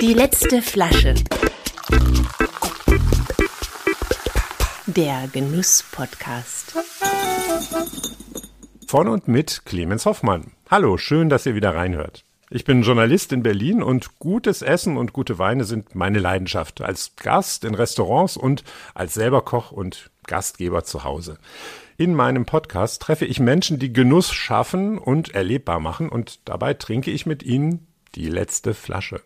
Die 0.00 0.14
letzte 0.14 0.60
Flasche. 0.62 1.14
Der 4.86 5.28
Genuss-Podcast. 5.32 6.74
Von 8.88 9.06
und 9.06 9.28
mit 9.28 9.64
Clemens 9.64 10.06
Hoffmann. 10.06 10.50
Hallo, 10.68 10.96
schön, 10.96 11.28
dass 11.28 11.46
ihr 11.46 11.54
wieder 11.54 11.76
reinhört. 11.76 12.24
Ich 12.50 12.64
bin 12.64 12.82
Journalist 12.82 13.32
in 13.32 13.44
Berlin 13.44 13.80
und 13.80 14.18
gutes 14.18 14.62
Essen 14.62 14.96
und 14.96 15.12
gute 15.12 15.38
Weine 15.38 15.62
sind 15.62 15.94
meine 15.94 16.18
Leidenschaft. 16.18 16.80
Als 16.80 17.14
Gast 17.14 17.64
in 17.64 17.76
Restaurants 17.76 18.36
und 18.36 18.64
als 18.92 19.14
selber 19.14 19.42
Koch 19.42 19.70
und 19.70 20.10
Gastgeber 20.30 20.84
zu 20.84 21.04
Hause. 21.04 21.36
In 21.98 22.14
meinem 22.14 22.46
Podcast 22.46 23.02
treffe 23.02 23.26
ich 23.26 23.40
Menschen, 23.40 23.78
die 23.78 23.92
Genuss 23.92 24.32
schaffen 24.32 24.96
und 24.96 25.34
erlebbar 25.34 25.80
machen 25.80 26.08
und 26.08 26.48
dabei 26.48 26.72
trinke 26.72 27.10
ich 27.10 27.26
mit 27.26 27.42
ihnen 27.42 27.86
die 28.14 28.28
letzte 28.28 28.72
Flasche. 28.72 29.20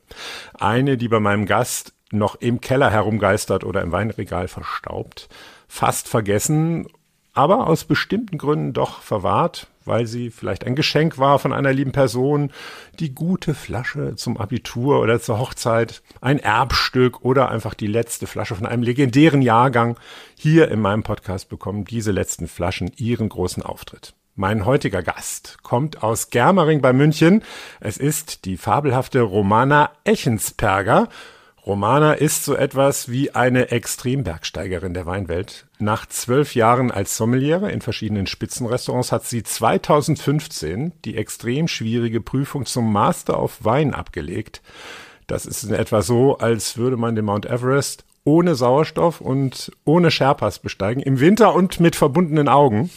Eine, 0.59 0.97
die 0.97 1.09
bei 1.09 1.21
meinem 1.21 1.47
Gast 1.47 1.93
noch 2.11 2.35
im 2.37 2.61
Keller 2.61 2.91
herumgeistert 2.91 3.65
oder 3.65 3.83
im 3.83 3.93
Weinregal 3.93 4.49
verstaubt, 4.49 5.29
fast 5.69 6.09
vergessen, 6.09 6.89
aber 7.35 7.67
aus 7.67 7.85
bestimmten 7.85 8.39
Gründen 8.39 8.73
doch 8.73 9.03
verwahrt, 9.03 9.67
weil 9.85 10.07
sie 10.07 10.31
vielleicht 10.31 10.65
ein 10.65 10.77
Geschenk 10.77 11.19
war 11.19 11.39
von 11.39 11.53
einer 11.53 11.73
lieben 11.73 11.93
Person, 11.93 12.51
die 13.01 13.15
gute 13.15 13.55
Flasche 13.55 14.15
zum 14.17 14.39
Abitur 14.39 15.01
oder 15.01 15.21
zur 15.21 15.39
Hochzeit, 15.39 16.03
ein 16.21 16.39
Erbstück 16.39 17.23
oder 17.23 17.51
einfach 17.51 17.75
die 17.75 17.89
letzte 17.89 18.27
Flasche 18.27 18.55
von 18.55 18.67
einem 18.67 18.83
legendären 18.83 19.43
Jahrgang. 19.43 19.99
Hier 20.37 20.71
in 20.71 20.81
meinem 20.81 21.03
Podcast 21.03 21.49
bekommen 21.49 21.85
diese 21.85 22.13
letzten 22.13 22.49
Flaschen 22.49 22.93
ihren 22.97 23.29
großen 23.29 23.63
Auftritt. 23.63 24.15
Mein 24.37 24.65
heutiger 24.65 25.03
Gast 25.03 25.59
kommt 25.63 26.03
aus 26.03 26.31
Germering 26.31 26.81
bei 26.81 26.93
München. 26.93 27.43
Es 27.81 27.99
ist 27.99 28.47
die 28.47 28.57
fabelhafte 28.57 29.21
Romana 29.21 29.91
Echensperger 30.05 31.09
Romana 31.67 32.13
ist 32.13 32.45
so 32.45 32.55
etwas 32.55 33.09
wie 33.09 33.31
eine 33.31 33.71
Extrembergsteigerin 33.71 34.93
der 34.93 35.07
Weinwelt. 35.07 35.67
Nach 35.85 36.07
zwölf 36.07 36.55
Jahren 36.55 36.91
als 36.91 37.15
Sommeliere 37.15 37.71
in 37.71 37.83
verschiedenen 37.83 38.27
Spitzenrestaurants 38.27 39.13
hat 39.13 39.27
sie 39.27 39.43
2015 39.43 40.93
die 41.05 41.19
extrem 41.19 41.69
schwierige 41.69 42.23
Prüfung 42.23 42.65
zum 42.65 42.91
Master 42.91 43.39
of 43.39 43.67
Wein 43.67 43.93
abgelegt. 43.93 44.63
Das 45.27 45.45
ist 45.45 45.63
in 45.63 45.75
etwa 45.75 46.01
so, 46.01 46.39
als 46.39 46.79
würde 46.79 46.97
man 46.97 47.15
den 47.15 47.27
Mount 47.27 47.45
Everest 47.45 48.07
ohne 48.25 48.55
Sauerstoff 48.55 49.21
und 49.21 49.73
ohne 49.85 50.11
Sherpas 50.11 50.59
besteigen, 50.59 51.03
im 51.03 51.21
Winter 51.21 51.55
und 51.55 51.81
mit 51.81 51.97
verbundenen 51.97 52.49
Augen. 52.49 52.89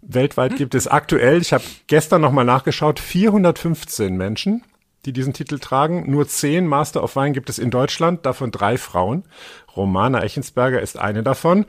Weltweit 0.00 0.56
gibt 0.56 0.74
es 0.74 0.88
aktuell, 0.88 1.42
ich 1.42 1.52
habe 1.52 1.64
gestern 1.86 2.22
nochmal 2.22 2.46
nachgeschaut, 2.46 2.98
415 2.98 4.16
Menschen, 4.16 4.64
die 5.04 5.12
diesen 5.12 5.34
Titel 5.34 5.58
tragen. 5.58 6.10
Nur 6.10 6.26
zehn 6.26 6.66
Master 6.66 7.04
of 7.04 7.14
Wine 7.14 7.32
gibt 7.32 7.50
es 7.50 7.58
in 7.58 7.70
Deutschland, 7.70 8.24
davon 8.24 8.50
drei 8.52 8.78
Frauen. 8.78 9.24
Romana 9.76 10.22
Echensberger 10.22 10.80
ist 10.80 10.98
eine 10.98 11.22
davon. 11.22 11.66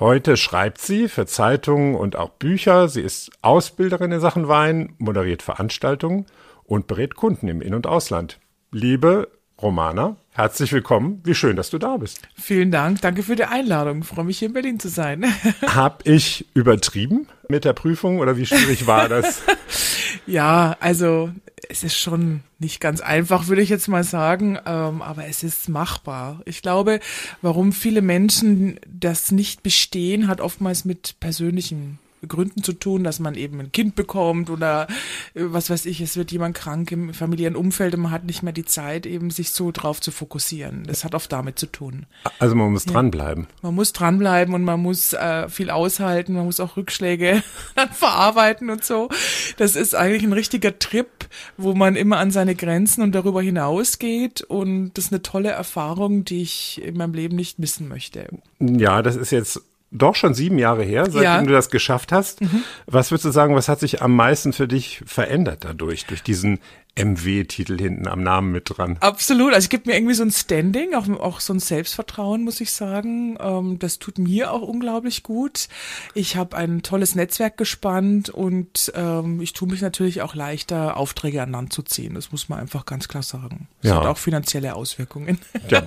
Heute 0.00 0.36
schreibt 0.36 0.80
sie 0.80 1.08
für 1.08 1.24
Zeitungen 1.24 1.94
und 1.94 2.16
auch 2.16 2.30
Bücher. 2.30 2.88
Sie 2.88 3.00
ist 3.00 3.30
Ausbilderin 3.42 4.10
in 4.10 4.18
Sachen 4.18 4.48
Wein, 4.48 4.94
moderiert 4.98 5.40
Veranstaltungen 5.40 6.26
und 6.64 6.88
berät 6.88 7.14
Kunden 7.14 7.46
im 7.46 7.62
In- 7.62 7.74
und 7.74 7.86
Ausland. 7.86 8.40
Liebe 8.72 9.28
Romana, 9.62 10.16
herzlich 10.30 10.72
willkommen. 10.72 11.20
Wie 11.22 11.36
schön, 11.36 11.54
dass 11.54 11.70
du 11.70 11.78
da 11.78 11.96
bist. 11.98 12.22
Vielen 12.34 12.72
Dank. 12.72 13.02
Danke 13.02 13.22
für 13.22 13.36
die 13.36 13.44
Einladung. 13.44 14.00
Ich 14.00 14.08
freue 14.08 14.24
mich, 14.24 14.40
hier 14.40 14.48
in 14.48 14.54
Berlin 14.54 14.80
zu 14.80 14.88
sein. 14.88 15.24
Hab 15.62 16.04
ich 16.08 16.44
übertrieben 16.54 17.28
mit 17.48 17.64
der 17.64 17.72
Prüfung 17.72 18.18
oder 18.18 18.36
wie 18.36 18.46
schwierig 18.46 18.88
war 18.88 19.08
das? 19.08 19.42
ja, 20.26 20.76
also 20.80 21.30
es 21.68 21.84
ist 21.84 21.96
schon 21.96 22.42
nicht 22.58 22.80
ganz 22.80 23.00
einfach, 23.00 23.48
würde 23.48 23.62
ich 23.62 23.68
jetzt 23.68 23.88
mal 23.88 24.04
sagen, 24.04 24.58
ähm, 24.66 25.02
aber 25.02 25.26
es 25.26 25.42
ist 25.42 25.68
machbar. 25.68 26.40
Ich 26.44 26.62
glaube, 26.62 27.00
warum 27.42 27.72
viele 27.72 28.02
Menschen 28.02 28.78
das 28.86 29.30
nicht 29.30 29.62
bestehen, 29.62 30.28
hat 30.28 30.40
oftmals 30.40 30.84
mit 30.84 31.16
persönlichen 31.20 31.98
Gründen 32.26 32.62
zu 32.62 32.72
tun, 32.72 33.04
dass 33.04 33.20
man 33.20 33.34
eben 33.34 33.60
ein 33.60 33.72
Kind 33.72 33.94
bekommt 33.94 34.50
oder 34.50 34.86
äh, 35.34 35.42
was 35.44 35.70
weiß 35.70 35.86
ich, 35.86 36.00
es 36.00 36.16
wird 36.16 36.32
jemand 36.32 36.56
krank 36.56 36.90
im 36.92 37.14
familiären 37.14 37.56
Umfeld 37.56 37.94
und 37.94 38.02
man 38.02 38.12
hat 38.12 38.24
nicht 38.24 38.42
mehr 38.42 38.52
die 38.52 38.64
Zeit, 38.64 39.06
eben 39.06 39.30
sich 39.30 39.50
so 39.50 39.70
drauf 39.70 40.00
zu 40.00 40.10
fokussieren. 40.10 40.84
Das 40.86 41.04
hat 41.04 41.14
oft 41.14 41.32
damit 41.32 41.58
zu 41.58 41.66
tun. 41.66 42.06
Also 42.38 42.54
man 42.54 42.72
muss 42.72 42.84
ja. 42.86 42.92
dranbleiben. 42.92 43.46
Man 43.62 43.74
muss 43.74 43.92
dranbleiben 43.92 44.54
und 44.54 44.64
man 44.64 44.80
muss 44.80 45.12
äh, 45.12 45.48
viel 45.48 45.70
aushalten, 45.70 46.34
man 46.34 46.44
muss 46.44 46.60
auch 46.60 46.76
Rückschläge 46.76 47.42
verarbeiten 47.92 48.70
und 48.70 48.84
so. 48.84 49.08
Das 49.56 49.76
ist 49.76 49.94
eigentlich 49.94 50.22
ein 50.22 50.32
richtiger 50.32 50.78
Trip, 50.78 51.08
wo 51.56 51.74
man 51.74 51.96
immer 51.96 52.18
an 52.18 52.30
seine 52.30 52.54
Grenzen 52.54 53.02
und 53.02 53.14
darüber 53.14 53.42
hinaus 53.42 53.98
geht 53.98 54.42
und 54.42 54.92
das 54.94 55.06
ist 55.06 55.12
eine 55.12 55.22
tolle 55.22 55.50
Erfahrung, 55.50 56.24
die 56.24 56.42
ich 56.42 56.82
in 56.82 56.96
meinem 56.96 57.14
Leben 57.14 57.36
nicht 57.36 57.58
missen 57.58 57.88
möchte. 57.88 58.28
Ja, 58.60 59.02
das 59.02 59.16
ist 59.16 59.30
jetzt 59.30 59.62
doch 59.94 60.16
schon 60.16 60.34
sieben 60.34 60.58
Jahre 60.58 60.82
her, 60.82 61.04
seitdem 61.04 61.22
ja. 61.22 61.42
du 61.42 61.52
das 61.52 61.70
geschafft 61.70 62.12
hast. 62.12 62.40
Mhm. 62.40 62.64
Was 62.86 63.10
würdest 63.10 63.26
du 63.26 63.30
sagen, 63.30 63.54
was 63.54 63.68
hat 63.68 63.80
sich 63.80 64.02
am 64.02 64.14
meisten 64.14 64.52
für 64.52 64.68
dich 64.68 65.02
verändert 65.06 65.64
dadurch, 65.64 66.04
durch 66.06 66.22
diesen 66.22 66.58
MW-Titel 66.96 67.78
hinten 67.78 68.06
am 68.06 68.22
Namen 68.22 68.52
mit 68.52 68.64
dran. 68.76 68.96
Absolut. 69.00 69.52
Also 69.52 69.64
es 69.64 69.68
gibt 69.68 69.86
mir 69.86 69.94
irgendwie 69.94 70.14
so 70.14 70.22
ein 70.22 70.30
Standing, 70.30 70.94
auch, 70.94 71.08
auch 71.20 71.40
so 71.40 71.52
ein 71.52 71.58
Selbstvertrauen, 71.58 72.44
muss 72.44 72.60
ich 72.60 72.72
sagen. 72.72 73.36
Ähm, 73.40 73.78
das 73.78 73.98
tut 73.98 74.18
mir 74.18 74.52
auch 74.52 74.62
unglaublich 74.62 75.22
gut. 75.22 75.68
Ich 76.14 76.36
habe 76.36 76.56
ein 76.56 76.82
tolles 76.82 77.14
Netzwerk 77.14 77.56
gespannt 77.56 78.30
und 78.30 78.92
ähm, 78.94 79.40
ich 79.40 79.52
tue 79.52 79.68
mich 79.68 79.80
natürlich 79.80 80.22
auch 80.22 80.34
leichter, 80.34 80.96
Aufträge 80.96 81.42
an 81.42 81.50
Land 81.50 81.72
zu 81.72 81.82
ziehen. 81.82 82.14
Das 82.14 82.32
muss 82.32 82.48
man 82.48 82.60
einfach 82.60 82.86
ganz 82.86 83.08
klar 83.08 83.22
sagen. 83.22 83.68
Das 83.82 83.90
ja. 83.90 83.96
hat 83.96 84.06
auch 84.06 84.18
finanzielle 84.18 84.74
Auswirkungen. 84.74 85.38
Ja. 85.68 85.82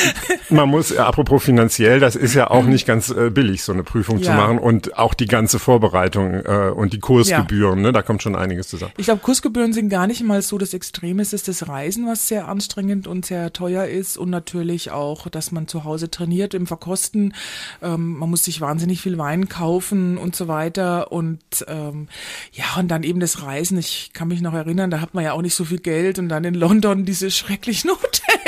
Man 0.50 0.68
muss, 0.68 0.90
äh, 0.90 0.98
apropos 0.98 1.42
finanziell, 1.42 2.00
das 2.00 2.16
ist 2.16 2.34
ja 2.34 2.50
auch 2.50 2.64
nicht 2.64 2.86
ganz 2.86 3.10
äh, 3.10 3.30
billig, 3.30 3.62
so 3.62 3.72
eine 3.72 3.82
Prüfung 3.82 4.18
ja. 4.18 4.24
zu 4.24 4.32
machen 4.32 4.58
und 4.58 4.98
auch 4.98 5.14
die 5.14 5.26
ganze 5.26 5.58
Vorbereitung 5.58 6.34
äh, 6.34 6.72
und 6.74 6.92
die 6.92 7.00
Kursgebühren, 7.00 7.82
ne, 7.82 7.92
da 7.92 8.02
kommt 8.02 8.22
schon 8.22 8.34
einiges 8.34 8.68
zusammen. 8.68 8.92
Ich 8.96 9.06
glaube, 9.06 9.20
Kursgebühren 9.20 9.72
sind 9.72 9.88
gar 9.88 10.06
nicht 10.06 10.22
mal 10.22 10.42
so 10.48 10.58
das 10.58 10.74
Extreme 10.74 11.22
ist, 11.22 11.32
ist 11.32 11.48
das 11.48 11.68
Reisen, 11.68 12.06
was 12.06 12.28
sehr 12.28 12.48
anstrengend 12.48 13.06
und 13.06 13.26
sehr 13.26 13.52
teuer 13.52 13.86
ist 13.86 14.16
und 14.16 14.30
natürlich 14.30 14.90
auch, 14.90 15.28
dass 15.28 15.52
man 15.52 15.68
zu 15.68 15.84
Hause 15.84 16.10
trainiert 16.10 16.54
im 16.54 16.66
Verkosten. 16.66 17.34
Ähm, 17.82 18.18
man 18.18 18.30
muss 18.30 18.44
sich 18.44 18.60
wahnsinnig 18.60 19.00
viel 19.00 19.18
Wein 19.18 19.48
kaufen 19.48 20.18
und 20.18 20.34
so 20.34 20.48
weiter 20.48 21.12
und 21.12 21.40
ähm, 21.68 22.08
ja, 22.52 22.64
und 22.78 22.88
dann 22.88 23.02
eben 23.02 23.20
das 23.20 23.42
Reisen. 23.42 23.78
Ich 23.78 24.10
kann 24.12 24.28
mich 24.28 24.40
noch 24.40 24.54
erinnern, 24.54 24.90
da 24.90 25.00
hat 25.00 25.14
man 25.14 25.24
ja 25.24 25.32
auch 25.32 25.42
nicht 25.42 25.54
so 25.54 25.64
viel 25.64 25.78
Geld 25.78 26.18
und 26.18 26.28
dann 26.28 26.44
in 26.44 26.54
London 26.54 27.04
diese 27.04 27.30
schrecklichen 27.30 27.90
Hotels 28.02 28.47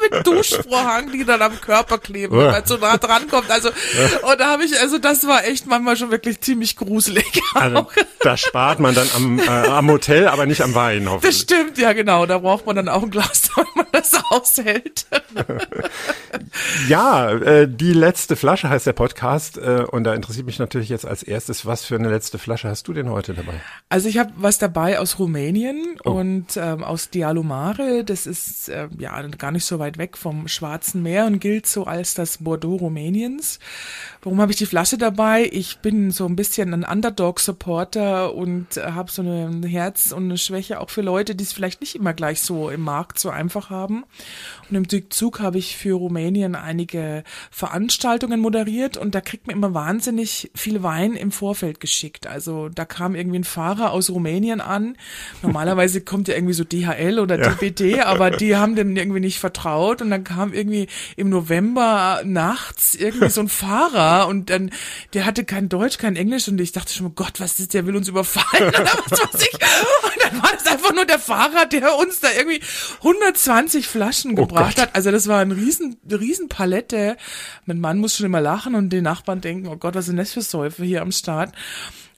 mit 0.00 0.26
Duschvorhang, 0.26 1.12
die 1.12 1.24
dann 1.24 1.42
am 1.42 1.60
Körper 1.60 1.98
kleben, 1.98 2.36
wenn 2.36 2.46
man 2.50 2.64
so 2.64 2.76
nah 2.76 2.96
dran 2.96 3.28
kommt. 3.28 3.50
Also, 3.50 3.68
und 3.68 4.40
da 4.40 4.50
habe 4.50 4.64
ich, 4.64 4.78
also 4.80 4.98
das 4.98 5.26
war 5.26 5.44
echt 5.44 5.66
manchmal 5.66 5.96
schon 5.96 6.10
wirklich 6.10 6.40
ziemlich 6.40 6.76
gruselig. 6.76 7.24
Also, 7.52 7.88
da 8.20 8.36
spart 8.36 8.78
man 8.78 8.94
dann 8.94 9.08
am, 9.14 9.38
äh, 9.38 9.42
am 9.48 9.90
Hotel, 9.90 10.28
aber 10.28 10.46
nicht 10.46 10.62
am 10.62 10.74
Wein, 10.74 11.10
hoffentlich. 11.10 11.46
Das 11.46 11.56
stimmt, 11.56 11.78
ja 11.78 11.92
genau. 11.92 12.24
Da 12.24 12.38
braucht 12.38 12.64
man 12.64 12.76
dann 12.76 12.88
auch 12.88 13.02
ein 13.02 13.10
Glas, 13.10 13.50
damit 13.56 13.76
man 13.76 13.86
das 13.92 14.12
aushält. 14.30 15.06
ja, 16.88 17.30
äh, 17.30 17.68
die 17.68 17.92
letzte 17.92 18.36
Flasche 18.36 18.68
heißt 18.68 18.86
der 18.86 18.92
Podcast 18.92 19.58
äh, 19.58 19.84
und 19.90 20.04
da 20.04 20.14
interessiert 20.14 20.46
mich 20.46 20.58
natürlich 20.58 20.88
jetzt 20.88 21.06
als 21.06 21.22
erstes, 21.22 21.66
was 21.66 21.84
für 21.84 21.94
eine 21.94 22.10
letzte 22.10 22.38
Flasche 22.38 22.68
hast 22.68 22.88
du 22.88 22.92
denn 22.92 23.08
heute 23.08 23.34
dabei? 23.34 23.60
Also 23.88 24.08
ich 24.08 24.18
habe 24.18 24.32
was 24.36 24.58
dabei 24.58 24.98
aus 24.98 25.18
Rumänien 25.18 25.98
oh. 26.04 26.12
und 26.12 26.56
ähm, 26.56 26.82
aus 26.82 27.10
Dialomare. 27.10 28.04
Das 28.04 28.26
ist 28.26 28.68
äh, 28.68 28.88
ja 28.98 29.20
gar 29.28 29.52
nicht 29.52 29.64
so 29.64 29.78
weit 29.78 29.98
weg 29.98 30.16
vom 30.16 30.48
Schwarzen 30.48 31.02
Meer 31.02 31.26
und 31.26 31.40
gilt 31.40 31.66
so 31.66 31.84
als 31.84 32.14
das 32.14 32.38
Bordeaux 32.38 32.76
Rumäniens. 32.76 33.58
Warum 34.22 34.40
habe 34.40 34.52
ich 34.52 34.58
die 34.58 34.66
Flasche 34.66 34.98
dabei? 34.98 35.48
Ich 35.52 35.78
bin 35.78 36.10
so 36.10 36.26
ein 36.26 36.36
bisschen 36.36 36.74
ein 36.74 36.84
Underdog-Supporter 36.84 38.34
und 38.34 38.76
äh, 38.76 38.92
habe 38.92 39.10
so 39.10 39.22
ein 39.22 39.62
Herz 39.62 40.12
und 40.12 40.24
eine 40.24 40.38
Schwäche 40.38 40.80
auch 40.80 40.90
für 40.90 41.02
Leute, 41.02 41.34
die 41.34 41.44
es 41.44 41.52
vielleicht 41.52 41.80
nicht 41.80 41.94
immer 41.94 42.12
gleich 42.12 42.40
so 42.40 42.70
im 42.70 42.82
Markt 42.82 43.18
so 43.18 43.30
einfach 43.30 43.70
haben. 43.70 44.04
Und 44.68 44.76
im 44.76 45.10
Zug 45.10 45.40
habe 45.40 45.58
ich 45.58 45.76
für 45.76 45.94
Rumänien 45.94 46.39
einige 46.44 47.24
Veranstaltungen 47.50 48.40
moderiert 48.40 48.96
und 48.96 49.14
da 49.14 49.20
kriegt 49.20 49.46
man 49.46 49.56
immer 49.56 49.74
wahnsinnig 49.74 50.50
viel 50.54 50.82
Wein 50.82 51.14
im 51.14 51.32
Vorfeld 51.32 51.80
geschickt. 51.80 52.26
Also 52.26 52.68
da 52.68 52.84
kam 52.84 53.14
irgendwie 53.14 53.38
ein 53.40 53.44
Fahrer 53.44 53.92
aus 53.92 54.10
Rumänien 54.10 54.60
an. 54.60 54.96
Normalerweise 55.42 56.00
kommt 56.04 56.28
ja 56.28 56.34
irgendwie 56.34 56.54
so 56.54 56.64
DHL 56.64 57.18
oder 57.18 57.38
ja. 57.38 57.50
DPD, 57.50 58.00
aber 58.00 58.30
die 58.30 58.56
haben 58.56 58.76
dem 58.76 58.96
irgendwie 58.96 59.20
nicht 59.20 59.38
vertraut 59.38 60.02
und 60.02 60.10
dann 60.10 60.24
kam 60.24 60.52
irgendwie 60.52 60.88
im 61.16 61.28
November 61.28 62.22
nachts 62.24 62.94
irgendwie 62.94 63.30
so 63.30 63.40
ein 63.40 63.48
Fahrer 63.60 64.28
und 64.28 64.50
dann, 64.50 64.70
der 65.12 65.26
hatte 65.26 65.44
kein 65.44 65.68
Deutsch, 65.68 65.98
kein 65.98 66.16
Englisch 66.16 66.48
und 66.48 66.60
ich 66.60 66.72
dachte 66.72 66.92
schon, 66.92 67.06
oh 67.06 67.12
Gott, 67.14 67.40
was 67.40 67.58
ist, 67.60 67.74
der 67.74 67.86
will 67.86 67.96
uns 67.96 68.08
überfallen 68.08 68.68
oder 68.68 68.84
was 68.84 69.12
weiß 69.12 69.42
ich. 69.42 69.54
Und 69.54 70.22
dann 70.22 70.42
war 70.42 70.50
das 70.52 70.66
einfach 70.66 70.94
nur 70.94 71.04
der 71.04 71.18
Fahrer, 71.18 71.66
der 71.66 71.96
uns 71.96 72.20
da 72.20 72.28
irgendwie 72.36 72.60
120 72.98 73.86
Flaschen 73.86 74.32
oh 74.32 74.46
gebracht 74.46 74.76
Gott. 74.76 74.82
hat. 74.86 74.94
Also 74.94 75.10
das 75.10 75.28
war 75.28 75.40
ein 75.40 75.52
riesen, 75.52 75.96
riesen 76.10 76.29
Palette. 76.48 77.16
Mein 77.66 77.80
Mann 77.80 77.98
muss 77.98 78.16
schon 78.16 78.26
immer 78.26 78.40
lachen 78.40 78.74
und 78.74 78.90
die 78.90 79.00
Nachbarn 79.00 79.40
denken, 79.40 79.68
oh 79.68 79.76
Gott, 79.76 79.94
was 79.94 80.06
sind 80.06 80.16
das 80.16 80.32
für 80.32 80.42
Säufe 80.42 80.84
hier 80.84 81.02
am 81.02 81.12
Start. 81.12 81.54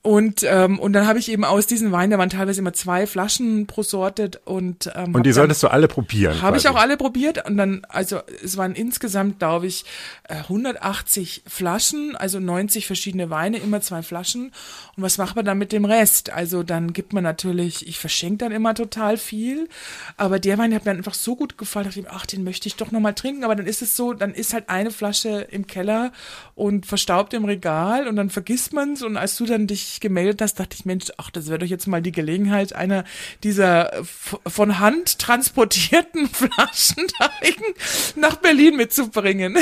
Und, 0.05 0.43
ähm, 0.43 0.81
und 0.81 0.95
dann 0.95 1.07
habe 1.07 1.21
ich 1.21 1.31
eben 1.31 1.45
aus 1.45 1.69
diesen 1.69 1.93
Weinen, 1.93 2.11
da 2.11 2.19
waren 2.19 2.29
teilweise 2.29 2.61
immer 2.61 2.73
zwei 2.73 3.07
Flaschen 3.07 3.69
pro 3.69 3.85
Sorte 3.85 4.33
und 4.45 4.91
ähm, 4.97 5.15
Und 5.15 5.25
die 5.25 5.31
solltest 5.31 5.63
du 5.63 5.69
alle 5.69 5.87
probieren. 5.87 6.43
habe 6.43 6.57
ich 6.57 6.67
auch 6.67 6.75
alle 6.75 6.97
probiert 6.97 7.49
und 7.49 7.57
dann, 7.57 7.87
also 7.89 8.19
es 8.43 8.57
waren 8.57 8.75
insgesamt, 8.75 9.39
glaube 9.39 9.69
ich, 9.69 9.85
äh, 10.25 10.39
180 10.39 11.45
Flaschen, 11.47 12.17
also 12.17 12.41
90 12.41 12.89
verschiedene 12.89 13.31
Weine, 13.31 13.59
immer 13.59 13.81
zwei 13.81 14.03
Flaschen. 14.03 14.51
Und 14.97 15.05
was 15.05 15.19
macht 15.19 15.37
man 15.37 15.45
dann 15.45 15.59
mit 15.59 15.71
dem 15.71 15.85
Rest? 15.85 16.31
Also 16.31 16.65
dann 16.65 16.93
gibt 16.93 17.13
man 17.13 17.23
natürlich, 17.23 17.87
ich 17.87 18.01
verschenke 18.01 18.39
dann 18.39 18.51
immer 18.51 18.75
total 18.75 19.17
viel, 19.17 19.69
aber 20.17 20.41
der 20.41 20.59
Wein 20.59 20.75
hat 20.75 20.85
mir 20.85 20.91
einfach 20.91 21.15
so 21.15 21.37
gut 21.37 21.57
gefallen, 21.59 21.87
dachte 21.87 22.01
ich, 22.01 22.11
ach, 22.11 22.27
den 22.27 22.43
möchte 22.43 22.67
ich 22.67 22.75
doch 22.75 22.91
nochmal 22.91 23.15
trinken, 23.15 23.45
aber 23.45 23.55
dann 23.55 23.67
ist 23.67 23.83
es 23.83 23.97
so, 23.97 24.15
dann 24.15 24.35
ist 24.35 24.53
halt 24.53 24.69
eine 24.69 24.91
Flasche 24.91 25.47
im 25.53 25.69
Keller 25.69 26.11
und 26.57 26.87
verstaubt 26.87 27.35
im 27.35 27.45
Regal 27.45 28.09
und 28.09 28.17
dann 28.17 28.31
vergisst 28.31 28.73
man 28.73 28.95
es 28.95 29.03
und 29.03 29.17
als 29.17 29.37
du 29.37 29.47
dann 29.47 29.69
dich 29.69 29.92
gemeldet 30.01 30.41
hast, 30.43 30.59
dachte 30.61 30.77
ich, 30.79 30.85
Mensch, 30.85 31.07
ach, 31.17 31.31
das 31.31 31.49
wäre 31.49 31.59
doch 31.61 31.67
jetzt 31.67 31.87
mal 31.87 32.03
die 32.03 32.13
Gelegenheit, 32.13 32.73
einer 32.75 33.05
dieser 33.43 33.93
f- 34.01 34.39
von 34.47 34.79
Hand 34.79 35.19
transportierten 35.19 36.29
Flaschenteigen 36.33 37.65
nach 38.17 38.37
Berlin 38.37 38.77
mitzubringen. 38.77 39.59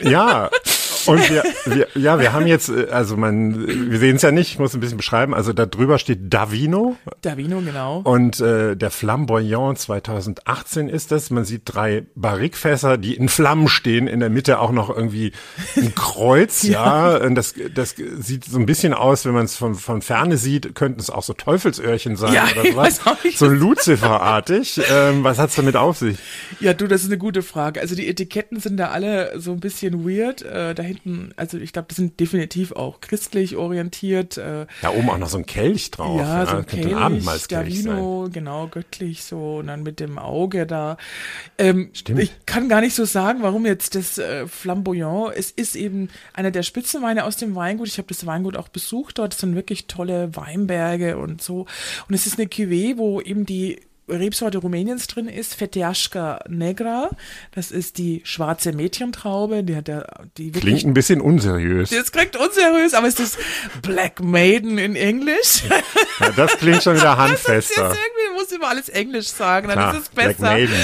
Ja. 0.00 0.50
Und 1.06 1.28
wir, 1.30 1.42
wir, 1.66 1.88
ja, 1.94 2.18
wir 2.20 2.32
haben 2.32 2.46
jetzt, 2.46 2.68
äh, 2.68 2.88
also 2.90 3.16
man, 3.16 3.90
wir 3.90 3.98
sehen 3.98 4.16
es 4.16 4.22
ja 4.22 4.30
nicht, 4.30 4.52
ich 4.52 4.58
muss 4.58 4.74
ein 4.74 4.80
bisschen 4.80 4.96
beschreiben. 4.96 5.34
Also 5.34 5.52
da 5.52 5.66
drüber 5.66 5.98
steht 5.98 6.32
Davino 6.32 6.96
Davino, 7.22 7.60
genau. 7.60 7.98
und 8.04 8.40
äh, 8.40 8.76
der 8.76 8.90
Flamboyant 8.90 9.78
2018 9.78 10.88
ist 10.88 11.10
das. 11.12 11.30
Man 11.30 11.44
sieht 11.44 11.62
drei 11.64 12.04
Barrikfässer, 12.14 12.98
die 12.98 13.14
in 13.14 13.28
Flammen 13.28 13.68
stehen. 13.68 14.06
In 14.06 14.20
der 14.20 14.30
Mitte 14.30 14.58
auch 14.60 14.72
noch 14.72 14.94
irgendwie 14.94 15.32
ein 15.76 15.94
Kreuz, 15.94 16.62
ja. 16.62 17.16
Und 17.16 17.34
das, 17.34 17.54
das 17.74 17.94
sieht 17.96 18.44
so 18.44 18.58
ein 18.58 18.66
bisschen 18.66 18.94
aus, 18.94 19.24
wenn 19.24 19.32
man 19.32 19.44
es 19.44 19.56
von, 19.56 19.74
von 19.74 20.02
Ferne 20.02 20.36
sieht, 20.36 20.74
könnten 20.74 21.00
es 21.00 21.10
auch 21.10 21.22
so 21.22 21.32
Teufelsöhrchen 21.32 22.16
sein 22.16 22.32
Ja, 22.32 22.44
oder 22.52 22.70
sowas. 22.70 23.00
So 23.36 23.48
Lucifer-artig. 23.48 24.80
ähm, 24.90 25.24
was 25.24 25.38
hat's 25.38 25.54
damit 25.56 25.76
auf 25.76 25.98
sich? 25.98 26.18
Ja, 26.60 26.74
du, 26.74 26.86
das 26.86 27.02
ist 27.02 27.08
eine 27.08 27.18
gute 27.18 27.42
Frage. 27.42 27.80
Also 27.80 27.94
die 27.94 28.08
Etiketten 28.08 28.60
sind 28.60 28.76
da 28.76 28.88
alle 28.88 29.38
so 29.40 29.52
ein 29.52 29.60
bisschen 29.60 30.04
weird. 30.08 30.42
Äh, 30.42 30.74
hinten, 30.94 31.32
also 31.36 31.58
ich 31.58 31.72
glaube, 31.72 31.88
die 31.90 31.94
sind 31.94 32.20
definitiv 32.20 32.72
auch 32.72 33.00
christlich 33.00 33.56
orientiert. 33.56 34.36
Äh, 34.36 34.66
Da 34.82 34.90
oben 34.90 35.10
auch 35.10 35.18
noch 35.18 35.28
so 35.28 35.38
ein 35.38 35.46
Kelch 35.46 35.90
drauf. 35.90 36.18
ja, 36.18 36.46
so 36.46 36.56
ein 36.56 36.66
könnte 36.66 36.86
ein 36.86 36.90
Kelch, 36.90 36.96
Abendmahlskelch 36.96 37.82
sein. 37.82 37.86
Davino, 37.96 38.28
genau, 38.32 38.68
göttlich 38.68 39.24
so 39.24 39.58
und 39.58 39.66
dann 39.68 39.82
mit 39.82 40.00
dem 40.00 40.18
Auge 40.18 40.66
da. 40.66 40.96
Ähm, 41.58 41.90
Stimmt. 41.92 42.20
Ich 42.20 42.32
kann 42.46 42.68
gar 42.68 42.80
nicht 42.80 42.94
so 42.94 43.04
sagen, 43.04 43.42
warum 43.42 43.66
jetzt 43.66 43.94
das 43.94 44.18
äh, 44.18 44.46
Flamboyant, 44.46 45.32
es 45.36 45.50
ist 45.50 45.76
eben 45.76 46.08
einer 46.32 46.50
der 46.50 46.62
Spitzenweine 46.62 47.24
aus 47.24 47.36
dem 47.36 47.54
Weingut. 47.54 47.88
Ich 47.88 47.98
habe 47.98 48.08
das 48.08 48.26
Weingut 48.26 48.56
auch 48.56 48.68
besucht 48.68 49.18
dort, 49.18 49.34
es 49.34 49.40
sind 49.40 49.54
wirklich 49.54 49.86
tolle 49.86 50.34
Weinberge 50.36 51.18
und 51.18 51.42
so. 51.42 51.66
Und 52.08 52.14
es 52.14 52.26
ist 52.26 52.38
eine 52.38 52.48
Cuvée, 52.48 52.96
wo 52.96 53.20
eben 53.20 53.46
die 53.46 53.80
Rebsorte 54.08 54.58
Rumäniens 54.58 55.06
drin 55.06 55.28
ist, 55.28 55.54
Fetiaschka 55.54 56.40
Negra. 56.48 57.10
Das 57.54 57.70
ist 57.70 57.98
die 57.98 58.20
schwarze 58.24 58.72
Mädchentraube, 58.72 59.62
die 59.64 59.76
hat 59.76 59.88
ja, 59.88 60.04
die 60.36 60.54
wirklich 60.54 60.62
Klingt 60.62 60.84
ein 60.84 60.94
bisschen 60.94 61.20
unseriös. 61.20 61.90
das 61.90 62.10
klingt 62.12 62.36
unseriös, 62.36 62.94
aber 62.94 63.06
es 63.06 63.18
ist 63.20 63.38
Black 63.82 64.20
Maiden 64.20 64.78
in 64.78 64.96
Englisch. 64.96 65.62
Ja, 66.20 66.30
das 66.36 66.56
klingt 66.58 66.82
schon 66.82 66.96
wieder 66.96 67.16
Das 67.16 67.30
ist 67.30 67.48
jetzt 67.48 67.48
handfester. 67.48 67.82
irgendwie, 67.82 68.34
muss 68.40 68.52
immer 68.52 68.68
alles 68.68 68.88
Englisch 68.88 69.28
sagen, 69.28 69.68
dann 69.68 69.78
Klar, 69.78 69.94
ist 69.94 70.02
es 70.02 70.08
Black 70.10 70.26
besser. 70.36 70.42
Maiden. 70.52 70.74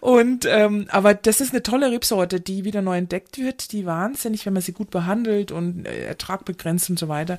Und 0.00 0.46
ähm, 0.46 0.86
aber 0.90 1.14
das 1.14 1.40
ist 1.40 1.52
eine 1.52 1.62
tolle 1.62 1.90
Rebsorte, 1.90 2.40
die 2.40 2.64
wieder 2.64 2.82
neu 2.82 2.96
entdeckt 2.98 3.38
wird, 3.38 3.72
die 3.72 3.86
wahnsinnig, 3.86 4.46
wenn 4.46 4.52
man 4.52 4.62
sie 4.62 4.72
gut 4.72 4.90
behandelt 4.90 5.52
und 5.52 5.86
äh, 5.86 6.06
Ertrag 6.06 6.44
begrenzt 6.44 6.90
und 6.90 6.98
so 6.98 7.08
weiter, 7.08 7.38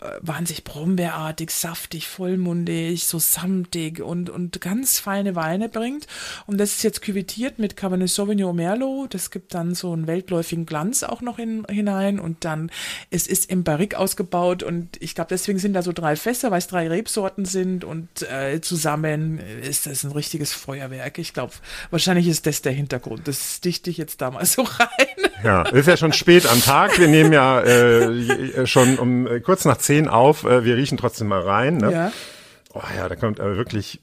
äh, 0.00 0.10
wahnsinnig 0.20 0.64
brombeerartig, 0.64 1.50
saftig, 1.50 2.06
vollmundig, 2.08 3.06
so 3.06 3.18
samtig 3.18 4.00
und 4.00 4.30
und 4.30 4.60
ganz 4.60 4.98
feine 4.98 5.34
Weine 5.34 5.68
bringt. 5.68 6.06
Und 6.46 6.58
das 6.58 6.72
ist 6.72 6.82
jetzt 6.82 7.02
küvettiert 7.02 7.58
mit 7.58 7.76
Cabernet 7.76 8.08
Sauvignon 8.08 8.54
Merlot. 8.54 9.14
Das 9.14 9.30
gibt 9.30 9.54
dann 9.54 9.74
so 9.74 9.92
einen 9.92 10.06
weltläufigen 10.06 10.66
Glanz 10.66 11.02
auch 11.02 11.20
noch 11.20 11.38
in, 11.38 11.64
hinein 11.68 12.18
und 12.18 12.44
dann 12.44 12.70
es 13.10 13.26
ist 13.26 13.50
im 13.50 13.64
Barrique 13.64 13.98
ausgebaut 13.98 14.62
und 14.62 15.00
ich 15.00 15.14
glaube 15.14 15.28
deswegen 15.30 15.58
sind 15.58 15.74
da 15.74 15.82
so 15.82 15.92
drei 15.92 16.16
Fässer, 16.16 16.50
weil 16.50 16.58
es 16.58 16.66
drei 16.66 16.88
Rebsorten 16.88 17.44
sind 17.44 17.84
und 17.84 18.22
äh, 18.22 18.60
zusammen 18.60 19.38
ist 19.38 19.86
das 19.86 20.04
ein 20.04 20.12
richtiges 20.12 20.52
Feuerwerk. 20.52 21.18
Ich 21.18 21.32
glaube, 21.32 21.52
wahrscheinlich 21.96 22.28
ist 22.28 22.46
das 22.46 22.62
der 22.62 22.72
Hintergrund. 22.72 23.26
Das 23.26 23.60
dichte 23.60 23.90
ich 23.90 23.96
jetzt 23.96 24.20
da 24.20 24.30
mal 24.30 24.44
so 24.46 24.62
rein. 24.62 25.30
Ja, 25.42 25.62
ist 25.62 25.88
ja 25.88 25.96
schon 25.96 26.12
spät 26.12 26.46
am 26.46 26.60
Tag. 26.62 26.98
Wir 26.98 27.08
nehmen 27.08 27.32
ja 27.32 27.60
äh, 27.60 28.10
je- 28.12 28.66
schon 28.66 28.98
um 28.98 29.26
äh, 29.26 29.40
kurz 29.40 29.64
nach 29.64 29.78
zehn 29.78 30.08
auf. 30.08 30.44
Äh, 30.44 30.64
wir 30.64 30.76
riechen 30.76 30.98
trotzdem 30.98 31.28
mal 31.28 31.40
rein. 31.40 31.78
Ne? 31.78 31.92
Ja. 31.92 32.12
Oh 32.74 32.82
ja, 32.96 33.08
da 33.08 33.16
kommt 33.16 33.40
aber 33.40 33.56
wirklich 33.56 34.00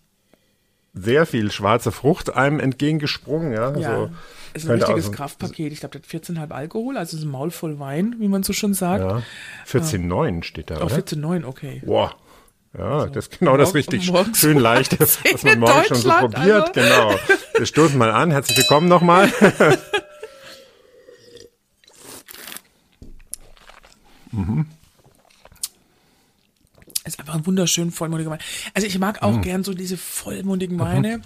sehr 0.94 1.25
viel 1.25 1.51
schwarze 1.51 1.92
Frucht 1.92 2.36
einem 2.36 2.60
entgegengesprungen. 2.60 3.51
Ja, 3.54 3.75
Ja. 3.78 3.96
so, 3.98 4.10
ist 4.54 4.66
ein 4.69 4.72
richtiges 4.80 5.06
auch 5.06 5.10
so- 5.10 5.12
Kraftpaket. 5.18 5.72
Ich 5.74 5.80
glaube, 5.80 6.00
das 6.00 6.07
hat 6.13 6.22
14,5 6.22 6.51
Alkohol, 6.51 6.98
also 6.98 7.18
so 7.18 7.25
ein 7.25 7.30
Maul 7.31 7.50
voll 7.51 7.80
Wein, 7.80 8.16
wie 8.19 8.28
man 8.28 8.44
so 8.44 8.54
schon 8.54 8.74
sagt. 8.75 9.04
ja, 9.04 9.22
14,9 9.68 10.44
steht 10.44 10.69
da, 10.69 10.78
oder? 10.81 10.96
14,9, 10.96 11.46
okay. 11.46 11.81
Boah. 11.86 12.16
Ja, 12.78 13.06
das 13.06 13.28
ist 13.28 13.40
genau 13.40 13.56
das 13.58 13.74
richtig 13.75 14.12
schön 14.34 14.58
leicht, 14.58 15.00
was 15.00 15.44
man 15.44 15.60
morgen 15.60 15.84
schon 15.86 15.98
so 15.98 16.10
probiert. 16.10 16.75
also. 16.78 16.90
Genau. 16.90 17.16
Wir 17.56 17.66
stoßen 17.66 17.98
mal 17.98 18.12
an. 18.12 18.31
Herzlich 18.31 18.58
willkommen 18.58 18.88
nochmal. 18.88 19.31
Ist 27.06 27.20
einfach 27.20 27.36
ein 27.36 27.46
wunderschön 27.46 27.92
vollmundiger 27.92 28.31
Wein. 28.31 28.40
Also 28.74 28.88
ich 28.88 28.98
mag 28.98 29.22
auch 29.24 29.42
gern 29.42 29.64
so 29.64 29.74
diese 29.74 29.96
Mhm. 29.96 30.00
vollmundigen 30.00 30.80
Weine. 30.80 31.22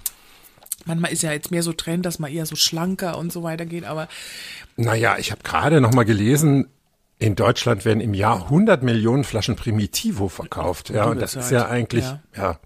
Manchmal 0.86 1.12
ist 1.12 1.22
ja 1.22 1.32
jetzt 1.34 1.52
mehr 1.52 1.64
so 1.64 1.74
Trend, 1.74 2.06
dass 2.06 2.18
man 2.18 2.32
eher 2.32 2.46
so 2.46 2.56
schlanker 2.56 3.18
und 3.18 3.32
so 3.32 3.44
weiter 3.44 3.66
geht, 3.66 3.84
aber 3.84 4.08
Naja, 4.78 5.18
ich 5.20 5.32
habe 5.32 5.44
gerade 5.44 5.82
noch 5.82 5.94
mal 5.94 6.04
gelesen, 6.06 6.68
in 7.20 7.36
Deutschland 7.36 7.84
werden 7.86 8.00
im 8.02 8.14
Jahr 8.14 8.44
100 8.44 8.84
Millionen 8.84 9.24
Flaschen 9.24 9.56
Primitivo 9.56 10.30
verkauft. 10.30 10.90
Ja, 10.90 11.06
und 11.06 11.22
das 11.22 11.36
ist 11.36 11.50
ja 11.52 11.68
eigentlich, 11.68 12.06
Ja. 12.06 12.20
ja, 12.36 12.60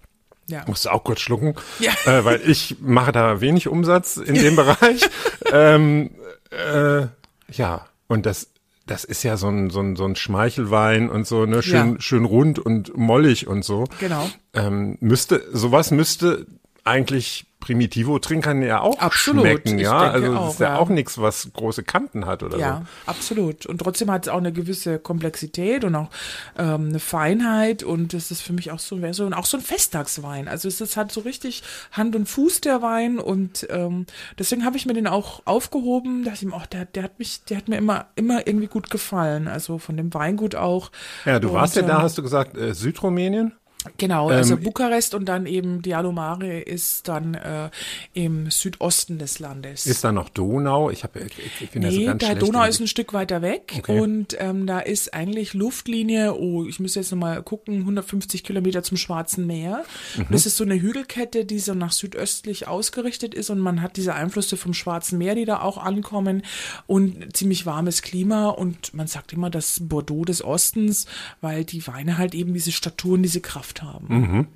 ja. 0.46 0.64
musst 0.66 0.84
du 0.84 0.90
auch 0.90 1.04
kurz 1.04 1.20
schlucken, 1.20 1.54
Ja. 1.78 1.92
äh, 2.04 2.24
weil 2.24 2.40
ich 2.46 2.76
mache 2.80 3.12
da 3.12 3.40
wenig 3.40 3.68
Umsatz 3.68 4.16
in 4.18 4.34
dem 4.34 4.56
Bereich. 4.56 5.08
ähm, 5.52 6.10
äh, 6.50 7.06
ja, 7.52 7.86
und 8.08 8.26
das, 8.26 8.48
das 8.86 9.04
ist 9.04 9.22
ja 9.22 9.36
so 9.38 9.48
ein, 9.48 9.70
so 9.70 9.80
ein, 9.80 9.96
so 9.96 10.04
ein 10.04 10.16
Schmeichelwein 10.16 11.08
und 11.08 11.26
so, 11.26 11.46
ne, 11.46 11.62
schön, 11.62 11.94
Ja. 11.94 12.00
schön 12.00 12.24
rund 12.26 12.58
und 12.58 12.96
mollig 12.96 13.46
und 13.46 13.64
so. 13.64 13.84
Genau. 14.00 14.28
Ähm, 14.52 14.98
müsste, 15.00 15.42
sowas 15.52 15.90
müsste 15.92 16.46
eigentlich 16.84 17.46
Primitivo-Trinkern 17.62 18.60
ja 18.62 18.80
auch 18.80 18.98
Absolut, 18.98 19.42
schmecken, 19.42 19.78
ja. 19.78 19.96
Also 19.96 20.36
auch, 20.36 20.50
ist 20.50 20.58
ja, 20.60 20.70
ja. 20.70 20.78
auch 20.78 20.88
nichts, 20.88 21.18
was 21.18 21.48
große 21.52 21.84
Kanten 21.84 22.26
hat 22.26 22.42
oder 22.42 22.58
Ja, 22.58 22.82
absolut. 23.06 23.66
Und 23.66 23.78
trotzdem 23.78 24.10
hat 24.10 24.26
es 24.26 24.32
auch 24.32 24.38
eine 24.38 24.52
gewisse 24.52 24.98
Komplexität 24.98 25.84
und 25.84 25.94
auch 25.94 26.10
ähm, 26.58 26.88
eine 26.88 26.98
Feinheit 26.98 27.84
und 27.84 28.14
es 28.14 28.32
ist 28.32 28.42
für 28.42 28.52
mich 28.52 28.72
auch 28.72 28.80
so, 28.80 28.98
so 29.12 29.24
und 29.24 29.32
auch 29.32 29.44
so 29.44 29.58
ein 29.58 29.62
Festtagswein. 29.62 30.48
Also 30.48 30.66
es 30.66 30.80
ist 30.80 30.96
halt 30.96 31.12
so 31.12 31.20
richtig 31.20 31.62
Hand 31.92 32.16
und 32.16 32.28
Fuß 32.28 32.62
der 32.62 32.82
Wein 32.82 33.20
und 33.20 33.66
ähm, 33.70 34.06
deswegen 34.40 34.64
habe 34.64 34.76
ich 34.76 34.84
mir 34.84 34.94
den 34.94 35.06
auch 35.06 35.42
aufgehoben. 35.44 36.24
Da 36.24 36.30
dachte 36.30 36.44
ich 36.44 36.50
mir, 36.50 36.56
oh, 36.56 36.66
der, 36.72 36.86
der 36.86 37.04
hat 37.04 37.20
mich, 37.20 37.44
der 37.44 37.58
hat 37.58 37.68
mir 37.68 37.76
immer 37.76 38.06
immer 38.16 38.44
irgendwie 38.46 38.66
gut 38.66 38.90
gefallen. 38.90 39.46
Also 39.46 39.78
von 39.78 39.96
dem 39.96 40.12
Weingut 40.14 40.56
auch. 40.56 40.90
so. 41.24 41.30
Ja, 41.30 41.38
du 41.38 41.48
Und, 41.48 41.54
warst 41.54 41.76
ja 41.76 41.82
da, 41.82 41.98
ähm, 41.98 42.02
hast 42.02 42.18
du 42.18 42.22
gesagt, 42.22 42.56
äh, 42.56 42.74
Südrumänien? 42.74 43.52
Genau, 43.98 44.28
also 44.28 44.54
Ähm, 44.54 44.62
Bukarest 44.62 45.14
und 45.14 45.24
dann 45.26 45.46
eben 45.46 45.82
Dialomare 45.82 46.60
ist 46.60 47.08
dann 47.08 47.34
äh, 47.34 47.70
im 48.14 48.50
Südosten 48.50 49.18
des 49.18 49.38
Landes. 49.40 49.86
Ist 49.86 50.04
da 50.04 50.12
noch 50.12 50.28
Donau? 50.28 50.90
Ich 50.90 51.02
habe, 51.02 51.20
ich, 51.20 51.62
ich 51.62 51.70
bin 51.70 51.82
ja 51.82 51.90
so 51.90 51.96
Nee, 51.98 52.04
ganz 52.06 52.20
der 52.20 52.26
schlecht 52.28 52.42
Donau 52.42 52.64
ist 52.64 52.80
ein 52.80 52.86
Stück 52.86 53.12
weiter 53.12 53.42
weg 53.42 53.74
Okay. 53.78 54.00
und 54.00 54.36
ähm, 54.38 54.66
da 54.66 54.78
ist 54.78 55.14
eigentlich 55.14 55.54
Luftlinie, 55.54 56.34
oh, 56.38 56.64
ich 56.64 56.78
muss 56.78 56.94
jetzt 56.94 57.10
nochmal 57.10 57.42
gucken, 57.42 57.78
150 57.80 58.44
Kilometer 58.44 58.82
zum 58.84 58.96
Schwarzen 58.96 59.46
Meer. 59.46 59.84
Mhm. 60.16 60.22
Und 60.26 60.32
das 60.32 60.46
ist 60.46 60.56
so 60.56 60.64
eine 60.64 60.80
Hügelkette, 60.80 61.44
die 61.44 61.58
so 61.58 61.74
nach 61.74 61.92
südöstlich 61.92 62.68
ausgerichtet 62.68 63.34
ist 63.34 63.50
und 63.50 63.58
man 63.58 63.82
hat 63.82 63.96
diese 63.96 64.14
Einflüsse 64.14 64.56
vom 64.56 64.74
Schwarzen 64.74 65.18
Meer, 65.18 65.34
die 65.34 65.44
da 65.44 65.60
auch 65.60 65.78
ankommen 65.78 66.42
und 66.86 67.36
ziemlich 67.36 67.66
warmes 67.66 68.02
Klima 68.02 68.48
und 68.48 68.94
man 68.94 69.08
sagt 69.08 69.32
immer 69.32 69.50
das 69.50 69.80
Bordeaux 69.82 70.24
des 70.24 70.44
Ostens, 70.44 71.06
weil 71.40 71.64
die 71.64 71.84
Weine 71.86 72.16
halt 72.18 72.34
eben 72.34 72.54
diese 72.54 72.70
Staturen, 72.70 73.22
diese 73.22 73.40
Kraft 73.40 73.71
haben. 73.80 74.48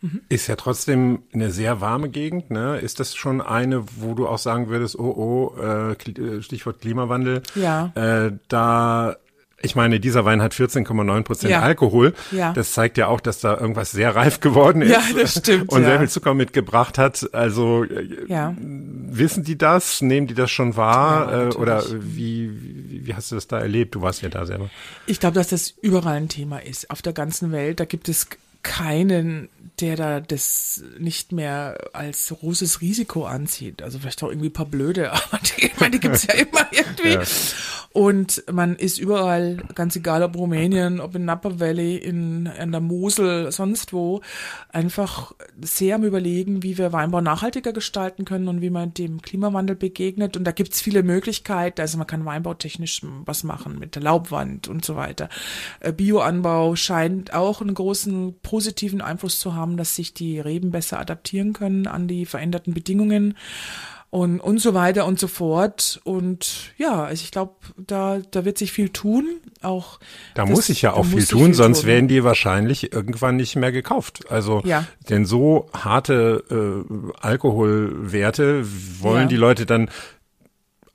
Mhm. 0.00 0.20
Ist 0.28 0.46
ja 0.46 0.56
trotzdem 0.56 1.22
eine 1.34 1.50
sehr 1.50 1.80
warme 1.80 2.08
Gegend, 2.08 2.50
ne? 2.52 2.78
Ist 2.78 3.00
das 3.00 3.14
schon 3.16 3.40
eine, 3.40 3.84
wo 3.96 4.14
du 4.14 4.28
auch 4.28 4.38
sagen 4.38 4.68
würdest, 4.68 4.96
oh, 4.98 5.02
oh, 5.56 5.60
äh, 5.60 5.92
äh, 5.92 6.40
Stichwort 6.42 6.80
Klimawandel. 6.80 7.42
Ja. 7.56 7.90
Äh, 7.96 8.32
da 8.46 9.16
Ich 9.60 9.74
meine, 9.74 9.98
dieser 9.98 10.24
Wein 10.24 10.40
hat 10.40 10.54
14,9 10.54 11.22
Prozent 11.24 11.50
Ja. 11.50 11.62
Alkohol. 11.62 12.14
Ja. 12.30 12.52
Das 12.52 12.74
zeigt 12.74 12.96
ja 12.96 13.08
auch, 13.08 13.20
dass 13.20 13.40
da 13.40 13.58
irgendwas 13.58 13.90
sehr 13.90 14.14
reif 14.14 14.38
geworden 14.38 14.82
ist. 14.82 14.92
Ja, 14.92 15.02
das 15.20 15.32
stimmt, 15.38 15.72
Und 15.72 15.82
sehr 15.82 15.94
ja. 15.94 15.98
viel 15.98 16.08
Zucker 16.08 16.32
mitgebracht 16.34 16.96
hat. 16.96 17.28
Also 17.34 17.82
äh, 17.82 18.06
Ja. 18.28 18.54
wissen 18.60 19.42
die 19.42 19.58
das? 19.58 20.00
Nehmen 20.00 20.28
die 20.28 20.34
das 20.34 20.52
schon 20.52 20.76
wahr? 20.76 21.48
Äh, 21.48 21.54
oder 21.56 21.82
wie, 21.90 22.52
wie, 22.62 23.06
wie 23.08 23.14
hast 23.14 23.32
du 23.32 23.34
das 23.34 23.48
da 23.48 23.58
erlebt? 23.58 23.96
Du 23.96 24.00
warst 24.02 24.22
ja 24.22 24.28
da 24.28 24.46
selber. 24.46 24.70
Ich 25.06 25.18
glaube, 25.18 25.34
dass 25.34 25.48
das 25.48 25.70
überall 25.82 26.18
ein 26.18 26.28
Thema 26.28 26.58
ist, 26.62 26.88
auf 26.92 27.02
der 27.02 27.12
ganzen 27.14 27.50
Welt. 27.50 27.80
Da 27.80 27.84
gibt 27.84 28.08
es 28.08 28.28
keinen, 28.62 29.48
der 29.80 29.96
da 29.96 30.20
das 30.20 30.82
nicht 30.98 31.32
mehr 31.32 31.78
als 31.92 32.28
großes 32.28 32.80
Risiko 32.80 33.24
anzieht. 33.26 33.82
Also 33.82 33.98
vielleicht 33.98 34.22
auch 34.22 34.28
irgendwie 34.28 34.48
ein 34.48 34.52
paar 34.52 34.66
Blöde, 34.66 35.12
aber 35.12 35.38
die, 35.38 35.66
ich 35.66 35.80
meine, 35.80 35.98
die 35.98 36.00
ja 36.26 36.34
immer 36.34 36.66
irgendwie. 36.70 37.14
Ja. 37.14 37.22
Und 37.98 38.44
man 38.48 38.76
ist 38.76 38.98
überall, 38.98 39.56
ganz 39.74 39.96
egal 39.96 40.22
ob 40.22 40.36
Rumänien, 40.36 41.00
ob 41.00 41.16
in 41.16 41.24
Napa 41.24 41.58
Valley, 41.58 41.96
in, 41.96 42.46
in 42.46 42.70
der 42.70 42.80
Mosel, 42.80 43.50
sonst 43.50 43.92
wo, 43.92 44.20
einfach 44.68 45.32
sehr 45.60 45.96
am 45.96 46.04
Überlegen, 46.04 46.62
wie 46.62 46.78
wir 46.78 46.92
Weinbau 46.92 47.20
nachhaltiger 47.20 47.72
gestalten 47.72 48.24
können 48.24 48.46
und 48.46 48.60
wie 48.60 48.70
man 48.70 48.94
dem 48.94 49.20
Klimawandel 49.20 49.74
begegnet. 49.74 50.36
Und 50.36 50.44
da 50.44 50.52
gibt's 50.52 50.80
viele 50.80 51.02
Möglichkeiten. 51.02 51.80
Also 51.80 51.98
man 51.98 52.06
kann 52.06 52.24
weinbautechnisch 52.24 53.02
was 53.24 53.42
machen 53.42 53.80
mit 53.80 53.96
der 53.96 54.02
Laubwand 54.02 54.68
und 54.68 54.84
so 54.84 54.94
weiter. 54.94 55.28
Äh, 55.80 55.92
Bioanbau 55.92 56.76
scheint 56.76 57.34
auch 57.34 57.60
einen 57.60 57.74
großen 57.74 58.38
positiven 58.44 59.00
Einfluss 59.00 59.40
zu 59.40 59.56
haben, 59.56 59.76
dass 59.76 59.96
sich 59.96 60.14
die 60.14 60.38
Reben 60.38 60.70
besser 60.70 61.00
adaptieren 61.00 61.52
können 61.52 61.88
an 61.88 62.06
die 62.06 62.26
veränderten 62.26 62.74
Bedingungen 62.74 63.34
und, 64.10 64.40
und 64.40 64.58
so 64.58 64.72
weiter 64.74 65.04
und 65.06 65.18
so 65.20 65.28
fort. 65.28 66.00
Und 66.04 66.72
ja, 66.78 67.04
also 67.04 67.22
ich 67.22 67.30
glaube, 67.30 67.54
da, 67.76 68.20
da 68.30 68.44
wird 68.44 68.56
sich 68.58 68.72
viel 68.72 68.88
tun. 68.88 69.26
Auch 69.62 69.98
Da 70.34 70.42
das- 70.46 70.50
muss 70.50 70.68
ich 70.70 70.80
ja 70.82 70.94
auch 70.94 71.04
viel 71.04 71.26
tun, 71.26 71.52
sonst 71.52 71.80
tun. 71.80 71.88
werden 71.88 72.08
die 72.08 72.24
wahrscheinlich 72.24 72.92
irgendwann 72.92 73.36
nicht 73.36 73.56
mehr 73.56 73.72
gekauft. 73.72 74.30
Also, 74.30 74.62
Ja. 74.64 74.86
denn 75.10 75.26
so 75.26 75.68
harte 75.74 76.42
äh, 76.50 76.94
Alkoholwerte 77.20 78.64
wollen 79.00 79.22
Ja. 79.22 79.26
die 79.28 79.36
Leute 79.36 79.66
dann 79.66 79.90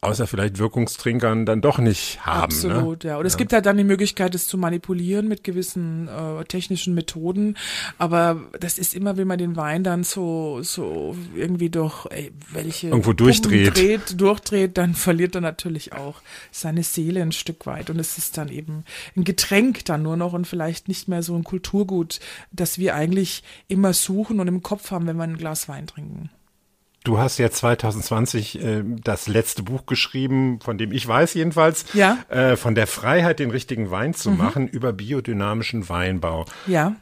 außer 0.04 0.28
vielleicht 0.28 0.60
Wirkungstrinkern 0.60 1.46
dann 1.46 1.62
doch 1.62 1.80
nicht 1.80 2.26
haben. 2.26 2.44
Absolut, 2.44 3.04
ne? 3.04 3.12
ja. 3.12 3.18
Und 3.18 3.26
es 3.26 3.38
gibt 3.38 3.54
halt 3.54 3.66
dann 3.66 3.78
die 3.78 3.84
Möglichkeit, 3.84 4.36
es 4.36 4.48
zu 4.48 4.58
manipulieren 4.58 5.28
mit 5.28 5.44
gewissen 5.44 6.08
äh, 6.08 6.44
technischen 6.46 6.94
Methoden. 6.94 7.58
Aber 7.98 8.42
das 8.60 8.78
ist 8.78 8.94
immer, 8.94 9.18
wenn 9.18 9.28
man 9.28 9.38
den 9.38 9.56
Wein 9.56 9.84
dann 9.84 10.04
so, 10.04 10.62
so 10.62 11.16
irgendwie 11.36 11.70
durch 11.70 12.06
ey, 12.10 12.32
welche 12.52 12.88
Irgendwo 12.88 13.14
durchdreht. 13.14 13.78
dreht, 13.78 14.22
durchdreht, 14.22 14.78
dann 14.78 14.94
verliert 14.94 15.36
er 15.36 15.42
natürlich 15.42 15.94
auch 15.94 16.22
seine 16.52 16.84
Seele 16.84 17.22
ein 17.22 17.32
Stück 17.32 17.66
weit. 17.66 17.90
Und 17.90 18.00
es 18.00 18.18
ist 18.18 18.38
dann 18.38 18.50
eben 18.50 18.84
ein 19.16 19.24
Getränk 19.24 19.86
dann 19.86 20.04
nur 20.04 20.18
noch 20.18 20.34
und 20.34 20.48
vielleicht 20.48 20.88
nicht 20.88 21.08
mehr 21.08 21.24
so 21.24 21.36
ein 21.36 21.44
Kulturgut, 21.44 22.20
das 22.52 22.78
wir 22.78 22.96
eigentlich 22.96 23.44
immer 23.68 23.94
suchen 23.94 24.40
und 24.40 24.48
im 24.48 24.62
Kopf 24.64 24.92
haben, 24.92 25.08
wenn 25.08 25.18
wir 25.18 25.24
ein 25.24 25.38
Glas 25.38 25.68
Wein 25.70 25.88
trinken. 25.88 26.30
Du 27.04 27.20
hast 27.20 27.38
ja 27.38 27.50
2020 27.52 28.62
äh, 28.64 28.84
das 28.86 29.28
letzte 29.28 29.62
Buch 29.64 29.86
geschrieben, 29.86 30.60
von 30.62 30.78
dem 30.78 30.92
ich 30.94 31.06
weiß 31.06 31.34
jedenfalls, 31.34 31.86
Ja. 31.94 32.18
äh, 32.30 32.56
von 32.56 32.76
der 32.76 32.88
Freiheit, 32.88 33.40
den 33.40 33.52
richtigen 33.52 33.92
Wein 33.92 34.14
zu 34.14 34.32
machen, 34.32 34.68
über 34.70 34.94
biodynamischen 34.94 35.90
Weinbau. 35.90 36.46
Ja. 36.66 36.96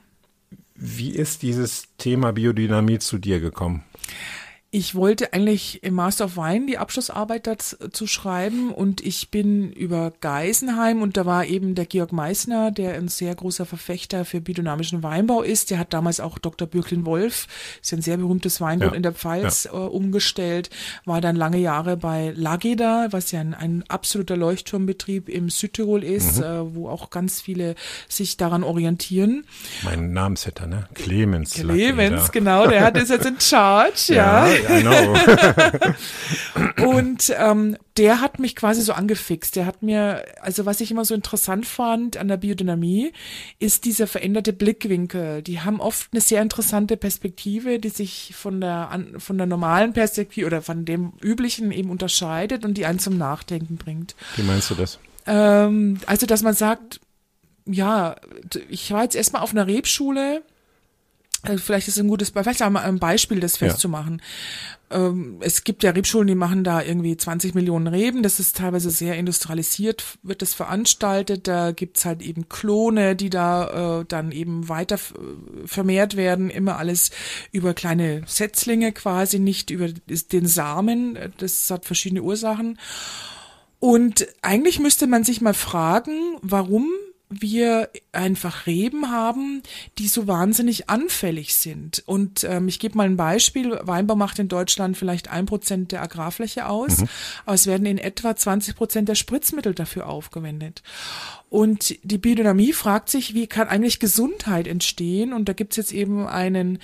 Wie 0.76 1.12
ist 1.12 1.44
dieses 1.44 1.84
Thema 1.98 2.34
Biodynamie 2.34 2.98
zu 2.98 3.20
dir 3.20 3.40
gekommen? 3.40 3.84
Ich 4.74 4.96
wollte 4.96 5.34
eigentlich 5.34 5.84
im 5.84 5.96
Master 5.96 6.24
of 6.24 6.38
Wine 6.38 6.66
die 6.66 6.78
Abschlussarbeit 6.78 7.46
dazu 7.46 8.08
schreiben 8.08 8.72
und 8.72 9.02
ich 9.06 9.30
bin 9.30 9.70
über 9.74 10.14
Geisenheim 10.22 11.02
und 11.02 11.18
da 11.18 11.26
war 11.26 11.46
eben 11.46 11.76
der 11.76 11.86
Georg 11.86 12.14
Meissner, 12.14 12.72
der 12.72 12.94
ein 12.94 13.10
sehr 13.10 13.36
großer 13.36 13.66
Verfechter 13.66 14.24
für 14.24 14.40
biodynamischen 14.40 15.04
Weinbau 15.04 15.42
ist. 15.42 15.72
Der 15.72 15.78
hat 15.78 15.92
damals 15.92 16.22
auch 16.22 16.40
Dr. 16.40 16.70
Bürklin 16.70 17.06
Wolf, 17.06 17.48
ist 17.82 17.92
ja 17.92 17.98
ein 17.98 18.02
sehr 18.02 18.16
berühmtes 18.16 18.62
Weingut 18.62 18.92
Ja, 18.92 18.96
in 18.96 19.04
der 19.04 19.12
Pfalz, 19.12 19.66
äh, 19.66 19.72
umgestellt, 19.76 20.70
war 21.04 21.20
dann 21.20 21.36
lange 21.36 21.58
Jahre 21.58 21.98
bei 21.98 22.32
Lageda, 22.34 23.08
was 23.12 23.32
ja 23.34 23.42
ein, 23.42 23.54
ein 23.54 23.84
absoluter 23.90 24.38
Leuchtturmbetrieb 24.38 25.28
im 25.28 25.50
Südtirol 25.50 26.02
ist, 26.02 26.38
Mhm. 26.38 26.44
äh, 26.44 26.76
wo 26.76 26.88
auch 26.88 27.10
ganz 27.10 27.42
viele 27.42 27.76
sich 28.08 28.38
daran 28.38 28.64
orientieren. 28.64 29.44
Mein 29.84 30.14
Namensvetter, 30.14 30.66
ne? 30.66 30.88
Clemens. 30.94 31.56
Clemens, 31.56 32.28
Lackeder. 32.28 32.32
genau, 32.32 32.68
der 32.68 32.86
hat 32.86 32.96
ist 32.96 33.10
jetzt 33.10 33.26
in 33.26 33.38
Charge, 33.38 33.92
Ja, 34.14 34.48
ja. 34.48 34.61
I 34.70 34.82
know. 34.82 35.16
Und 36.98 37.34
ähm, 37.38 37.78
der 37.98 38.22
hat 38.22 38.40
mich 38.40 38.56
quasi 38.56 38.82
so 38.82 38.94
angefixt. 38.94 39.56
Der 39.56 39.66
hat 39.66 39.84
mir, 39.84 40.26
also 40.42 40.66
was 40.66 40.82
ich 40.82 40.92
immer 40.92 41.06
so 41.06 41.14
interessant 41.14 41.66
fand 41.66 42.18
an 42.18 42.28
der 42.28 42.38
Biodynamie, 42.38 43.12
ist 43.60 43.86
dieser 43.86 44.08
veränderte 44.08 44.54
Blickwinkel. 44.54 45.42
Die 45.42 45.62
haben 45.62 45.80
oft 45.80 46.10
eine 46.12 46.22
sehr 46.22 46.42
interessante 46.42 46.98
Perspektive, 46.98 47.80
die 47.80 47.90
sich 47.90 48.34
von 48.36 48.62
der 48.62 48.90
an, 48.90 49.20
von 49.20 49.38
der 49.38 49.48
normalen 49.48 49.94
Perspektive 49.94 50.48
oder 50.48 50.62
von 50.62 50.86
dem 50.86 51.14
üblichen 51.22 51.72
eben 51.72 51.90
unterscheidet 51.90 52.66
und 52.66 52.78
die 52.78 52.86
einen 52.86 53.00
zum 53.00 53.18
Nachdenken 53.18 53.78
bringt. 53.78 54.16
Wie 54.36 54.44
meinst 54.44 54.70
du 54.70 54.76
das? 54.76 55.00
Ähm, 55.28 56.00
also, 56.06 56.26
dass 56.26 56.42
man 56.42 56.54
sagt, 56.54 57.00
ja, 57.66 58.16
ich 58.70 58.92
war 58.92 59.04
jetzt 59.04 59.16
erstmal 59.16 59.42
auf 59.42 59.52
einer 59.52 59.68
Rebschule. 59.68 60.44
Äh, 61.44 61.58
Vielleicht 61.58 61.88
ist 61.88 61.96
es 61.98 62.02
ein 62.04 62.08
gutes, 62.08 62.30
vielleicht 62.30 62.62
auch 62.64 62.70
mal 62.70 62.84
ein 62.84 63.00
Beispiel, 63.00 63.40
das 63.40 63.60
Ja. 63.60 63.68
festzumachen. 63.68 64.22
Ähm, 64.92 65.38
es 65.40 65.64
gibt 65.64 65.84
ja 65.84 65.92
Rebschulen, 65.92 66.28
die 66.28 66.36
machen 66.36 66.64
da 66.64 66.82
irgendwie 66.82 67.16
20 67.16 67.56
Millionen 67.56 67.88
Reben. 67.88 68.24
Das 68.24 68.40
ist 68.40 68.58
teilweise 68.58 68.90
sehr 68.90 69.16
industrialisiert, 69.16 70.04
wird 70.22 70.42
das 70.42 70.54
veranstaltet. 70.54 71.48
Da 71.48 71.72
gibt's 71.72 72.04
halt 72.06 72.22
eben 72.22 72.50
Klone, 72.50 73.16
die 73.16 73.30
da 73.30 74.02
äh, 74.02 74.06
dann 74.06 74.32
eben 74.32 74.68
weiter 74.68 75.00
vermehrt 75.66 76.18
werden. 76.18 76.50
Immer 76.50 76.78
alles 76.78 77.12
über 77.52 77.74
kleine 77.74 78.24
Setzlinge 78.28 78.92
quasi, 78.92 79.40
nicht 79.40 79.70
über 79.70 79.88
den 79.88 80.46
Samen. 80.48 81.18
Das 81.38 81.70
hat 81.72 81.86
verschiedene 81.86 82.22
Ursachen. 82.24 82.78
Und 83.80 84.28
eigentlich 84.42 84.80
müsste 84.80 85.08
man 85.08 85.24
sich 85.24 85.42
mal 85.42 85.54
fragen, 85.56 86.38
warum 86.42 86.90
wir 87.32 87.90
einfach 88.12 88.66
Reben 88.68 89.10
haben, 89.10 89.64
die 89.98 90.08
so 90.08 90.28
wahnsinnig 90.28 90.90
anfällig 90.90 91.56
sind. 91.56 92.04
Und 92.06 92.44
ähm, 92.44 92.68
ich 92.68 92.80
gebe 92.80 92.98
mal 92.98 93.06
ein 93.06 93.18
Beispiel. 93.18 93.80
Weinbau 93.84 94.16
macht 94.16 94.40
in 94.40 94.48
Deutschland 94.50 94.98
vielleicht 94.98 95.30
ein 95.30 95.46
Prozent 95.46 95.92
der 95.92 96.02
Agrarfläche 96.02 96.68
aus, 96.68 97.04
aber 97.46 97.56
es 97.56 97.68
werden 97.68 97.86
in 97.86 97.98
etwa 97.98 98.36
20 98.36 98.76
Prozent 98.76 99.10
der 99.10 99.16
Spritzmittel 99.16 99.74
dafür 99.74 100.08
aufgewendet. 100.08 100.84
Und 101.50 101.96
die 102.04 102.18
Biodynamie 102.18 102.74
fragt 102.74 103.10
sich, 103.10 103.34
wie 103.34 103.48
kann 103.48 103.68
eigentlich 103.68 104.00
Gesundheit 104.00 104.68
entstehen? 104.68 105.34
Und 105.34 105.50
da 105.50 105.54
gibt's 105.54 105.78
jetzt 105.78 105.94
eben 105.94 106.28
einen 106.28 106.80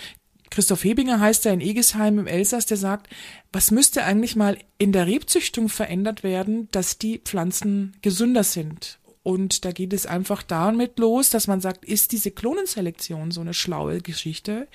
Christoph 0.49 0.83
Hebinger 0.85 1.19
heißt 1.19 1.45
er 1.45 1.53
in 1.53 1.61
Egesheim 1.61 2.19
im 2.19 2.27
Elsass, 2.27 2.65
der 2.65 2.77
sagt, 2.77 3.07
was 3.51 3.69
müsste 3.71 4.05
eigentlich 4.05 4.35
mal 4.35 4.57
in 4.77 4.91
der 4.91 5.05
Rebzüchtung 5.05 5.67
verändert 5.67 6.23
werden, 6.23 6.69
dass 6.71 6.97
die 6.97 7.19
Pflanzen 7.19 7.97
gesünder 8.01 8.43
sind? 8.43 8.99
Und 9.27 9.65
da 9.65 9.73
geht 9.73 9.91
es 9.91 10.05
einfach 10.05 10.41
damit 10.41 10.97
los, 10.99 11.29
dass 11.29 11.47
man 11.47 11.59
sagt, 11.59 11.83
ist 11.83 12.13
diese 12.13 12.31
Klonenselektion 12.31 13.31
so 13.31 13.41
eine 13.41 13.53
schlaue 13.53 13.99
Geschichte, 13.99 14.69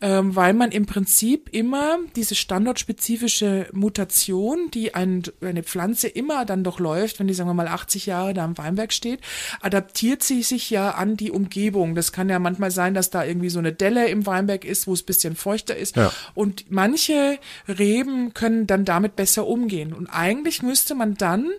ähm, 0.00 0.36
weil 0.36 0.54
man 0.54 0.70
im 0.70 0.86
Prinzip 0.86 1.48
immer 1.50 1.98
diese 2.14 2.36
standortspezifische 2.36 3.66
Mutation, 3.72 4.70
die 4.72 4.94
ein, 4.94 5.24
eine 5.40 5.64
Pflanze 5.64 6.06
immer 6.06 6.44
dann 6.44 6.62
doch 6.62 6.78
läuft, 6.78 7.18
wenn 7.18 7.26
die, 7.26 7.34
sagen 7.34 7.50
wir 7.50 7.54
mal, 7.54 7.66
80 7.66 8.06
Jahre 8.06 8.32
da 8.32 8.44
im 8.44 8.56
Weinberg 8.56 8.92
steht, 8.92 9.22
adaptiert 9.60 10.22
sie 10.22 10.44
sich 10.44 10.70
ja 10.70 10.92
an 10.92 11.16
die 11.16 11.32
Umgebung. 11.32 11.96
Das 11.96 12.12
kann 12.12 12.28
ja 12.28 12.38
manchmal 12.38 12.70
sein, 12.70 12.94
dass 12.94 13.10
da 13.10 13.24
irgendwie 13.24 13.50
so 13.50 13.58
eine 13.58 13.72
Delle 13.72 14.06
im 14.06 14.24
Weinberg 14.24 14.64
ist, 14.64 14.86
wo 14.86 14.92
es 14.92 15.02
bisschen 15.02 15.34
feuchter 15.34 15.76
ist. 15.76 15.96
Ja. 15.96 16.12
Und 16.34 16.70
manche 16.70 17.40
Reben 17.66 18.34
können 18.34 18.68
dann 18.68 18.84
damit 18.84 19.16
besser 19.16 19.48
umgehen. 19.48 19.92
Und 19.92 20.06
eigentlich 20.06 20.62
müsste 20.62 20.94
man 20.94 21.16
dann 21.16 21.50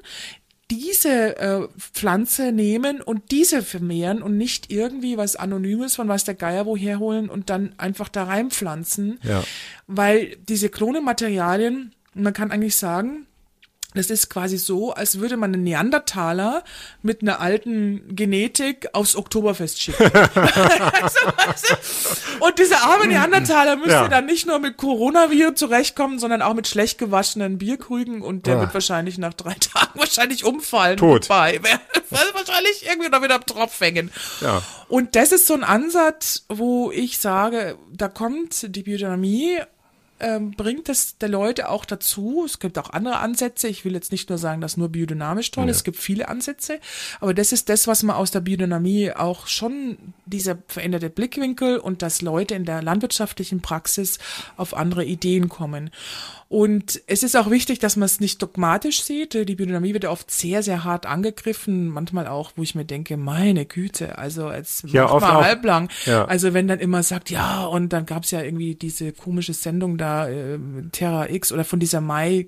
diese 0.72 1.38
äh, 1.38 1.68
Pflanze 1.78 2.54
nehmen 2.54 3.02
und 3.02 3.32
diese 3.32 3.62
vermehren 3.62 4.22
und 4.22 4.38
nicht 4.38 4.72
irgendwie 4.72 5.18
was 5.18 5.36
Anonymes 5.36 5.96
von 5.96 6.08
was 6.08 6.24
der 6.24 6.34
Geier 6.34 6.66
woher 6.66 6.98
holen 7.00 7.30
und 7.30 7.50
dann 7.50 7.76
einfach 7.78 8.08
da 8.08 8.24
reinpflanzen. 8.24 9.20
Ja. 9.24 9.44
Weil 9.88 10.38
diese 10.48 10.70
Klonematerialien, 10.70 11.94
man 12.14 12.34
kann 12.34 12.52
eigentlich 12.52 12.78
sagen, 12.78 13.28
das 13.94 14.10
ist 14.10 14.30
quasi 14.30 14.58
so, 14.58 14.94
als 14.94 15.20
würde 15.20 15.38
man 15.38 15.54
einen 15.54 15.64
Neandertaler 15.64 16.64
mit 17.02 17.22
einer 17.22 17.40
alten 17.42 18.16
Genetik 18.16 18.88
aufs 18.94 19.16
Oktoberfest 19.16 19.82
schicken. 19.82 20.12
also, 20.14 21.20
und 22.40 22.58
dieser 22.60 22.84
arme 22.84 23.08
Neandertaler 23.08 23.76
müsste 23.76 23.92
Ja. 23.92 24.08
dann 24.08 24.26
nicht 24.26 24.46
nur 24.48 24.60
mit 24.60 24.78
Coronaviren 24.78 25.56
zurechtkommen, 25.56 26.20
sondern 26.20 26.42
auch 26.42 26.54
mit 26.54 26.68
schlecht 26.68 26.98
gewaschenen 26.98 27.58
Bierkrügen 27.58 28.22
und 28.22 28.46
der 28.48 28.58
Ah. 28.58 28.60
wird 28.62 28.74
wahrscheinlich 28.74 29.18
nach 29.18 29.34
drei 29.34 29.54
Tagen 29.60 30.00
wahrscheinlich 30.00 30.46
umfallen. 30.46 30.98
Tot. 30.98 31.28
Bei. 31.28 31.60
wahrscheinlich 32.34 32.86
irgendwie 32.90 33.10
noch 33.10 33.22
wieder 33.22 33.36
am 33.36 33.46
Tropf 33.46 33.80
hängen. 33.82 34.12
Ja. 34.42 34.62
Und 34.88 35.16
das 35.16 35.32
ist 35.32 35.48
so 35.48 35.54
ein 35.54 35.64
Ansatz, 35.64 36.46
wo 36.50 36.92
ich 36.92 37.20
sage, 37.20 37.78
da 37.94 38.08
kommt 38.08 38.76
die 38.76 38.84
Biodynamie 38.84 39.60
ähm, 40.22 40.52
bringt 40.52 40.88
es 40.88 41.18
der 41.18 41.30
Leute 41.30 41.70
auch 41.70 41.84
dazu. 41.84 42.44
Es 42.46 42.60
gibt 42.60 42.78
auch 42.78 42.92
andere 42.92 43.18
Ansätze. 43.18 43.68
Ich 43.68 43.84
will 43.84 43.94
jetzt 43.94 44.12
nicht 44.12 44.30
nur 44.30 44.38
sagen, 44.38 44.62
dass 44.62 44.78
nur 44.78 44.90
biodynamisch 44.90 45.52
toll 45.52 45.68
ist. 45.68 45.78
Es 45.78 45.84
gibt 45.84 45.98
viele 45.98 46.30
Ansätze. 46.30 46.80
Aber 47.20 47.34
das 47.34 47.52
ist 47.52 47.70
das, 47.70 47.88
was 47.88 48.04
man 48.04 48.16
aus 48.16 48.32
der 48.32 48.42
Biodynamie 48.42 49.12
auch 49.12 49.48
schon, 49.48 49.98
dieser 50.26 50.58
veränderte 50.68 51.10
Blickwinkel 51.10 51.78
und 51.78 52.02
dass 52.02 52.22
Leute 52.22 52.56
in 52.56 52.66
der 52.66 52.82
landwirtschaftlichen 52.82 53.62
Praxis 53.62 54.20
auf 54.58 54.76
andere 54.76 55.04
Ideen 55.04 55.50
kommen. 55.50 55.90
Und 56.52 57.02
es 57.08 57.24
ist 57.24 57.38
auch 57.38 57.50
wichtig, 57.50 57.80
dass 57.80 57.96
man 57.96 58.08
es 58.08 58.20
nicht 58.20 58.42
dogmatisch 58.42 59.04
sieht. 59.04 59.36
Die 59.36 59.56
Biodynamie 59.56 59.94
wird 59.94 60.04
ja 60.04 60.10
oft 60.12 60.30
sehr, 60.30 60.64
sehr 60.64 60.84
hart 60.84 61.06
angegriffen. 61.06 61.88
Manchmal 61.88 62.28
auch, 62.28 62.52
wo 62.58 62.62
ich 62.62 62.76
mir 62.76 62.84
denke, 62.84 63.16
meine 63.16 63.66
Güte, 63.66 64.18
also 64.18 64.52
jetzt 64.52 64.84
Ja, 64.90 65.10
oft 65.10 65.26
mal 65.26 65.46
halblang. 65.46 65.88
Ja. 66.06 66.26
Also 66.26 66.54
wenn 66.54 66.68
dann 66.68 66.80
immer 66.80 67.04
sagt, 67.04 67.30
ja, 67.30 67.64
und 67.64 67.94
dann 67.94 68.06
gab's 68.06 68.32
ja 68.32 68.42
irgendwie 68.42 68.76
diese 68.76 69.14
komische 69.14 69.54
Sendung 69.54 69.98
da, 69.98 70.11
äh, 70.28 70.60
Terra 70.92 71.30
X 71.30 71.52
oder 71.52 71.64
von 71.64 71.80
dieser 71.80 72.02
Mai 72.02 72.48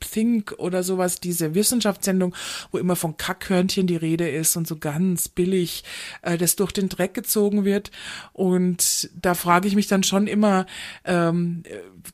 Think 0.00 0.54
oder 0.58 0.82
sowas, 0.82 1.20
diese 1.20 1.54
Wissenschaftssendung, 1.54 2.34
wo 2.70 2.78
immer 2.78 2.96
von 2.96 3.16
Kackhörnchen 3.16 3.86
die 3.86 3.96
Rede 3.96 4.28
ist 4.28 4.56
und 4.56 4.66
so 4.66 4.76
ganz 4.76 5.28
billig 5.28 5.84
äh, 6.22 6.36
das 6.36 6.56
durch 6.56 6.72
den 6.72 6.88
Dreck 6.88 7.14
gezogen 7.14 7.64
wird. 7.64 7.90
Und 8.32 9.10
da 9.20 9.34
frage 9.34 9.68
ich 9.68 9.74
mich 9.74 9.86
dann 9.86 10.02
schon 10.02 10.26
immer, 10.26 10.66
ähm, 11.04 11.62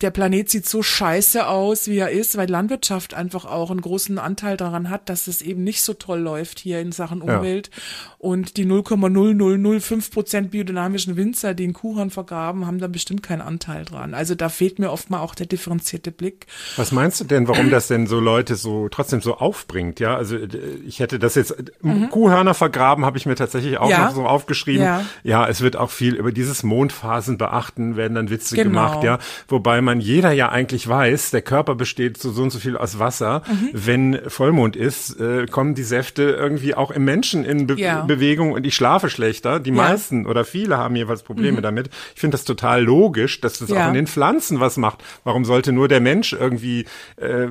der 0.01 0.11
Planet 0.11 0.49
sieht 0.51 0.67
so 0.69 0.83
scheiße 0.83 1.47
aus, 1.47 1.89
wie 1.89 1.99
er 1.99 2.11
ist, 2.11 2.37
weil 2.37 2.49
Landwirtschaft 2.49 3.15
einfach 3.15 3.45
auch 3.45 3.71
einen 3.71 3.81
großen 3.81 4.19
Anteil 4.19 4.57
daran 4.57 4.91
hat, 4.91 5.09
dass 5.09 5.27
es 5.27 5.43
eben 5.43 5.65
nicht 5.65 5.83
so 5.83 5.95
toll 5.95 6.21
läuft 6.21 6.59
hier 6.59 6.81
in 6.81 6.93
Sachen 6.93 7.23
Ja. 7.25 7.39
Umwelt. 7.39 7.71
Und 8.19 8.57
die 8.57 8.65
0,0005 8.65 10.11
Prozent 10.11 10.51
biodynamischen 10.51 11.17
Winzer, 11.17 11.55
die 11.55 11.65
in 11.65 11.73
Kuhhorn 11.75 12.11
vergraben, 12.11 12.67
haben 12.67 12.79
da 12.79 12.89
bestimmt 12.89 13.23
keinen 13.23 13.43
Anteil 13.43 13.85
dran. 13.85 14.15
Also 14.15 14.35
da 14.35 14.49
fehlt 14.49 14.79
mir 14.79 14.91
oft 14.91 15.11
mal 15.11 15.21
auch 15.21 15.35
der 15.35 15.47
differenzierte 15.47 16.11
Blick. 16.11 16.47
Was 16.77 16.93
meinst 16.93 17.21
du 17.21 17.25
denn, 17.25 17.47
warum 17.49 17.64
das 17.71 17.89
denn 17.89 18.07
so 18.07 18.21
Leute 18.21 18.55
so 18.57 18.89
trotzdem 18.89 19.21
so 19.21 19.37
aufbringt? 19.39 20.01
Ja, 20.01 20.17
also 20.17 20.37
äh, 20.37 20.49
ich 20.87 21.01
hätte 21.01 21.19
das 21.19 21.35
jetzt 21.35 21.55
Kuhhörner 22.11 22.55
vergraben, 22.55 23.05
habe 23.05 23.19
ich 23.19 23.27
mir 23.27 23.35
tatsächlich 23.35 23.79
auch 23.79 23.85
Mhm. 23.87 23.91
Ja. 23.91 24.05
noch 24.07 24.15
so 24.15 24.27
aufgeschrieben. 24.27 24.83
Ja. 24.85 25.05
ja, 25.23 25.47
es 25.49 25.61
wird 25.61 25.77
auch 25.77 25.91
viel 25.91 26.15
über 26.15 26.33
dieses 26.33 26.63
Mondphasen 26.63 27.39
beachten, 27.39 27.97
werden 27.97 28.15
dann 28.15 28.31
Witze 28.31 28.57
Genau. 28.57 28.69
gemacht, 28.71 29.05
ja. 29.05 29.19
Wobei 29.49 29.81
man 29.81 30.01
jeder 30.01 30.33
ja 30.33 30.49
eigentlich 30.49 30.89
weiß, 30.89 31.31
der 31.31 31.43
Körper 31.43 31.75
besteht 31.75 32.17
so, 32.19 32.31
so 32.33 32.43
und 32.43 32.51
so 32.51 32.59
viel 32.59 32.77
aus 32.77 32.99
Wasser. 32.99 33.43
Mhm. 33.47 33.69
Wenn 33.73 34.21
Vollmond 34.29 34.77
ist, 34.77 35.21
äh, 35.21 35.47
kommen 35.47 35.75
die 35.75 35.83
Säfte 35.83 36.23
irgendwie 36.23 36.75
auch 36.75 36.91
im 36.91 37.05
Menschen 37.05 37.45
in 37.45 37.67
Be 37.67 37.75
Ja. 37.79 38.03
Bewegung 38.03 38.53
und 38.53 38.67
ich 38.67 38.75
schlafe 38.75 39.11
schlechter. 39.11 39.61
Die. 39.61 39.71
Mhm. 39.71 39.77
meisten 39.77 40.27
oder 40.27 40.45
viele 40.45 40.79
haben 40.79 40.95
jeweils 40.97 41.23
Probleme 41.25 41.61
damit. 41.61 41.91
Ich 42.15 42.21
finde 42.21 42.37
das 42.37 42.45
total 42.45 42.83
logisch, 42.83 43.41
dass 43.41 43.59
das 43.59 43.71
auch 43.73 43.89
in 43.89 43.95
den 43.95 44.07
Pflanzen 44.07 44.61
was 44.61 44.77
macht. 44.77 45.03
Warum 45.25 45.45
sollte 45.45 45.73
nur 45.73 45.89
der 45.89 46.01
Mensch 46.01 46.33
irgendwie, 46.33 46.85
äh, 47.17 47.49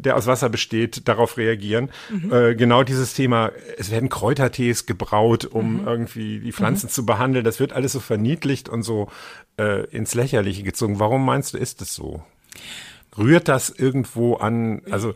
der 0.00 0.16
aus 0.16 0.26
Wasser 0.26 0.48
besteht, 0.48 1.08
darauf 1.08 1.36
reagieren? 1.36 1.90
Mhm. 2.10 2.32
Äh, 2.32 2.54
genau 2.54 2.82
dieses 2.82 3.14
Thema, 3.14 3.50
es 3.78 3.90
werden 3.90 4.08
Kräutertees 4.08 4.86
gebraut, 4.86 5.44
um 5.44 5.80
Mhm. 5.82 5.86
irgendwie 5.88 6.40
die 6.40 6.52
Pflanzen 6.52 6.88
zu 6.88 7.04
behandeln. 7.06 7.44
Das 7.44 7.60
wird 7.60 7.72
alles 7.72 7.92
so 7.92 8.00
verniedlicht 8.00 8.68
und 8.68 8.82
so 8.82 9.08
äh, 9.56 9.84
ins 9.90 10.14
Lächerliche 10.14 10.62
gezogen. 10.64 10.98
Warum 10.98 11.24
meinst 11.24 11.54
du, 11.54 11.58
ist 11.58 11.80
es 11.82 11.94
so? 11.94 12.22
Rührt 13.16 13.46
das 13.46 13.70
irgendwo 13.70 14.34
an, 14.34 14.82
also 14.90 15.14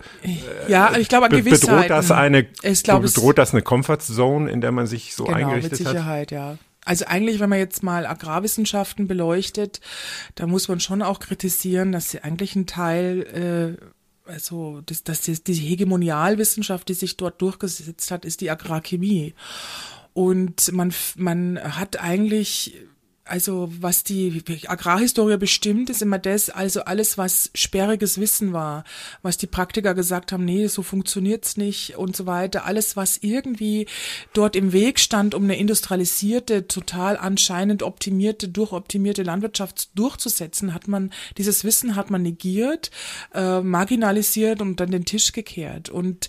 Ja, 0.68 0.96
ich 0.96 1.08
glaube 1.08 1.24
an 1.26 1.30
be 1.32 1.38
Gewissheiten. 1.42 1.74
bedroht 1.74 1.90
das 1.90 2.10
eine, 2.12 2.46
Ich 2.62 2.84
glaube, 2.84 3.06
es- 3.06 3.14
bedroht 3.14 3.38
das 3.38 3.52
eine 3.52 3.62
Comfortzone, 3.62 4.48
in 4.50 4.60
der 4.60 4.70
man 4.70 4.86
sich 4.86 5.14
so 5.16 5.24
genau, 5.24 5.36
mit 5.38 5.46
eingerichtet 5.46 5.80
hat? 5.80 5.92
Sicherheit, 5.94 6.30
ja. 6.30 6.58
Also 6.84 7.06
eigentlich, 7.06 7.40
wenn 7.40 7.50
man 7.50 7.58
jetzt 7.58 7.82
mal 7.82 8.06
Agrarwissenschaften 8.06 9.08
beleuchtet, 9.08 9.80
da 10.36 10.46
muss 10.46 10.68
man 10.68 10.78
schon 10.78 11.02
auch 11.02 11.18
kritisieren, 11.18 11.90
dass 11.90 12.10
sie 12.10 12.20
eigentlich 12.22 12.54
ein 12.54 12.66
Teil, 12.66 13.76
äh, 13.80 13.84
also 14.28 14.82
das, 14.86 15.02
dass 15.04 15.22
die, 15.22 15.42
die 15.42 15.54
Hegemonialwissenschaft, 15.54 16.88
die 16.88 16.94
sich 16.94 17.16
dort 17.16 17.40
durchgesetzt 17.40 18.10
hat, 18.10 18.24
ist 18.24 18.40
die 18.40 18.50
Agrarchemie. 18.50 19.34
Und 20.12 20.72
man, 20.72 20.92
man 21.16 21.58
hat 21.58 22.00
eigentlich 22.00 22.76
also 23.28 23.70
was 23.80 24.04
die 24.04 24.42
Agrarhistorie 24.66 25.36
bestimmt, 25.36 25.90
ist 25.90 26.02
immer 26.02 26.18
das, 26.18 26.50
also 26.50 26.82
alles, 26.84 27.18
was 27.18 27.50
sperriges 27.54 28.18
Wissen 28.18 28.52
war, 28.52 28.84
was 29.22 29.36
die 29.36 29.46
Praktiker 29.46 29.94
gesagt 29.94 30.32
haben, 30.32 30.44
nee, 30.44 30.66
so 30.66 30.82
funktioniert's 30.82 31.56
nicht 31.56 31.96
und 31.96 32.16
so 32.16 32.26
weiter, 32.26 32.64
alles, 32.64 32.96
was 32.96 33.18
irgendwie 33.18 33.86
dort 34.32 34.56
im 34.56 34.72
Weg 34.72 34.98
stand, 34.98 35.34
um 35.34 35.44
eine 35.44 35.56
industrialisierte, 35.56 36.66
total 36.66 37.16
anscheinend 37.16 37.82
optimierte, 37.82 38.48
durchoptimierte 38.48 39.22
Landwirtschaft 39.22 39.90
durchzusetzen, 39.98 40.74
hat 40.74 40.88
man, 40.88 41.10
dieses 41.36 41.64
Wissen 41.64 41.96
hat 41.96 42.10
man 42.10 42.22
negiert, 42.22 42.90
äh, 43.34 43.60
marginalisiert 43.60 44.60
und 44.60 44.80
dann 44.80 44.90
den 44.90 45.04
Tisch 45.04 45.32
gekehrt. 45.32 45.90
Und 45.90 46.28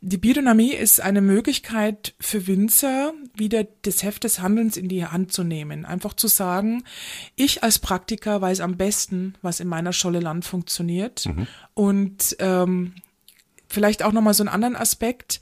die 0.00 0.18
Biodynamie 0.18 0.72
ist 0.72 1.00
eine 1.00 1.20
Möglichkeit 1.20 2.14
für 2.20 2.46
Winzer, 2.46 3.14
wieder 3.34 3.66
das 3.82 4.02
Heft 4.02 4.24
des 4.24 4.40
Handelns 4.40 4.76
in 4.76 4.88
die 4.88 5.04
Hand 5.04 5.32
zu 5.32 5.42
nehmen. 5.42 5.84
Einfach 5.84 6.12
zu 6.12 6.28
sagen, 6.28 6.84
ich 7.34 7.62
als 7.62 7.78
Praktiker 7.78 8.40
weiß 8.40 8.60
am 8.60 8.76
besten, 8.76 9.34
was 9.42 9.60
in 9.60 9.68
meiner 9.68 9.92
Scholle 9.92 10.20
Land 10.20 10.44
funktioniert. 10.44 11.26
Und 11.74 12.36
ähm, 12.38 12.92
vielleicht 13.68 14.02
auch 14.02 14.12
nochmal 14.12 14.34
so 14.34 14.42
einen 14.42 14.48
anderen 14.48 14.76
Aspekt, 14.76 15.40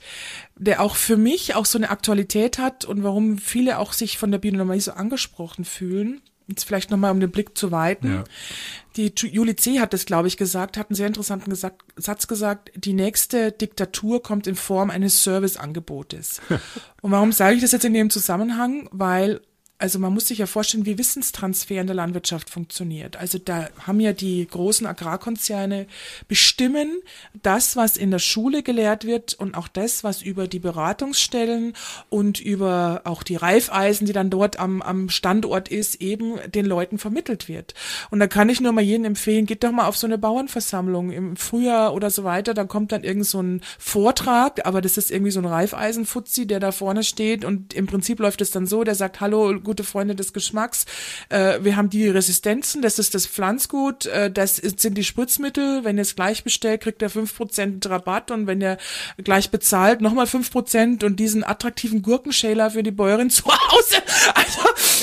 der 0.55 0.81
auch 0.81 0.95
für 0.95 1.17
mich 1.17 1.55
auch 1.55 1.65
so 1.65 1.77
eine 1.77 1.89
Aktualität 1.89 2.57
hat 2.57 2.85
und 2.85 3.03
warum 3.03 3.37
viele 3.37 3.77
auch 3.79 3.93
sich 3.93 4.17
von 4.17 4.31
der 4.31 4.39
Biodynamie 4.39 4.79
so 4.79 4.93
angesprochen 4.93 5.65
fühlen. 5.65 6.21
Jetzt 6.47 6.63
vielleicht 6.63 6.91
nochmal, 6.91 7.11
um 7.11 7.19
den 7.19 7.31
Blick 7.31 7.57
zu 7.57 7.71
weiten. 7.71 8.13
Ja. 8.15 8.23
Die 8.95 9.11
Ju- 9.11 9.27
Julie 9.29 9.55
C. 9.55 9.79
hat 9.79 9.93
das, 9.93 10.05
glaube 10.05 10.27
ich, 10.27 10.37
gesagt, 10.37 10.77
hat 10.77 10.89
einen 10.89 10.95
sehr 10.95 11.07
interessanten 11.07 11.49
gesagt, 11.49 11.83
Satz 11.97 12.27
gesagt, 12.27 12.71
die 12.75 12.93
nächste 12.93 13.51
Diktatur 13.51 14.23
kommt 14.23 14.47
in 14.47 14.55
Form 14.55 14.89
eines 14.89 15.23
Serviceangebotes. 15.23 16.41
Und 17.01 17.11
warum 17.11 17.31
sage 17.31 17.55
ich 17.55 17.61
das 17.61 17.71
jetzt 17.73 17.85
in 17.85 17.93
dem 17.93 18.09
Zusammenhang? 18.09 18.87
Weil 18.91 19.41
also 19.77 19.99
man 19.99 20.13
muss 20.13 20.27
sich 20.27 20.37
ja 20.37 20.45
vorstellen, 20.45 20.85
wie 20.85 20.97
Wissenstransfer 20.97 21.81
in 21.81 21.87
der 21.87 21.95
Landwirtschaft 21.97 22.49
funktioniert. 22.49 23.17
Also 23.17 23.39
da 23.39 23.67
haben 23.85 23.99
ja 23.99 24.13
die 24.13 24.47
großen 24.47 24.87
Agrarkonzerne 24.87 25.87
bestimmen 26.29 27.01
das, 27.43 27.75
was 27.75 27.97
in 27.97 28.09
der 28.09 28.19
Schule 28.19 28.63
gelehrt 28.63 29.03
wird 29.03 29.33
und 29.33 29.55
auch 29.55 29.67
das, 29.67 30.05
was 30.05 30.21
über 30.21 30.47
die 30.47 30.59
Beratungsstellen 30.59 31.73
und 32.09 32.39
über 32.39 33.01
auch 33.03 33.21
die 33.21 33.35
Reifeisen, 33.35 34.07
die 34.07 34.13
dann 34.13 34.29
dort 34.29 34.59
am, 34.59 34.81
am 34.81 35.09
Standort 35.09 35.67
ist, 35.67 35.95
eben 35.95 36.39
den 36.49 36.65
Leuten 36.65 36.97
vermittelt 36.97 37.49
wird. 37.49 37.73
Und 38.11 38.21
da 38.21 38.27
kann 38.27 38.47
ich 38.47 38.61
nur 38.61 38.71
mal 38.71 38.81
jedem 38.81 39.03
empfehlen, 39.03 39.45
geht 39.45 39.65
doch 39.65 39.73
mal 39.73 39.87
auf 39.87 39.97
so 39.97 40.07
eine 40.07 40.17
Bauernversammlung 40.17 41.11
im 41.11 41.35
Frühjahr 41.35 41.93
oder 41.93 42.09
so 42.11 42.23
weiter, 42.23 42.53
da 42.53 42.63
kommt 42.63 42.93
dann 42.93 43.03
irgend 43.03 43.25
so 43.25 43.41
ein 43.41 43.61
Vortrag, 43.77 44.65
aber 44.65 44.79
das 44.79 44.97
ist 44.97 45.11
irgendwie 45.11 45.31
so 45.31 45.41
ein 45.41 45.45
Reifeisenfuzzi, 45.45 46.47
der 46.47 46.61
da 46.61 46.71
vorne 46.71 47.03
steht 47.03 47.43
und 47.43 47.73
im 47.73 47.87
Prinzip 47.87 48.19
läuft 48.19 48.39
es 48.39 48.51
dann 48.51 48.67
so, 48.67 48.85
der 48.85 48.95
sagt, 48.95 49.19
hallo, 49.19 49.64
gute 49.65 49.83
Freunde 49.83 50.15
des 50.15 50.31
Geschmacks, 50.31 50.85
äh, 51.27 51.59
wir 51.61 51.75
haben 51.75 51.89
die 51.89 52.07
Resistenzen, 52.07 52.81
das 52.81 52.97
ist 52.99 53.13
das 53.13 53.27
Pflanzgut, 53.27 54.05
äh, 54.05 54.31
das 54.31 54.57
ist, 54.59 54.79
sind 54.79 54.97
die 54.97 55.03
Spritzmittel, 55.03 55.83
wenn 55.83 55.97
ihr 55.97 56.03
es 56.03 56.15
gleich 56.15 56.45
bestellt, 56.45 56.79
kriegt 56.81 57.01
ihr 57.01 57.09
5% 57.11 57.89
Rabatt 57.89 58.31
und 58.31 58.47
wenn 58.47 58.61
ihr 58.61 58.77
gleich 59.23 59.49
bezahlt, 59.49 59.99
nochmal 59.99 60.25
5% 60.27 61.03
und 61.03 61.17
diesen 61.19 61.43
attraktiven 61.43 62.01
Gurkenschäler 62.01 62.71
für 62.71 62.83
die 62.83 62.91
Bäuerin 62.91 63.29
zu 63.31 63.43
Hause. 63.45 63.97
Also, 64.33 64.59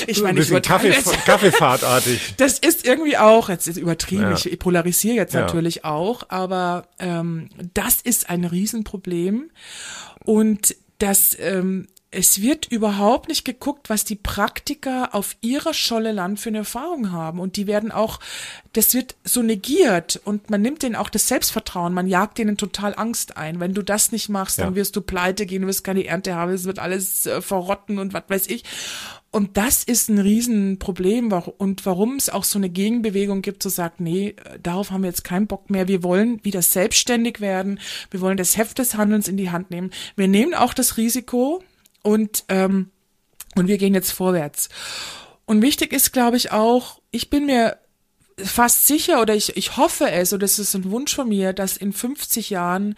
ich 0.07 0.17
Ein 0.17 0.23
meine, 0.23 0.39
ich 0.41 0.49
Kaffee. 0.63 0.91
Kaffeefahrtartig. 1.25 2.33
Das 2.37 2.57
ist 2.59 2.85
irgendwie 2.85 3.17
auch, 3.17 3.49
jetzt 3.49 3.67
ist 3.67 3.77
übertrieben, 3.77 4.23
Ja. 4.23 4.33
ich 4.45 4.57
polarisiere 4.59 5.15
jetzt 5.15 5.33
Ja. 5.33 5.41
natürlich 5.41 5.85
auch, 5.85 6.23
aber 6.29 6.87
ähm, 6.99 7.49
das 7.73 8.01
ist 8.01 8.29
ein 8.29 8.45
Riesenproblem 8.45 9.49
und 10.23 10.75
das 10.99 11.35
ähm, 11.39 11.87
es 12.15 12.41
wird 12.41 12.67
überhaupt 12.67 13.27
nicht 13.27 13.43
geguckt, 13.45 13.89
was 13.89 14.05
die 14.05 14.15
Praktiker 14.15 15.13
auf 15.15 15.35
ihrer 15.41 15.73
Scholle 15.73 16.11
Land 16.11 16.39
für 16.39 16.49
eine 16.49 16.59
Erfahrung 16.59 17.11
haben. 17.11 17.39
Und 17.39 17.55
die 17.57 17.67
werden 17.67 17.91
auch, 17.91 18.19
das 18.73 18.93
wird 18.93 19.15
so 19.23 19.41
negiert 19.41 20.21
und 20.23 20.49
man 20.49 20.61
nimmt 20.61 20.83
denen 20.83 20.95
auch 20.95 21.09
das 21.09 21.27
Selbstvertrauen, 21.27 21.93
man 21.93 22.07
jagt 22.07 22.37
denen 22.37 22.57
total 22.57 22.93
Angst 22.95 23.37
ein. 23.37 23.59
Wenn 23.59 23.73
du 23.73 23.81
das 23.81 24.11
nicht 24.11 24.29
machst, 24.29 24.57
Ja. 24.59 24.65
dann 24.65 24.75
wirst 24.75 24.95
du 24.95 25.01
pleite 25.01 25.45
gehen, 25.45 25.63
du 25.63 25.67
wirst 25.67 25.83
keine 25.83 26.05
Ernte 26.05 26.35
haben, 26.35 26.51
es 26.51 26.65
wird 26.65 26.79
alles 26.79 27.25
äh, 27.25 27.41
verrotten 27.41 27.99
und 27.99 28.13
was 28.13 28.23
weiß 28.27 28.47
ich. 28.47 28.63
Und 29.31 29.57
das 29.57 29.83
ist 29.83 30.09
ein 30.09 30.19
Riesenproblem 30.19 31.31
und 31.57 31.87
warum 31.87 32.17
es 32.17 32.29
auch 32.29 32.43
so 32.43 32.59
eine 32.59 32.69
Gegenbewegung 32.69 33.41
gibt, 33.41 33.63
zu 33.63 33.69
sagen, 33.69 33.95
nee, 34.03 34.35
äh, 34.37 34.59
darauf 34.61 34.91
haben 34.91 35.01
wir 35.01 35.09
jetzt 35.09 35.23
keinen 35.23 35.47
Bock 35.47 35.71
mehr. 35.71 35.87
Wir 35.87 36.03
wollen 36.03 36.43
wieder 36.45 36.61
selbstständig 36.61 37.41
werden. 37.41 37.79
Wir 38.11 38.21
wollen 38.21 38.37
das 38.37 38.57
Heft 38.57 38.77
des 38.77 38.95
Handelns 38.95 39.27
in 39.27 39.37
die 39.37 39.49
Hand 39.49 39.71
nehmen. 39.71 39.89
Wir 40.15 40.27
nehmen 40.27 40.53
auch 40.53 40.75
das 40.75 40.97
Risiko 40.97 41.63
und, 42.03 42.45
ähm, 42.49 42.91
und 43.55 43.67
wir 43.67 43.77
gehen 43.77 43.93
jetzt 43.95 44.11
vorwärts. 44.11 44.69
Und 45.45 45.61
wichtig 45.61 45.91
ist, 45.91 46.13
glaube 46.13 46.37
ich, 46.37 46.51
auch, 46.51 47.01
ich 47.11 47.29
bin 47.29 47.45
mir 47.45 47.77
fast 48.37 48.87
sicher 48.87 49.21
oder 49.21 49.35
ich, 49.35 49.57
ich 49.57 49.77
hoffe 49.77 50.09
es, 50.09 50.33
oder 50.33 50.45
es 50.45 50.59
ist 50.59 50.73
ein 50.75 50.89
Wunsch 50.91 51.15
von 51.15 51.29
mir, 51.29 51.53
dass 51.53 51.77
in 51.77 51.93
50 51.93 52.49
Jahren 52.49 52.95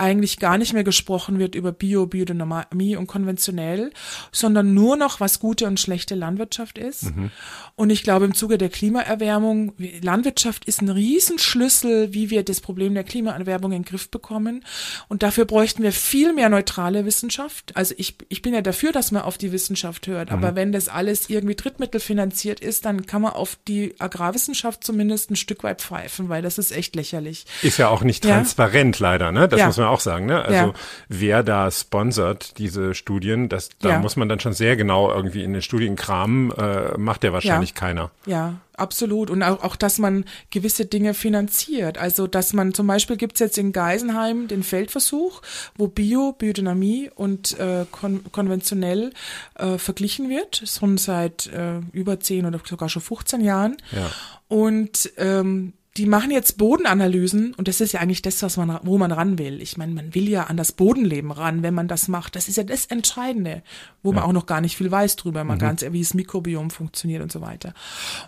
eigentlich 0.00 0.38
gar 0.38 0.58
nicht 0.58 0.72
mehr 0.72 0.84
gesprochen 0.84 1.38
wird 1.38 1.54
über 1.54 1.72
Bio, 1.72 2.06
Biodynamie 2.06 2.96
und 2.96 3.06
konventionell, 3.06 3.92
sondern 4.32 4.74
nur 4.74 4.96
noch, 4.96 5.20
was 5.20 5.38
gute 5.38 5.66
und 5.66 5.78
schlechte 5.78 6.14
Landwirtschaft 6.14 6.78
ist. 6.78 7.14
Mhm. 7.14 7.30
Und 7.76 7.90
ich 7.90 8.02
glaube, 8.02 8.24
im 8.24 8.34
Zuge 8.34 8.58
der 8.58 8.68
Klimaerwärmung, 8.68 9.74
Landwirtschaft 10.02 10.64
ist 10.64 10.82
ein 10.82 10.88
Riesenschlüssel, 10.88 12.12
wie 12.12 12.30
wir 12.30 12.42
das 12.42 12.60
Problem 12.60 12.94
der 12.94 13.04
Klimaerwärmung 13.04 13.72
in 13.72 13.82
den 13.82 13.88
Griff 13.88 14.10
bekommen. 14.10 14.64
Und 15.08 15.22
dafür 15.22 15.44
bräuchten 15.44 15.82
wir 15.82 15.92
viel 15.92 16.32
mehr 16.32 16.48
neutrale 16.48 17.04
Wissenschaft. 17.04 17.76
Also 17.76 17.94
ich, 17.96 18.16
ich 18.28 18.42
bin 18.42 18.54
ja 18.54 18.62
dafür, 18.62 18.92
dass 18.92 19.12
man 19.12 19.22
auf 19.22 19.38
die 19.38 19.52
Wissenschaft 19.52 20.06
hört. 20.06 20.30
Mhm. 20.30 20.36
Aber 20.36 20.56
wenn 20.56 20.72
das 20.72 20.88
alles 20.88 21.28
irgendwie 21.30 21.54
drittmittelfinanziert 21.54 22.60
ist, 22.60 22.84
dann 22.84 23.06
kann 23.06 23.22
man 23.22 23.32
auf 23.32 23.58
die 23.68 23.94
Agrarwissenschaft 23.98 24.82
zumindest 24.84 25.30
ein 25.30 25.36
Stück 25.36 25.62
weit 25.62 25.82
pfeifen, 25.82 26.28
weil 26.28 26.42
das 26.42 26.58
ist 26.58 26.72
echt 26.72 26.96
lächerlich. 26.96 27.44
Ist 27.62 27.78
ja 27.78 27.88
auch 27.88 28.02
nicht 28.02 28.24
transparent 28.24 28.98
ja. 28.98 29.10
leider, 29.10 29.32
ne? 29.32 29.48
Das 29.48 29.60
ja. 29.60 29.66
muss 29.66 29.76
man 29.76 29.89
auch 29.90 30.00
sagen, 30.00 30.26
ne? 30.26 30.42
Also 30.42 30.54
ja. 30.54 30.72
wer 31.08 31.42
da 31.42 31.70
sponsert 31.70 32.58
diese 32.58 32.94
Studien, 32.94 33.48
das 33.48 33.70
da 33.80 33.98
muss 33.98 34.16
man 34.16 34.28
dann 34.28 34.40
schon 34.40 34.52
sehr 34.52 34.76
genau 34.76 35.10
irgendwie 35.12 35.42
in 35.42 35.52
den 35.52 35.62
Studien 35.62 35.96
kramen, 35.96 36.50
äh, 36.52 36.96
macht 36.98 37.24
ja 37.24 37.32
wahrscheinlich 37.32 37.74
keiner. 37.74 38.10
Ja, 38.26 38.54
absolut. 38.74 39.30
Und 39.30 39.42
auch, 39.42 39.62
auch, 39.62 39.76
dass 39.76 39.98
man 39.98 40.24
gewisse 40.50 40.86
Dinge 40.86 41.14
finanziert. 41.14 41.98
Also, 41.98 42.26
dass 42.26 42.52
man 42.52 42.74
zum 42.74 42.86
Beispiel 42.86 43.16
gibt's 43.16 43.40
jetzt 43.40 43.58
in 43.58 43.72
Geisenheim 43.72 44.48
den 44.48 44.62
Feldversuch, 44.62 45.42
wo 45.76 45.88
Bio, 45.88 46.32
Biodynamie 46.32 47.10
und 47.14 47.58
äh, 47.58 47.86
kon 47.90 48.24
konventionell 48.32 49.12
äh, 49.56 49.78
verglichen 49.78 50.28
wird, 50.28 50.62
schon 50.66 50.98
seit 50.98 51.46
äh, 51.48 51.80
über 51.92 52.20
zehn 52.20 52.46
oder 52.46 52.60
sogar 52.64 52.88
schon 52.88 53.02
15 53.02 53.40
Jahren. 53.42 53.76
Ja. 53.92 54.10
Und 54.48 55.12
ähm, 55.16 55.74
die 55.96 56.06
machen 56.06 56.30
jetzt 56.30 56.56
Bodenanalysen 56.56 57.52
und 57.54 57.66
das 57.66 57.80
ist 57.80 57.92
ja 57.92 58.00
eigentlich 58.00 58.22
das, 58.22 58.42
was 58.44 58.56
man, 58.56 58.78
wo 58.84 58.96
man 58.96 59.10
ran 59.10 59.38
will. 59.38 59.60
Ich 59.60 59.76
meine, 59.76 59.92
man 59.92 60.14
will 60.14 60.28
ja 60.28 60.44
an 60.44 60.56
das 60.56 60.70
Bodenleben 60.70 61.32
ran, 61.32 61.64
wenn 61.64 61.74
man 61.74 61.88
das 61.88 62.06
macht. 62.06 62.36
Das 62.36 62.46
ist 62.46 62.56
ja 62.56 62.62
das 62.62 62.86
Entscheidende, 62.86 63.62
wo 64.02 64.10
ja. 64.10 64.16
man 64.16 64.24
auch 64.24 64.32
noch 64.32 64.46
gar 64.46 64.60
nicht 64.60 64.76
viel 64.76 64.90
weiß 64.90 65.16
drüber, 65.16 65.42
mal 65.42 65.56
mhm. 65.56 65.60
ganz, 65.60 65.84
wie 65.90 66.00
das 66.00 66.14
Mikrobiom 66.14 66.70
funktioniert 66.70 67.22
und 67.22 67.32
so 67.32 67.40
weiter. 67.40 67.74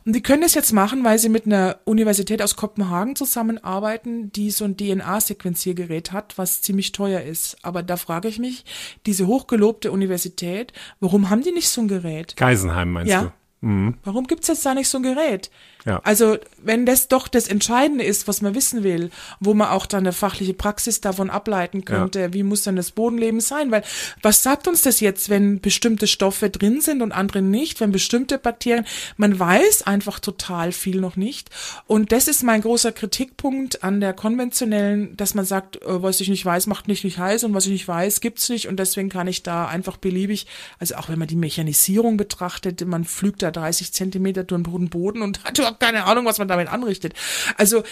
Und 0.05 0.15
die 0.15 0.23
können 0.23 0.43
das 0.43 0.55
jetzt 0.55 0.73
machen, 0.73 1.05
weil 1.05 1.21
sie 1.21 1.29
mit 1.29 1.47
einer 1.47 1.79
Universität 1.85 2.43
aus 2.43 2.57
Kopenhagen 2.57 3.15
zusammenarbeiten, 3.15 4.33
die 4.33 4.51
so 4.51 4.65
ein 4.65 4.77
DNA-Sequenziergerät 4.77 6.11
hat, 6.11 6.39
was 6.39 6.63
ziemlich 6.63 6.91
teuer 6.91 7.21
ist. 7.21 7.59
Aber 7.63 7.85
da 7.85 7.97
frage 7.97 8.27
ich 8.27 8.41
mich, 8.41 8.65
diese 9.07 9.29
hochgelobte 9.29 9.93
Universität, 9.93 10.73
warum 10.99 11.31
haben 11.31 11.43
die 11.43 11.53
nicht 11.53 11.69
so 11.69 11.81
ein 11.83 11.89
Gerät? 11.89 12.37
Geisenheim 12.37 12.91
meinst 12.91 13.13
ja. 13.13 13.23
du? 13.23 13.33
Mhm. 13.63 13.95
Warum 14.03 14.27
gibt's 14.27 14.49
jetzt 14.49 14.67
da 14.67 14.75
nicht 14.75 14.89
so 14.89 14.99
ein 14.99 15.05
Gerät? 15.05 15.51
Ja. 15.85 16.01
Also, 16.05 16.39
wenn 16.59 16.87
das 16.87 17.09
doch 17.09 17.29
das 17.29 17.49
Entscheidende 17.49 18.05
ist, 18.05 18.29
was 18.29 18.41
man 18.41 18.55
wissen 18.55 18.85
will, 18.85 19.11
wo 19.41 19.55
man 19.55 19.69
auch 19.69 19.87
dann 19.87 20.01
eine 20.01 20.13
fachliche 20.13 20.55
Praxis 20.55 21.01
davon 21.01 21.31
ableiten 21.31 21.85
könnte, 21.85 22.21
ja. 22.21 22.33
wie 22.33 22.43
muss 22.43 22.63
dann 22.63 22.77
das 22.77 22.93
Bodenleben 22.93 23.41
sein? 23.41 23.71
Weil, 23.71 23.83
was 24.23 24.43
sagt 24.43 24.69
uns 24.69 24.83
das 24.83 25.01
jetzt, 25.01 25.29
wenn 25.29 25.61
bestimmte 25.61 26.07
Stoffe 26.07 26.51
drin 26.51 26.81
sind 26.81 27.03
und 27.03 27.13
andere 27.13 27.43
nicht, 27.43 27.81
wenn 27.81 27.93
bestimmte 27.93 28.39
Bakterien, 28.39 28.87
man 29.17 29.39
weiß 29.39 29.83
einfach 29.87 30.21
total 30.21 30.73
viel 30.73 31.01
noch 31.01 31.17
nicht. 31.17 31.51
Und 31.87 32.13
das 32.13 32.29
ist 32.29 32.43
mein 32.43 32.63
großer 32.63 32.93
Kritikpunkt 32.93 33.83
an 33.83 34.01
der 34.01 34.13
konventionellen, 34.13 35.17
dass 35.17 35.35
man 35.35 35.45
sagt, 35.45 35.77
äh, 35.83 36.03
was 36.03 36.21
ich 36.21 36.29
nicht 36.29 36.45
weiß, 36.45 36.67
macht 36.67 36.89
nicht 36.89 37.05
nicht 37.05 37.19
heiß 37.19 37.45
und 37.45 37.55
was 37.55 37.67
ich 37.67 37.73
nicht 37.73 37.89
weiß, 37.89 38.21
gibt's 38.21 38.49
nicht 38.49 38.69
und 38.69 38.77
deswegen 38.77 39.09
kann 39.09 39.27
ich 39.27 39.43
da 39.43 39.67
einfach 39.67 39.97
beliebig, 39.97 40.47
also 40.79 40.95
auch 40.97 41.09
wenn 41.09 41.19
man 41.19 41.29
die 41.29 41.37
Mechanisierung 41.37 42.17
betrachtet, 42.17 42.87
man 42.87 43.05
pflügt 43.05 43.43
da 43.43 43.51
30 43.51 43.93
Zentimeter 43.93 44.45
durch 44.45 44.63
den 44.63 44.89
Boden 44.91 45.23
und 45.23 45.43
hat 45.45 45.59
überhaupt 45.73 45.81
keine 45.81 46.05
Ahnung, 46.05 46.25
was 46.25 46.39
man 46.39 46.49
damit 46.49 46.69
anrichtet. 46.69 47.15
Also, 47.57 47.83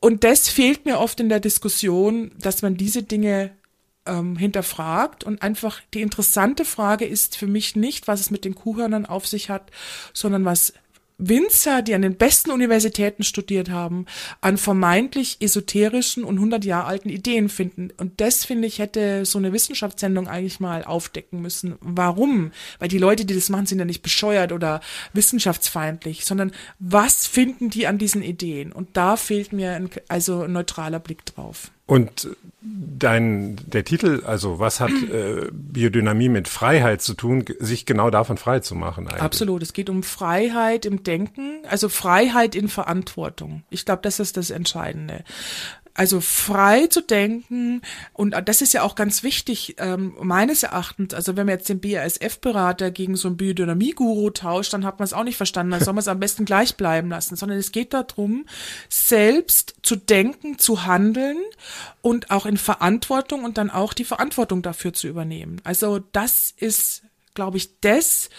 und 0.00 0.24
das 0.24 0.48
fehlt 0.48 0.84
mir 0.84 0.98
oft 0.98 1.20
in 1.20 1.28
der 1.28 1.40
Diskussion, 1.40 2.32
dass 2.38 2.62
man 2.62 2.76
diese 2.76 3.02
Dinge 3.02 3.52
ähm, 4.06 4.36
hinterfragt 4.36 5.24
und 5.24 5.42
einfach 5.42 5.80
die 5.94 6.02
interessante 6.02 6.64
Frage 6.64 7.06
ist 7.06 7.36
für 7.36 7.46
mich 7.46 7.76
nicht, 7.76 8.06
was 8.06 8.20
es 8.20 8.30
mit 8.30 8.44
den 8.44 8.54
Kuhhörnern 8.54 9.06
auf 9.06 9.26
sich 9.26 9.50
hat, 9.50 9.70
sondern 10.12 10.44
was 10.44 10.74
Winzer, 11.18 11.82
die 11.82 11.94
an 11.94 12.02
den 12.02 12.16
besten 12.16 12.50
Universitäten 12.50 13.22
studiert 13.22 13.70
haben, 13.70 14.06
an 14.40 14.56
vermeintlich 14.56 15.36
esoterischen 15.40 16.24
und 16.24 16.36
100 16.36 16.64
Jahre 16.64 16.86
alten 16.86 17.08
Ideen 17.08 17.48
finden. 17.48 17.90
Und 17.96 18.20
das, 18.20 18.44
finde 18.44 18.66
ich, 18.66 18.80
hätte 18.80 19.24
so 19.24 19.38
eine 19.38 19.52
Wissenschaftssendung 19.52 20.26
eigentlich 20.26 20.58
mal 20.58 20.84
aufdecken 20.84 21.40
müssen. 21.40 21.76
Warum? 21.80 22.50
Weil 22.78 22.88
die 22.88 22.98
Leute, 22.98 23.24
die 23.24 23.34
das 23.34 23.48
machen, 23.48 23.66
sind 23.66 23.78
ja 23.78 23.84
nicht 23.84 24.02
bescheuert 24.02 24.52
oder 24.52 24.80
wissenschaftsfeindlich, 25.12 26.24
sondern 26.24 26.52
was 26.78 27.26
finden 27.26 27.70
die 27.70 27.86
an 27.86 27.98
diesen 27.98 28.22
Ideen? 28.22 28.72
Und 28.72 28.96
da 28.96 29.16
fehlt 29.16 29.52
mir 29.52 29.72
ein, 29.72 29.90
also 30.08 30.42
ein 30.42 30.52
neutraler 30.52 30.98
Blick 30.98 31.24
drauf. 31.26 31.70
Und 31.86 32.28
dein, 32.62 33.56
der 33.66 33.84
Titel, 33.84 34.22
also 34.24 34.58
was 34.58 34.80
hat 34.80 34.90
äh, 34.90 35.50
Biodynamie 35.52 36.30
mit 36.30 36.48
Freiheit 36.48 37.02
zu 37.02 37.12
tun, 37.12 37.44
sich 37.58 37.84
genau 37.84 38.08
davon 38.08 38.38
frei 38.38 38.60
zu 38.60 38.74
machen 38.74 39.06
eigentlich? 39.06 39.22
Absolut. 39.22 39.62
Es 39.62 39.74
geht 39.74 39.90
um 39.90 40.02
Freiheit 40.02 40.86
im 40.86 41.02
Denken, 41.02 41.60
also 41.68 41.90
Freiheit 41.90 42.54
in 42.54 42.68
Verantwortung. 42.68 43.64
Ich 43.68 43.84
glaube, 43.84 44.00
das 44.02 44.18
ist 44.18 44.38
das 44.38 44.50
Entscheidende. 44.50 45.24
Also 45.96 46.20
frei 46.20 46.88
zu 46.88 47.02
denken 47.02 47.80
und 48.12 48.34
das 48.46 48.62
ist 48.62 48.74
ja 48.74 48.82
auch 48.82 48.96
ganz 48.96 49.22
wichtig 49.22 49.76
ähm, 49.78 50.14
meines 50.20 50.64
Erachtens. 50.64 51.14
Also 51.14 51.36
wenn 51.36 51.46
man 51.46 51.54
jetzt 51.54 51.68
den 51.68 51.80
BASF-Berater 51.80 52.90
gegen 52.90 53.14
so 53.14 53.28
einen 53.28 53.36
Biodynamie-Guru 53.36 54.30
tauscht, 54.30 54.72
dann 54.72 54.84
hat 54.84 54.98
man 54.98 55.04
es 55.04 55.12
auch 55.12 55.22
nicht 55.22 55.36
verstanden. 55.36 55.70
Dann 55.70 55.84
soll 55.84 55.94
man 55.94 56.00
es 56.00 56.08
am 56.08 56.18
besten 56.18 56.44
gleich 56.46 56.76
bleiben 56.76 57.10
lassen. 57.10 57.36
Sondern 57.36 57.58
es 57.58 57.70
geht 57.70 57.94
darum, 57.94 58.44
selbst 58.88 59.76
zu 59.82 59.94
denken, 59.94 60.58
zu 60.58 60.84
handeln 60.84 61.38
und 62.02 62.32
auch 62.32 62.46
in 62.46 62.56
Verantwortung 62.56 63.44
und 63.44 63.56
dann 63.56 63.70
auch 63.70 63.92
die 63.92 64.04
Verantwortung 64.04 64.62
dafür 64.62 64.92
zu 64.92 65.06
übernehmen. 65.06 65.60
Also 65.62 66.00
das 66.10 66.52
ist, 66.56 67.02
glaube 67.34 67.58
ich, 67.58 67.80
das, 67.80 68.30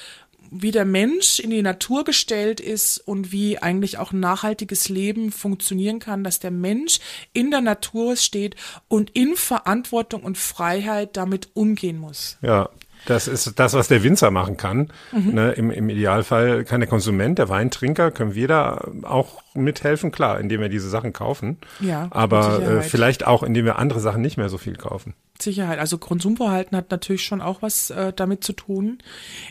wie 0.62 0.72
der 0.72 0.86
Mensch 0.86 1.40
in 1.40 1.50
die 1.50 1.62
Natur 1.62 2.04
gestellt 2.04 2.60
ist 2.60 2.98
und 2.98 3.32
wie 3.32 3.60
eigentlich 3.60 3.98
auch 3.98 4.12
ein 4.12 4.20
nachhaltiges 4.20 4.90
Leben 4.90 5.32
funktionieren 5.32 6.00
kann, 6.00 6.24
dass 6.24 6.40
der 6.40 6.52
Mensch 6.52 7.00
in 7.34 7.52
der 7.52 7.62
Natur 7.62 8.16
steht 8.16 8.56
und 8.88 9.10
in 9.12 9.36
Verantwortung 9.36 10.24
und 10.24 10.38
Freiheit 10.38 11.18
damit 11.18 11.50
umgehen 11.54 11.98
muss. 11.98 12.38
Ja, 12.42 12.70
das 13.06 13.28
ist 13.28 13.60
das, 13.60 13.74
was 13.74 13.88
der 13.88 14.04
Winzer 14.04 14.32
machen 14.32 14.58
kann. 14.58 14.92
Mhm. 15.12 15.34
Ne, 15.34 15.52
im, 15.52 15.72
Im 15.72 15.90
Idealfall 15.90 16.64
kann 16.64 16.80
der 16.80 16.90
Konsument, 16.90 17.38
der 17.38 17.50
Weintrinker, 17.50 18.12
können 18.12 18.36
wir 18.36 18.48
da 18.48 18.88
auch 19.04 19.42
mithelfen, 19.54 20.12
klar, 20.12 20.40
indem 20.40 20.62
wir 20.62 20.70
diese 20.70 20.90
Sachen 20.90 21.14
kaufen. 21.14 21.58
Ja. 21.80 22.08
Aber 22.12 22.62
äh, 22.62 22.82
vielleicht 22.82 23.28
auch, 23.28 23.44
indem 23.44 23.66
wir 23.66 23.78
andere 23.78 24.00
Sachen 24.00 24.22
nicht 24.22 24.38
mehr 24.38 24.50
so 24.50 24.58
viel 24.58 24.76
kaufen. 24.76 25.14
Sicherheit. 25.42 25.80
Also 25.80 25.98
Konsumverhalten 25.98 26.78
hat 26.78 26.92
natürlich 26.92 27.24
schon 27.24 27.42
auch 27.42 27.62
was 27.62 27.90
äh, 27.90 28.14
damit 28.14 28.44
zu 28.44 28.54
tun. 28.54 29.00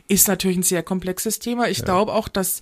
Ist 0.08 0.28
natürlich 0.28 0.56
ein 0.56 0.62
sehr 0.62 0.82
komplexes 0.82 1.38
Thema. 1.38 1.68
Ich 1.68 1.78
ja. 1.78 1.84
glaube 1.84 2.12
auch, 2.12 2.28
dass 2.28 2.60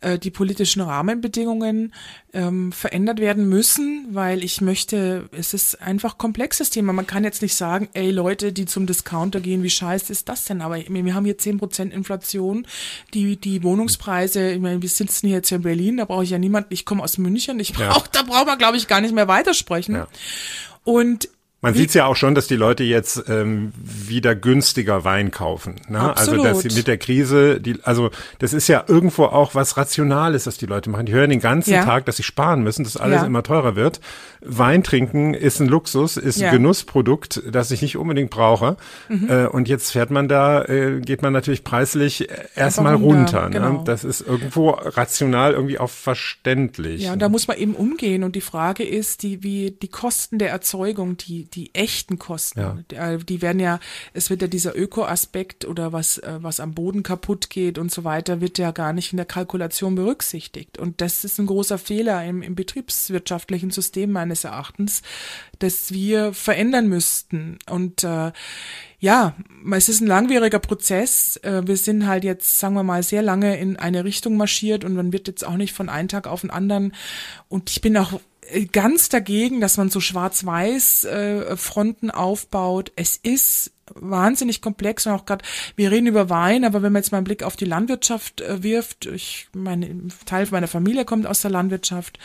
äh, 0.00 0.18
die 0.18 0.30
politischen 0.30 0.82
Rahmenbedingungen 0.82 1.94
ähm, 2.32 2.72
verändert 2.72 3.18
werden 3.18 3.48
müssen, 3.48 4.08
weil 4.10 4.44
ich 4.44 4.60
möchte, 4.60 5.28
es 5.32 5.54
ist 5.54 5.80
einfach 5.80 6.18
komplexes 6.18 6.70
Thema. 6.70 6.92
Man 6.92 7.06
kann 7.06 7.24
jetzt 7.24 7.42
nicht 7.42 7.54
sagen, 7.54 7.88
ey 7.94 8.10
Leute, 8.10 8.52
die 8.52 8.66
zum 8.66 8.86
Discounter 8.86 9.40
gehen, 9.40 9.62
wie 9.62 9.70
scheiße 9.70 10.12
ist 10.12 10.28
das 10.28 10.44
denn? 10.44 10.60
Aber 10.60 10.76
wir 10.76 11.14
haben 11.14 11.24
hier 11.24 11.38
zehn 11.38 11.58
Prozent 11.58 11.94
Inflation, 11.94 12.66
die, 13.14 13.36
die 13.36 13.62
Wohnungspreise, 13.62 14.50
ich 14.52 14.60
meine, 14.60 14.82
wir 14.82 14.88
sitzen 14.88 15.28
hier 15.28 15.36
jetzt 15.36 15.50
in 15.50 15.62
Berlin, 15.62 15.96
da 15.96 16.04
brauche 16.04 16.24
ich 16.24 16.30
ja 16.30 16.38
niemanden, 16.38 16.74
ich 16.74 16.84
komme 16.84 17.02
aus 17.02 17.16
München, 17.18 17.58
ich 17.58 17.72
brauch, 17.72 18.04
ja. 18.04 18.10
da 18.12 18.22
braucht 18.22 18.46
man, 18.46 18.58
glaube 18.58 18.76
ich, 18.76 18.88
gar 18.88 19.00
nicht 19.00 19.14
mehr 19.14 19.28
weitersprechen. 19.28 19.94
Ja. 19.94 20.08
Und 20.84 21.28
man 21.66 21.74
sieht 21.74 21.94
ja 21.94 22.06
auch 22.06 22.14
schon, 22.14 22.36
dass 22.36 22.46
die 22.46 22.54
Leute 22.54 22.84
jetzt 22.84 23.24
ähm, 23.28 23.72
wieder 23.76 24.36
günstiger 24.36 25.02
Wein 25.02 25.32
kaufen. 25.32 25.74
Ne? 25.88 26.16
Also 26.16 26.40
dass 26.40 26.60
sie 26.60 26.68
mit 26.68 26.86
der 26.86 26.96
Krise, 26.96 27.60
die, 27.60 27.80
also 27.82 28.10
das 28.38 28.52
ist 28.52 28.68
ja 28.68 28.84
irgendwo 28.86 29.24
auch 29.24 29.56
was 29.56 29.76
Rationales, 29.76 30.46
was 30.46 30.58
die 30.58 30.66
Leute 30.66 30.90
machen. 30.90 31.06
Die 31.06 31.12
hören 31.12 31.28
den 31.28 31.40
ganzen 31.40 31.72
ja. 31.72 31.84
Tag, 31.84 32.06
dass 32.06 32.18
sie 32.18 32.22
sparen 32.22 32.62
müssen, 32.62 32.84
dass 32.84 32.96
alles 32.96 33.22
ja. 33.22 33.26
immer 33.26 33.42
teurer 33.42 33.74
wird. 33.74 34.00
Wein 34.42 34.84
trinken 34.84 35.34
ist 35.34 35.58
ein 35.58 35.66
Luxus, 35.66 36.16
ist 36.16 36.38
ja. 36.38 36.50
ein 36.50 36.54
Genussprodukt, 36.54 37.42
das 37.50 37.72
ich 37.72 37.82
nicht 37.82 37.96
unbedingt 37.96 38.30
brauche. 38.30 38.76
Mhm. 39.08 39.28
Äh, 39.28 39.46
und 39.46 39.66
jetzt 39.66 39.90
fährt 39.90 40.12
man 40.12 40.28
da, 40.28 40.64
äh, 40.66 41.00
geht 41.00 41.22
man 41.22 41.32
natürlich 41.32 41.64
preislich 41.64 42.28
erstmal 42.54 42.94
runter. 42.94 43.42
runter 43.42 43.48
ne? 43.48 43.50
genau. 43.50 43.82
Das 43.82 44.04
ist 44.04 44.20
irgendwo 44.20 44.70
rational 44.70 45.52
irgendwie 45.52 45.80
auch 45.80 45.90
verständlich. 45.90 47.02
Ja, 47.02 47.12
und 47.12 47.18
da 47.20 47.28
muss 47.28 47.48
man 47.48 47.56
eben 47.58 47.74
umgehen. 47.74 48.22
Und 48.22 48.36
die 48.36 48.40
Frage 48.40 48.84
ist, 48.84 49.24
die, 49.24 49.42
wie 49.42 49.72
die 49.72 49.88
Kosten 49.88 50.38
der 50.38 50.50
Erzeugung, 50.50 51.16
die 51.16 51.50
die 51.55 51.55
echten 51.74 52.18
Kosten. 52.18 52.84
Ja. 52.92 53.12
Äh, 53.12 53.18
die 53.18 53.42
werden 53.42 53.60
ja, 53.60 53.80
es 54.12 54.30
wird 54.30 54.42
ja 54.42 54.48
dieser 54.48 54.76
Ökoaspekt 54.76 55.64
oder 55.64 55.92
was, 55.92 56.18
äh, 56.18 56.38
was 56.40 56.60
am 56.60 56.74
Boden 56.74 57.02
kaputt 57.02 57.50
geht 57.50 57.78
und 57.78 57.90
so 57.90 58.04
weiter, 58.04 58.40
wird 58.40 58.58
ja 58.58 58.70
gar 58.70 58.92
nicht 58.92 59.12
in 59.12 59.16
der 59.16 59.26
Kalkulation 59.26 59.94
berücksichtigt. 59.94 60.78
Und 60.78 61.00
das 61.00 61.24
ist 61.24 61.38
ein 61.38 61.46
großer 61.46 61.78
Fehler 61.78 62.24
im, 62.24 62.42
im 62.42 62.54
betriebswirtschaftlichen 62.54 63.70
System 63.70 64.12
meines 64.12 64.44
Erachtens, 64.44 65.02
dass 65.58 65.92
wir 65.92 66.32
verändern 66.32 66.88
müssten. 66.88 67.58
Und 67.68 68.04
äh, 68.04 68.32
ja, 68.98 69.34
es 69.72 69.88
ist 69.88 70.00
ein 70.00 70.06
langwieriger 70.06 70.58
Prozess. 70.58 71.36
Äh, 71.42 71.66
wir 71.66 71.76
sind 71.76 72.06
halt 72.06 72.24
jetzt, 72.24 72.58
sagen 72.58 72.74
wir 72.74 72.82
mal, 72.82 73.02
sehr 73.02 73.22
lange 73.22 73.58
in 73.58 73.76
eine 73.76 74.04
Richtung 74.04 74.36
marschiert 74.36 74.84
und 74.84 74.94
man 74.94 75.12
wird 75.12 75.28
jetzt 75.28 75.46
auch 75.46 75.56
nicht 75.56 75.72
von 75.72 75.88
einem 75.88 76.08
Tag 76.08 76.26
auf 76.26 76.40
den 76.40 76.50
anderen. 76.50 76.94
Und 77.48 77.70
ich 77.70 77.80
bin 77.80 77.96
auch 77.96 78.20
ganz 78.72 79.08
dagegen, 79.08 79.60
dass 79.60 79.76
man 79.76 79.90
so 79.90 80.00
schwarz-weiß 80.00 81.04
äh, 81.04 81.56
Fronten 81.56 82.10
aufbaut. 82.10 82.92
Es 82.96 83.16
ist 83.16 83.72
wahnsinnig 83.94 84.62
komplex 84.62 85.06
und 85.06 85.12
auch 85.12 85.26
gerade, 85.26 85.44
wir 85.76 85.90
reden 85.90 86.06
über 86.06 86.28
Wein, 86.28 86.64
aber 86.64 86.82
wenn 86.82 86.92
man 86.92 87.02
jetzt 87.02 87.12
mal 87.12 87.18
einen 87.18 87.24
Blick 87.24 87.42
auf 87.42 87.56
die 87.56 87.64
Landwirtschaft 87.64 88.40
äh, 88.40 88.62
wirft, 88.62 89.06
ich 89.06 89.48
meine, 89.52 90.08
Teil 90.24 90.46
meiner 90.50 90.68
Familie 90.68 91.04
kommt 91.04 91.26
aus 91.26 91.40
der 91.40 91.50
Landwirtschaft 91.50 92.18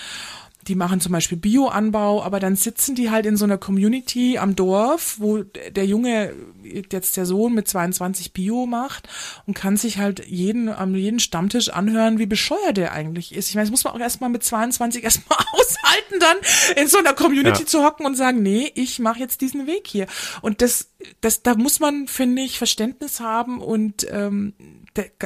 die 0.68 0.76
machen 0.76 1.02
zum 1.02 1.12
Beispiel 1.12 1.38
Bioanbau, 1.38 2.24
aber 2.24 2.40
dann 2.40 2.56
sitzen 2.56 2.96
die 2.96 3.10
halt 3.10 3.26
in 3.26 3.38
so 3.38 3.46
einer 3.46 3.58
Community 3.58 4.38
am 4.38 4.56
Dorf, 4.56 5.16
wo 5.20 5.44
der 5.44 5.86
Junge, 5.86 6.34
jetzt 6.64 7.18
der 7.18 7.26
Sohn 7.26 7.54
mit 7.54 7.68
22 7.68 8.34
Bio 8.34 8.66
macht 8.66 9.08
und 9.48 9.54
kann 9.54 9.78
sich 9.78 9.98
halt 9.98 10.26
jeden, 10.28 10.70
am 10.70 10.96
jeden 10.96 11.20
Stammtisch 11.20 11.70
anhören, 11.70 12.20
wie 12.20 12.26
bescheuert 12.26 12.78
der 12.78 12.92
eigentlich 12.92 13.34
ist. 13.34 13.50
Ich 13.50 13.56
meine, 13.56 13.66
das 13.66 13.72
muss 13.72 13.84
man 13.84 13.94
auch 13.94 14.00
erstmal 14.00 14.30
mit 14.30 14.44
22 14.44 15.04
erstmal 15.12 15.40
aushalten, 15.54 16.20
dann 16.20 16.38
in 16.76 16.88
so 16.88 16.98
einer 16.98 17.14
Community 17.14 17.62
ja. 17.62 17.66
zu 17.66 17.84
hocken 17.84 18.06
und 18.06 18.16
sagen, 18.16 18.42
nee, 18.44 18.72
ich 18.76 19.00
mache 19.00 19.20
jetzt 19.20 19.42
diesen 19.42 19.68
Weg 19.68 19.88
hier. 19.88 20.08
Und 20.42 20.62
das, 20.62 20.92
das, 21.22 21.42
da 21.42 21.56
muss 21.56 21.80
man, 21.80 22.08
finde 22.08 22.44
ich, 22.44 22.58
Verständnis 22.58 23.20
haben 23.20 23.62
und 23.62 24.08
ähm, 24.12 24.54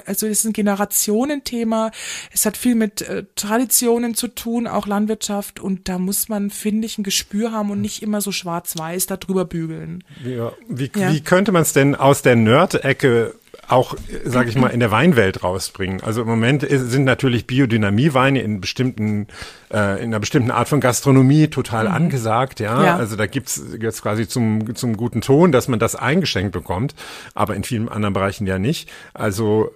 also 0.06 0.28
es 0.28 0.40
ist 0.40 0.46
ein 0.46 0.54
Generationenthema. 0.54 1.92
Es 2.32 2.46
hat 2.46 2.56
viel 2.56 2.76
mit 2.76 3.02
äh, 3.02 3.26
Traditionen 3.36 4.14
zu 4.14 4.28
tun, 4.28 4.68
auch 4.68 4.86
Landwirtschaft. 4.86 5.25
Und 5.60 5.88
da 5.90 5.98
muss 5.98 6.30
man, 6.30 6.50
finde 6.50 6.86
ich, 6.86 6.98
ein 6.98 7.04
Gespür 7.04 7.52
haben 7.52 7.72
und 7.72 7.82
nicht 7.82 8.02
immer 8.02 8.22
so 8.22 8.32
schwarz-weiß 8.32 9.08
darüber 9.08 9.46
bügeln. 9.46 10.04
Ja, 10.24 10.52
wie, 10.68 10.92
ja. 10.96 11.12
wie 11.12 11.22
könnte 11.22 11.52
man 11.52 11.64
es 11.64 11.74
denn 11.74 11.96
aus 11.96 12.22
der 12.22 12.36
Nerd-Ecke 12.36 13.36
auch, 13.68 13.96
sage 14.26 14.50
ich 14.50 14.56
mal, 14.56 14.68
in 14.68 14.80
der 14.80 14.92
Weinwelt 14.92 15.44
rausbringen. 15.44 16.02
Also 16.02 16.22
im 16.22 16.28
Moment 16.28 16.66
sind 16.70 17.04
natürlich 17.04 17.48
Biodynamieweine 17.48 18.42
in 18.42 18.62
bestimmten, 18.62 19.28
äh, 19.74 20.02
in 20.02 20.10
einer 20.10 20.20
bestimmten 20.20 20.52
Art 20.52 20.70
von 20.70 20.80
Gastronomie 20.80 21.48
total 21.48 21.88
mhm. 21.88 21.96
angesagt, 21.96 22.60
ja? 22.60 22.84
ja. 22.84 22.96
Also 22.96 23.16
da 23.16 23.26
gibt's 23.26 23.62
jetzt 23.80 24.02
quasi 24.02 24.28
zum 24.28 24.76
zum 24.76 24.98
guten 24.98 25.22
Ton, 25.22 25.52
dass 25.52 25.68
man 25.68 25.80
das 25.80 25.96
eingeschenkt 25.96 26.52
bekommt, 26.52 26.96
aber 27.34 27.56
in 27.56 27.64
vielen 27.64 27.90
anderen 27.90 28.14
Bereichen 28.14 28.46
ja 28.46 28.60
nicht. 28.60 28.90
Also 29.14 29.72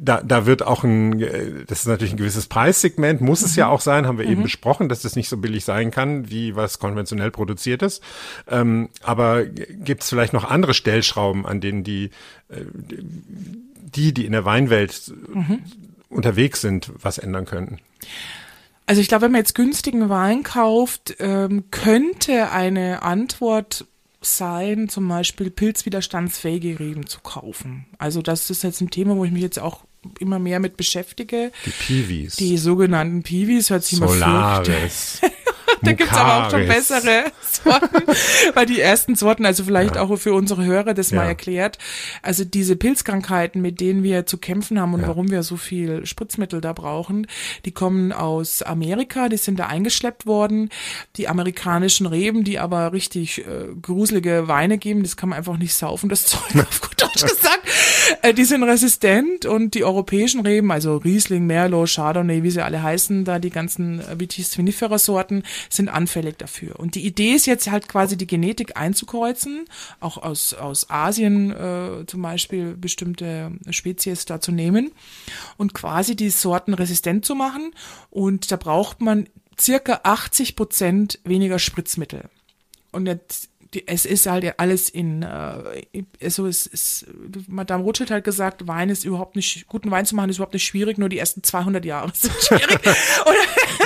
da, 0.00 0.22
da 0.22 0.46
wird 0.46 0.62
auch 0.62 0.84
ein, 0.84 1.18
das 1.66 1.80
ist 1.80 1.86
natürlich 1.86 2.12
ein 2.12 2.18
gewisses 2.18 2.46
Preissegment, 2.46 3.20
muss 3.20 3.42
es 3.42 3.56
ja 3.56 3.66
mhm. 3.66 3.72
auch 3.72 3.80
sein, 3.80 4.06
haben 4.06 4.18
wir 4.18 4.26
mhm. 4.26 4.32
eben 4.32 4.42
besprochen, 4.44 4.88
dass 4.88 5.02
das 5.02 5.16
nicht 5.16 5.28
so 5.28 5.36
billig 5.36 5.64
sein 5.64 5.90
kann, 5.90 6.30
wie 6.30 6.54
was 6.54 6.78
konventionell 6.78 7.30
produziert 7.30 7.82
ist. 7.82 8.02
Ähm, 8.48 8.88
aber 9.02 9.44
gibt 9.44 10.02
es 10.02 10.08
vielleicht 10.08 10.32
noch 10.32 10.44
andere 10.44 10.74
Stellschrauben, 10.74 11.46
an 11.46 11.60
denen 11.60 11.82
die, 11.82 12.10
äh, 12.48 12.62
die, 12.74 14.14
die 14.14 14.24
in 14.24 14.32
der 14.32 14.44
Weinwelt 14.44 15.12
mhm. 15.34 15.60
unterwegs 16.08 16.60
sind, 16.60 16.92
was 17.00 17.18
ändern 17.18 17.44
könnten? 17.44 17.78
Also 18.86 19.00
ich 19.00 19.08
glaube, 19.08 19.22
wenn 19.22 19.32
man 19.32 19.40
jetzt 19.40 19.54
günstigen 19.54 20.08
Wein 20.08 20.44
kauft, 20.44 21.16
ähm, 21.18 21.64
könnte 21.70 22.52
eine 22.52 23.02
Antwort 23.02 23.84
sein, 24.20 24.88
zum 24.88 25.08
Beispiel 25.08 25.50
pilzwiderstandsfähige 25.50 26.78
Reben 26.78 27.06
zu 27.06 27.20
kaufen. 27.20 27.86
Also 27.98 28.22
das 28.22 28.48
ist 28.50 28.62
jetzt 28.62 28.80
ein 28.80 28.90
Thema, 28.90 29.16
wo 29.16 29.24
ich 29.24 29.30
mich 29.30 29.42
jetzt 29.42 29.58
auch 29.58 29.84
immer 30.18 30.38
mehr 30.38 30.60
mit 30.60 30.76
beschäftige. 30.76 31.52
Die 31.66 31.70
Piwis. 31.70 32.36
Die 32.36 32.56
sogenannten 32.58 33.22
Piwis, 33.22 33.70
hört 33.70 33.84
sich 33.84 33.98
Solaris. 33.98 35.20
da 35.82 35.92
gibt's 35.92 36.16
aber 36.16 36.46
auch 36.46 36.50
schon 36.50 36.66
bessere 36.66 37.24
Sorten, 37.40 38.02
weil 38.54 38.66
die 38.66 38.80
ersten 38.80 39.14
Sorten, 39.14 39.44
also 39.46 39.64
vielleicht 39.64 39.96
ja. 39.96 40.02
auch 40.02 40.16
für 40.16 40.32
unsere 40.34 40.64
Hörer 40.64 40.94
das 40.94 41.10
ja. 41.10 41.18
mal 41.18 41.26
erklärt, 41.26 41.78
also 42.22 42.44
diese 42.44 42.76
Pilzkrankheiten, 42.76 43.60
mit 43.60 43.80
denen 43.80 44.02
wir 44.02 44.26
zu 44.26 44.38
kämpfen 44.38 44.80
haben 44.80 44.94
und 44.94 45.02
ja. 45.02 45.08
warum 45.08 45.30
wir 45.30 45.42
so 45.42 45.56
viel 45.56 46.06
Spritzmittel 46.06 46.60
da 46.60 46.72
brauchen, 46.72 47.26
die 47.64 47.72
kommen 47.72 48.12
aus 48.12 48.62
Amerika, 48.62 49.28
die 49.28 49.36
sind 49.36 49.58
da 49.58 49.66
eingeschleppt 49.66 50.26
worden. 50.26 50.70
Die 51.16 51.28
amerikanischen 51.28 52.06
Reben, 52.06 52.44
die 52.44 52.58
aber 52.58 52.92
richtig 52.92 53.46
äh, 53.46 53.74
gruselige 53.80 54.48
Weine 54.48 54.78
geben, 54.78 55.02
das 55.02 55.16
kann 55.16 55.30
man 55.30 55.38
einfach 55.38 55.58
nicht 55.58 55.74
saufen, 55.74 56.08
das 56.08 56.24
Zeug 56.24 56.40
auf 56.68 56.80
gut 56.80 57.00
Deutsch 57.00 57.22
gesagt, 57.22 57.67
die 58.36 58.44
sind 58.44 58.62
resistent 58.62 59.46
und 59.46 59.74
die 59.74 59.84
europäischen 59.84 60.40
Reben, 60.40 60.70
also 60.70 60.96
Riesling, 60.96 61.46
Merlot, 61.46 61.90
Chardonnay, 61.90 62.42
wie 62.42 62.50
sie 62.50 62.64
alle 62.64 62.82
heißen, 62.82 63.24
da 63.24 63.38
die 63.38 63.50
ganzen 63.50 64.00
äh, 64.00 64.18
Vitis 64.18 64.56
vinifera 64.56 64.98
Sorten, 64.98 65.42
sind 65.70 65.88
anfällig 65.88 66.38
dafür. 66.38 66.78
Und 66.78 66.94
die 66.94 67.06
Idee 67.06 67.32
ist 67.32 67.46
jetzt 67.46 67.70
halt 67.70 67.88
quasi 67.88 68.16
die 68.16 68.26
Genetik 68.26 68.76
einzukreuzen, 68.76 69.66
auch 70.00 70.18
aus, 70.18 70.54
aus 70.54 70.90
Asien 70.90 71.50
äh, 71.50 72.06
zum 72.06 72.22
Beispiel 72.22 72.76
bestimmte 72.76 73.52
Spezies 73.70 74.24
da 74.24 74.40
zu 74.40 74.52
nehmen 74.52 74.92
und 75.56 75.74
quasi 75.74 76.16
die 76.16 76.30
Sorten 76.30 76.74
resistent 76.74 77.24
zu 77.24 77.34
machen. 77.34 77.72
Und 78.10 78.50
da 78.50 78.56
braucht 78.56 79.00
man 79.00 79.28
circa 79.60 80.00
80 80.02 80.56
Prozent 80.56 81.18
weniger 81.24 81.58
Spritzmittel. 81.58 82.24
Und 82.92 83.06
jetzt 83.06 83.50
die, 83.74 83.86
es 83.86 84.06
ist 84.06 84.26
halt 84.26 84.58
alles 84.58 84.88
in, 84.88 85.22
äh, 85.22 86.04
also 86.22 86.46
es 86.46 86.66
ist, 86.66 87.06
Madame 87.48 87.82
Rothschild 87.82 88.10
hat 88.10 88.24
gesagt, 88.24 88.66
Wein 88.66 88.88
ist 88.88 89.04
überhaupt 89.04 89.36
nicht, 89.36 89.66
guten 89.66 89.90
Wein 89.90 90.06
zu 90.06 90.16
machen 90.16 90.30
ist 90.30 90.36
überhaupt 90.36 90.54
nicht 90.54 90.64
schwierig, 90.64 90.96
nur 90.96 91.08
die 91.08 91.18
ersten 91.18 91.42
200 91.42 91.84
Jahre 91.84 92.10
sind 92.14 92.32
schwierig. 92.40 92.80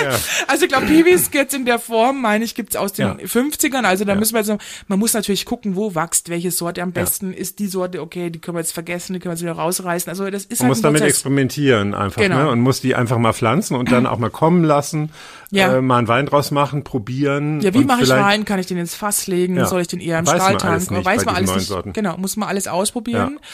ja. 0.02 0.18
Also 0.46 0.64
ich 0.64 0.68
glaube, 0.68 0.86
Piwis 0.86 1.30
jetzt 1.32 1.54
in 1.54 1.64
der 1.64 1.80
Form, 1.80 2.22
meine 2.22 2.44
ich, 2.44 2.54
gibt's 2.54 2.76
aus 2.76 2.92
den 2.92 3.06
ja. 3.06 3.14
50ern, 3.24 3.82
also 3.82 4.04
da 4.04 4.12
ja. 4.12 4.18
müssen 4.18 4.34
wir 4.34 4.44
so, 4.44 4.58
man 4.86 4.98
muss 4.98 5.14
natürlich 5.14 5.44
gucken, 5.44 5.74
wo 5.74 5.94
wächst 5.94 6.28
welche 6.28 6.52
Sorte 6.52 6.82
am 6.82 6.92
besten, 6.92 7.32
ist 7.32 7.58
die 7.58 7.66
Sorte, 7.66 8.02
okay, 8.02 8.30
die 8.30 8.38
können 8.38 8.56
wir 8.56 8.60
jetzt 8.60 8.72
vergessen, 8.72 9.14
die 9.14 9.18
können 9.18 9.30
wir 9.30 9.34
jetzt 9.34 9.42
wieder 9.42 9.52
rausreißen, 9.52 10.08
also 10.10 10.30
das 10.30 10.44
ist 10.44 10.60
man 10.60 10.66
halt 10.66 10.76
muss 10.76 10.82
damit 10.82 11.02
experimentieren 11.02 11.94
einfach, 11.94 12.22
genau. 12.22 12.36
ne, 12.36 12.50
und 12.50 12.60
muss 12.60 12.80
die 12.80 12.94
einfach 12.94 13.18
mal 13.18 13.32
pflanzen 13.32 13.76
und 13.76 13.90
dann 13.90 14.06
auch 14.06 14.18
mal 14.18 14.30
kommen 14.30 14.62
lassen, 14.62 15.10
ja. 15.50 15.76
äh, 15.76 15.82
mal 15.82 15.98
einen 15.98 16.08
Wein 16.08 16.26
draus 16.26 16.50
machen, 16.50 16.84
probieren. 16.84 17.60
Ja, 17.60 17.74
wie 17.74 17.84
mache 17.84 18.02
ich 18.02 18.08
Wein? 18.08 18.44
Kann 18.44 18.58
ich 18.58 18.66
den 18.66 18.78
ins 18.78 18.94
Fass 18.94 19.26
legen? 19.26 19.56
Ja. 19.72 19.76
Soll 19.76 19.82
ich 19.82 19.88
den 19.88 20.00
eher 20.00 20.18
im 20.18 20.26
Weiß 20.26 20.36
Stahltank? 20.36 20.90
Man 20.90 21.04
Weiß 21.04 21.24
man 21.24 21.34
alles 21.34 21.54
nicht. 21.54 21.66
Sorten. 21.66 21.92
Genau, 21.92 22.16
muss 22.18 22.36
man 22.36 22.48
alles 22.48 22.68
ausprobieren. 22.68 23.38
Ja. 23.40 23.48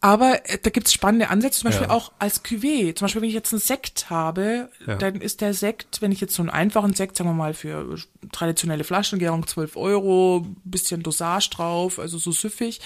Aber 0.00 0.40
äh, 0.48 0.58
da 0.62 0.70
gibt's 0.70 0.92
spannende 0.92 1.30
Ansätze, 1.30 1.60
zum 1.60 1.70
Beispiel 1.70 1.88
auch 1.88 2.12
als 2.18 2.44
Cuvée. 2.44 2.94
Zum 2.94 3.06
Beispiel, 3.06 3.22
wenn 3.22 3.28
ich 3.28 3.34
jetzt 3.34 3.52
einen 3.52 3.60
Sekt 3.60 4.10
habe, 4.10 4.68
dann 4.98 5.20
ist 5.20 5.40
der 5.40 5.54
Sekt, 5.54 6.02
wenn 6.02 6.12
ich 6.12 6.20
jetzt 6.20 6.34
so 6.34 6.42
einen 6.42 6.50
einfachen 6.50 6.94
Sekt, 6.94 7.16
sagen 7.16 7.30
wir 7.30 7.34
mal, 7.34 7.54
für 7.54 7.96
traditionelle 8.32 8.84
Flaschengärung 8.84 9.46
12 9.46 9.76
Euro, 9.76 10.46
bisschen 10.64 11.02
Dosage 11.02 11.50
drauf, 11.50 11.98
also 11.98 12.18
so 12.18 12.32
süffig, 12.32 12.80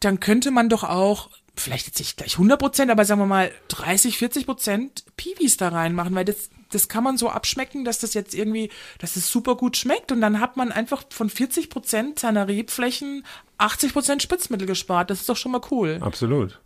dann 0.00 0.20
könnte 0.20 0.50
man 0.50 0.68
doch 0.68 0.84
auch 0.84 1.30
vielleicht 1.56 1.86
jetzt 1.86 1.98
nicht 1.98 2.16
gleich 2.16 2.34
100 2.34 2.58
Prozent, 2.58 2.90
aber 2.90 3.04
sagen 3.04 3.20
wir 3.20 3.26
mal 3.26 3.50
30, 3.68 4.18
40 4.18 4.46
Prozent 4.46 5.04
Piwis 5.16 5.56
da 5.56 5.68
reinmachen, 5.68 6.14
weil 6.14 6.24
das 6.24 6.50
das 6.72 6.88
kann 6.88 7.04
man 7.04 7.18
so 7.18 7.28
abschmecken, 7.28 7.84
dass 7.84 7.98
das 7.98 8.14
jetzt 8.14 8.34
irgendwie, 8.34 8.70
dass 8.98 9.16
es 9.16 9.30
super 9.30 9.56
gut 9.56 9.76
schmeckt 9.76 10.10
und 10.10 10.20
dann 10.20 10.40
hat 10.40 10.56
man 10.56 10.72
einfach 10.72 11.04
von 11.10 11.28
40 11.28 11.70
Prozent 11.70 12.18
seiner 12.18 12.48
Rebflächen 12.48 13.24
80 13.58 13.92
Prozent 13.92 14.22
Spitzmittel 14.22 14.66
gespart. 14.66 15.10
Das 15.10 15.20
ist 15.20 15.28
doch 15.28 15.36
schon 15.36 15.52
mal 15.52 15.60
cool. 15.70 15.98
Absolut. 16.00 16.60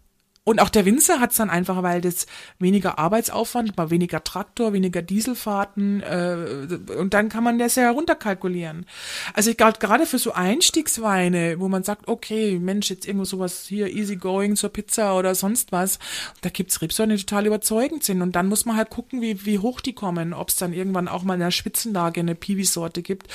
Und 0.46 0.60
auch 0.60 0.68
der 0.68 0.84
Winzer 0.84 1.18
hat 1.18 1.32
es 1.32 1.38
dann 1.38 1.50
einfach, 1.50 1.82
weil 1.82 2.00
das 2.00 2.28
weniger 2.60 3.00
Arbeitsaufwand, 3.00 3.76
mal 3.76 3.90
weniger 3.90 4.22
Traktor, 4.22 4.72
weniger 4.72 5.02
Dieselfahrten 5.02 6.04
äh, 6.04 6.92
und 6.96 7.14
dann 7.14 7.28
kann 7.28 7.42
man 7.42 7.58
das 7.58 7.74
ja 7.74 7.82
herunterkalkulieren. 7.82 8.86
Also 9.34 9.50
ich 9.50 9.56
glaube, 9.56 9.80
gerade 9.80 10.06
für 10.06 10.20
so 10.20 10.34
Einstiegsweine, 10.34 11.58
wo 11.58 11.66
man 11.66 11.82
sagt, 11.82 12.06
okay, 12.06 12.60
Mensch, 12.60 12.90
jetzt 12.90 13.08
irgendwo 13.08 13.24
sowas 13.24 13.66
hier 13.66 13.92
easy 13.92 14.14
going 14.14 14.54
zur 14.54 14.70
Pizza 14.70 15.18
oder 15.18 15.34
sonst 15.34 15.72
was, 15.72 15.98
da 16.42 16.48
gibt's 16.48 16.80
Rebsorten, 16.80 17.16
die 17.16 17.24
total 17.24 17.46
überzeugend 17.46 18.04
sind. 18.04 18.22
Und 18.22 18.36
dann 18.36 18.46
muss 18.46 18.66
man 18.66 18.76
halt 18.76 18.90
gucken, 18.90 19.20
wie, 19.20 19.44
wie 19.46 19.58
hoch 19.58 19.80
die 19.80 19.94
kommen, 19.94 20.32
ob 20.32 20.50
es 20.50 20.56
dann 20.56 20.72
irgendwann 20.72 21.08
auch 21.08 21.24
mal 21.24 21.34
in 21.34 21.40
der 21.40 21.50
Spitzenlage 21.50 22.20
eine 22.20 22.36
Piwi-Sorte 22.36 23.02
gibt 23.02 23.26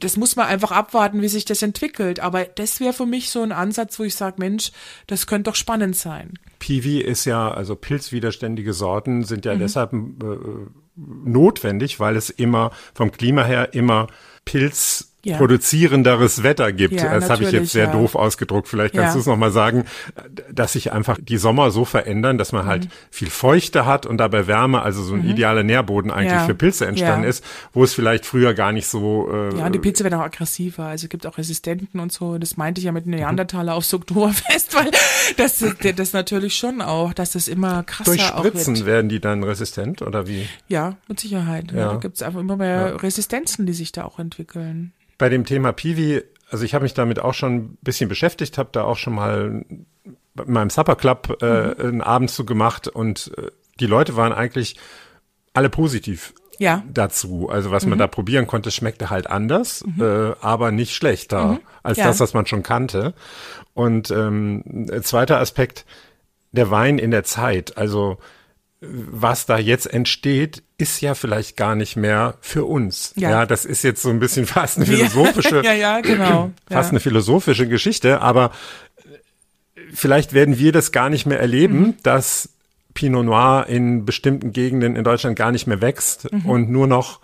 das 0.00 0.16
muss 0.16 0.36
man 0.36 0.46
einfach 0.46 0.70
abwarten, 0.70 1.22
wie 1.22 1.28
sich 1.28 1.44
das 1.44 1.62
entwickelt. 1.62 2.20
Aber 2.20 2.44
das 2.44 2.80
wäre 2.80 2.92
für 2.92 3.06
mich 3.06 3.30
so 3.30 3.42
ein 3.42 3.52
Ansatz, 3.52 3.98
wo 3.98 4.04
ich 4.04 4.14
sage, 4.14 4.36
Mensch, 4.38 4.72
das 5.06 5.26
könnte 5.26 5.50
doch 5.50 5.56
spannend 5.56 5.96
sein. 5.96 6.34
Piwi 6.58 7.00
ist 7.00 7.24
ja, 7.24 7.50
also 7.50 7.74
pilzwiderständige 7.76 8.72
Sorten 8.72 9.24
sind 9.24 9.44
ja 9.44 9.54
mhm. 9.54 9.58
deshalb 9.58 9.92
äh, 9.92 9.96
notwendig, 10.96 12.00
weil 12.00 12.16
es 12.16 12.30
immer 12.30 12.70
vom 12.94 13.12
Klima 13.12 13.44
her 13.44 13.74
immer 13.74 14.08
Pilz 14.44 15.11
ja. 15.24 15.36
produzierenderes 15.36 16.42
Wetter 16.42 16.72
gibt. 16.72 16.94
Ja, 16.94 17.14
das 17.14 17.30
habe 17.30 17.44
ich 17.44 17.52
jetzt 17.52 17.72
sehr 17.72 17.86
ja. 17.86 17.92
doof 17.92 18.16
ausgedruckt. 18.16 18.68
Vielleicht 18.68 18.94
kannst 18.94 19.10
ja. 19.10 19.14
du 19.14 19.20
es 19.20 19.26
nochmal 19.26 19.52
sagen, 19.52 19.84
dass 20.50 20.72
sich 20.72 20.92
einfach 20.92 21.18
die 21.20 21.36
Sommer 21.36 21.70
so 21.70 21.84
verändern, 21.84 22.38
dass 22.38 22.52
man 22.52 22.66
halt 22.66 22.86
mhm. 22.86 22.90
viel 23.10 23.30
Feuchte 23.30 23.86
hat 23.86 24.04
und 24.04 24.18
dabei 24.18 24.46
Wärme, 24.46 24.82
also 24.82 25.02
so 25.02 25.14
ein 25.14 25.22
mhm. 25.22 25.30
idealer 25.30 25.62
Nährboden 25.62 26.10
eigentlich 26.10 26.40
für 26.42 26.54
Pilze 26.54 26.86
entstanden 26.86 27.24
ist, 27.24 27.44
wo 27.72 27.84
es 27.84 27.94
vielleicht 27.94 28.26
früher 28.26 28.54
gar 28.54 28.72
nicht 28.72 28.86
so. 28.86 29.30
Äh, 29.32 29.58
ja, 29.58 29.66
und 29.66 29.72
die 29.72 29.78
Pilze 29.78 30.02
werden 30.02 30.18
auch 30.18 30.24
aggressiver. 30.24 30.86
Also 30.86 31.04
es 31.04 31.10
gibt 31.10 31.26
auch 31.26 31.38
Resistenten 31.38 32.00
und 32.00 32.10
so. 32.10 32.38
Das 32.38 32.56
meinte 32.56 32.80
ich 32.80 32.86
ja 32.86 32.92
mit 32.92 33.06
Neandertaler 33.06 33.74
aufs 33.74 33.94
Oktoberfest, 33.94 34.74
weil 34.74 34.90
das, 35.36 35.64
das 35.96 36.12
natürlich 36.12 36.56
schon 36.56 36.80
auch, 36.80 37.12
dass 37.12 37.32
das 37.32 37.46
immer 37.46 37.84
krasser 37.84 38.10
Durch 38.10 38.22
Spritzen 38.22 38.76
wird. 38.76 38.86
werden 38.86 39.08
die 39.08 39.20
dann 39.20 39.44
resistent 39.44 40.02
oder 40.02 40.26
wie? 40.26 40.48
Ja, 40.68 40.96
mit 41.06 41.20
Sicherheit. 41.20 41.70
Ja. 41.70 41.92
Da 41.92 41.96
gibt 41.96 42.16
es 42.16 42.22
einfach 42.22 42.40
immer 42.40 42.56
mehr 42.56 43.00
Resistenzen, 43.02 43.66
die 43.66 43.72
sich 43.72 43.92
da 43.92 44.04
auch 44.04 44.18
entwickeln 44.18 44.92
bei 45.22 45.28
dem 45.28 45.44
Thema 45.44 45.70
Piwi, 45.70 46.20
also 46.50 46.64
ich 46.64 46.74
habe 46.74 46.82
mich 46.82 46.94
damit 46.94 47.20
auch 47.20 47.32
schon 47.32 47.54
ein 47.54 47.78
bisschen 47.80 48.08
beschäftigt, 48.08 48.58
habe 48.58 48.70
da 48.72 48.82
auch 48.82 48.96
schon 48.96 49.14
mal 49.14 49.64
in 49.64 49.86
meinem 50.34 50.68
Supper 50.68 50.96
Club 50.96 51.38
äh, 51.40 51.46
mhm. 51.46 51.74
einen 51.80 52.00
Abend 52.00 52.28
zu 52.32 52.44
gemacht 52.44 52.88
und 52.88 53.30
äh, 53.38 53.52
die 53.78 53.86
Leute 53.86 54.16
waren 54.16 54.32
eigentlich 54.32 54.74
alle 55.54 55.70
positiv 55.70 56.34
Ja. 56.58 56.82
dazu. 56.92 57.48
Also 57.48 57.70
was 57.70 57.86
man 57.86 58.00
da 58.00 58.08
probieren 58.08 58.48
konnte, 58.48 58.72
schmeckte 58.72 59.10
halt 59.10 59.30
anders, 59.30 59.84
äh, 60.00 60.32
aber 60.40 60.72
nicht 60.72 60.92
schlechter 60.92 61.60
als 61.84 61.98
Ja. 61.98 62.06
das, 62.06 62.18
was 62.18 62.34
man 62.34 62.46
schon 62.46 62.64
kannte. 62.64 63.14
Und 63.74 64.10
ähm, 64.10 64.90
zweiter 65.02 65.38
Aspekt, 65.38 65.86
der 66.50 66.72
Wein 66.72 66.98
in 66.98 67.12
der 67.12 67.22
Zeit. 67.22 67.76
Also 67.78 68.18
was 68.84 69.46
da 69.46 69.58
jetzt 69.58 69.86
entsteht, 69.86 70.62
ist 70.76 71.00
ja 71.00 71.14
vielleicht 71.14 71.56
gar 71.56 71.76
nicht 71.76 71.94
mehr 71.96 72.34
für 72.40 72.64
uns. 72.64 73.12
Ja. 73.16 73.30
Ja, 73.30 73.46
das 73.46 73.64
ist 73.64 73.84
jetzt 73.84 74.02
so 74.02 74.10
ein 74.10 74.18
bisschen 74.18 74.44
fast 74.46 74.76
eine 74.78 74.86
philosophische, 74.86 75.62
ja, 75.64 75.72
ja, 75.72 76.00
genau. 76.00 76.50
fast 76.68 76.90
eine 76.90 76.98
philosophische 77.00 77.68
Geschichte, 77.68 78.20
aber 78.20 78.50
vielleicht 79.92 80.32
werden 80.32 80.58
wir 80.58 80.72
das 80.72 80.92
gar 80.92 81.08
nicht 81.10 81.26
mehr 81.26 81.40
erleben, 81.40 81.78
Mhm. 81.80 81.94
dass 82.02 82.48
Pinot 82.94 83.24
Noir 83.24 83.66
in 83.68 84.04
bestimmten 84.04 84.52
Gegenden 84.52 84.96
in 84.96 85.04
Deutschland 85.04 85.36
gar 85.36 85.52
nicht 85.52 85.66
mehr 85.66 85.80
wächst 85.80 86.30
Mhm. 86.32 86.46
und 86.46 86.70
nur 86.70 86.86
noch 86.86 87.20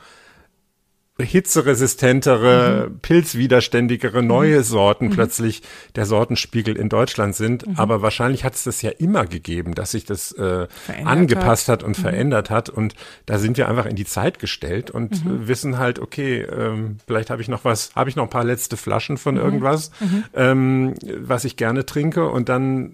hitzeresistentere, 1.20 2.88
Mhm. 2.90 2.98
pilzwiderständigere 3.00 4.22
neue 4.22 4.62
Sorten 4.62 5.10
plötzlich 5.10 5.62
der 5.96 6.06
Sortenspiegel 6.06 6.76
in 6.76 6.88
Deutschland 6.88 7.34
sind. 7.34 7.66
Mhm. 7.66 7.74
Aber 7.76 8.02
wahrscheinlich 8.02 8.44
hat 8.44 8.54
es 8.54 8.64
das 8.64 8.82
ja 8.82 8.90
immer 8.90 9.26
gegeben, 9.26 9.74
dass 9.74 9.90
sich 9.92 10.04
das 10.04 10.32
äh, 10.32 10.66
angepasst 11.04 11.68
hat, 11.68 11.82
Mhm. 11.82 11.88
und 11.88 11.96
verändert 11.96 12.50
hat. 12.50 12.68
Und 12.68 12.94
da 13.26 13.38
sind 13.38 13.56
wir 13.56 13.68
einfach 13.68 13.86
in 13.86 13.96
die 13.96 14.04
Zeit 14.04 14.38
gestellt 14.38 14.90
und 14.90 15.24
Mhm. 15.24 15.48
wissen 15.48 15.78
halt, 15.78 15.98
okay, 15.98 16.42
ähm, 16.42 16.98
vielleicht 17.06 17.30
habe 17.30 17.42
ich 17.42 17.48
noch 17.48 17.64
was, 17.64 17.90
habe 17.94 18.10
ich 18.10 18.16
noch 18.16 18.24
ein 18.24 18.30
paar 18.30 18.44
letzte 18.44 18.76
Flaschen 18.76 19.16
von 19.18 19.34
Mhm. 19.34 19.40
irgendwas, 19.40 19.90
ähm, 20.34 20.94
was 21.20 21.44
ich 21.44 21.56
gerne 21.56 21.84
trinke 21.86 22.28
und 22.28 22.48
dann 22.48 22.92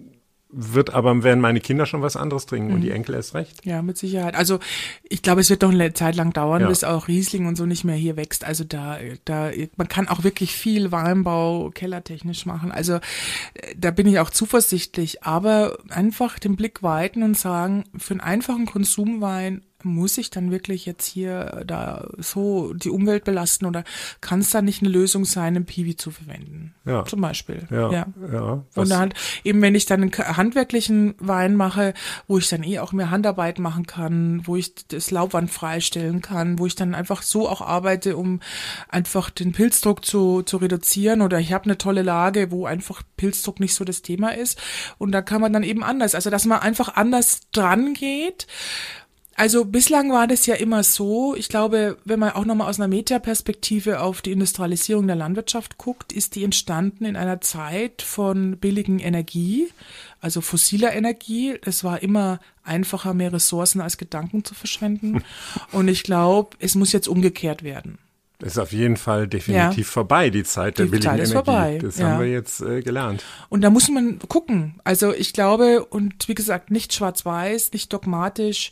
wird 0.57 0.93
aber, 0.93 1.21
werden 1.23 1.41
meine 1.41 1.59
Kinder 1.59 1.85
schon 1.85 2.01
was 2.01 2.15
anderes 2.15 2.45
trinken 2.45 2.73
und 2.73 2.81
die 2.81 2.87
Mhm. 2.89 2.95
Enkel 2.95 3.15
erst 3.15 3.33
recht. 3.35 3.65
Ja, 3.65 3.81
mit 3.81 3.97
Sicherheit. 3.97 4.35
Also 4.35 4.59
ich 5.03 5.21
glaube, 5.21 5.41
es 5.41 5.49
wird 5.49 5.61
noch 5.63 5.71
eine 5.71 5.91
Zeit 5.93 6.15
lang 6.15 6.31
dauern, 6.31 6.61
Ja. 6.61 6.67
bis 6.69 6.83
auch 6.85 7.07
Riesling 7.09 7.45
und 7.45 7.57
so 7.57 7.65
nicht 7.65 7.83
mehr 7.83 7.95
hier 7.95 8.15
wächst. 8.15 8.45
Also 8.45 8.63
da, 8.63 8.97
da, 9.25 9.51
man 9.75 9.87
kann 9.89 10.07
auch 10.07 10.23
wirklich 10.23 10.53
viel 10.55 10.91
Weinbau 10.93 11.71
kellertechnisch 11.73 12.45
machen. 12.45 12.71
Also 12.71 12.93
äh, 12.95 12.99
da 13.77 13.91
bin 13.91 14.07
ich 14.07 14.19
auch 14.19 14.29
zuversichtlich. 14.29 15.23
Aber 15.23 15.77
einfach 15.89 16.39
den 16.39 16.55
Blick 16.55 16.81
weiten 16.83 17.21
und 17.23 17.37
sagen, 17.37 17.83
für 17.97 18.13
einen 18.13 18.21
einfachen 18.21 18.65
Konsumwein 18.65 19.61
muss 19.85 20.17
ich 20.17 20.29
dann 20.31 20.51
wirklich 20.51 20.85
jetzt 20.85 21.05
hier 21.05 21.63
da 21.65 22.07
so 22.17 22.73
die 22.73 22.89
Umwelt 22.89 23.23
belasten 23.23 23.65
oder 23.65 23.83
kann 24.19 24.39
es 24.39 24.49
da 24.49 24.61
nicht 24.61 24.81
eine 24.81 24.89
Lösung 24.91 25.23
sein, 25.25 25.55
einen 25.55 25.65
Piwi 25.65 25.95
zu 25.95 26.11
verwenden? 26.11 26.73
Ja. 26.85 27.05
Zum 27.05 27.21
Beispiel. 27.21 27.67
Ja, 27.71 27.91
ja. 27.91 28.07
was- 28.73 28.83
Und 28.83 28.89
dann 28.89 29.13
eben, 29.43 29.61
wenn 29.61 29.75
ich 29.75 29.85
dann 29.85 30.01
einen 30.01 30.11
handwerklichen 30.37 31.15
Wein 31.19 31.55
mache, 31.55 31.93
wo 32.27 32.37
ich 32.37 32.49
dann 32.49 32.63
eh 32.63 32.79
auch 32.79 32.91
mehr 32.91 33.11
Handarbeit 33.11 33.59
machen 33.59 33.85
kann, 33.85 34.41
wo 34.45 34.55
ich 34.55 34.73
das 34.87 35.11
Laubwand 35.11 35.51
freistellen 35.51 36.21
kann, 36.21 36.59
wo 36.59 36.65
ich 36.65 36.75
dann 36.75 36.95
einfach 36.95 37.21
so 37.21 37.47
auch 37.47 37.61
arbeite, 37.61 38.17
um 38.17 38.39
einfach 38.89 39.29
den 39.29 39.51
Pilzdruck 39.51 40.03
zu, 40.03 40.41
zu 40.41 40.57
reduzieren 40.57 41.21
oder 41.21 41.39
ich 41.39 41.53
habe 41.53 41.65
eine 41.65 41.77
tolle 41.77 42.01
Lage, 42.01 42.51
wo 42.51 42.65
einfach 42.65 43.03
Pilzdruck 43.17 43.59
nicht 43.59 43.75
so 43.75 43.85
das 43.85 44.01
Thema 44.01 44.29
ist 44.35 44.59
und 44.97 45.11
da 45.11 45.21
kann 45.21 45.41
man 45.41 45.53
dann 45.53 45.63
eben 45.63 45.83
anders, 45.83 46.15
also 46.15 46.29
dass 46.29 46.45
man 46.45 46.59
einfach 46.59 46.95
anders 46.95 47.41
dran 47.51 47.93
geht. 47.93 48.47
Also 49.37 49.65
bislang 49.65 50.13
war 50.13 50.27
das 50.27 50.45
ja 50.45 50.55
immer 50.55 50.83
so. 50.83 51.35
Ich 51.35 51.49
glaube, 51.49 51.97
wenn 52.05 52.19
man 52.19 52.31
auch 52.31 52.45
nochmal 52.45 52.69
aus 52.69 52.79
einer 52.79 52.87
Metaperspektive 52.87 53.99
auf 53.99 54.21
die 54.21 54.31
Industrialisierung 54.31 55.07
der 55.07 55.17
Landwirtschaft 55.17 55.77
guckt, 55.77 56.13
ist 56.13 56.35
die 56.35 56.45
entstanden 56.45 57.03
in 57.03 57.17
einer 57.17 57.41
Zeit 57.41 58.01
von 58.01 58.57
billigen 58.57 58.99
Energie, 58.99 59.67
also 60.21 60.39
fossiler 60.39 60.93
Energie. 60.93 61.59
Es 61.65 61.83
war 61.83 62.01
immer 62.01 62.39
einfacher, 62.63 63.13
mehr 63.13 63.33
Ressourcen 63.33 63.81
als 63.81 63.97
Gedanken 63.97 64.45
zu 64.45 64.55
verschwenden. 64.55 65.21
Und 65.73 65.89
ich 65.89 66.03
glaube, 66.03 66.55
es 66.59 66.75
muss 66.75 66.93
jetzt 66.93 67.09
umgekehrt 67.09 67.61
werden. 67.61 67.97
Ist 68.43 68.57
auf 68.59 68.71
jeden 68.71 68.97
Fall 68.97 69.27
definitiv 69.27 69.87
Ja. 69.87 69.91
vorbei, 69.93 70.29
die 70.29 70.43
Zeit 70.43 70.77
der 70.77 70.85
Die 70.85 70.91
billigen 70.91 71.09
Zeit 71.11 71.19
ist 71.21 71.31
Energie. 71.31 71.45
vorbei, 71.45 71.79
Das 71.81 71.97
ja. 71.97 72.09
haben 72.09 72.19
wir 72.21 72.27
jetzt 72.31 72.61
äh, 72.61 72.81
gelernt. 72.81 73.23
Und 73.49 73.61
da 73.61 73.69
muss 73.69 73.89
man 73.89 74.19
gucken. 74.19 74.79
Also 74.83 75.13
ich 75.13 75.33
glaube, 75.33 75.85
und 75.85 76.27
wie 76.27 76.35
gesagt, 76.35 76.71
nicht 76.71 76.93
schwarz-weiß, 76.93 77.71
nicht 77.73 77.91
dogmatisch. 77.93 78.71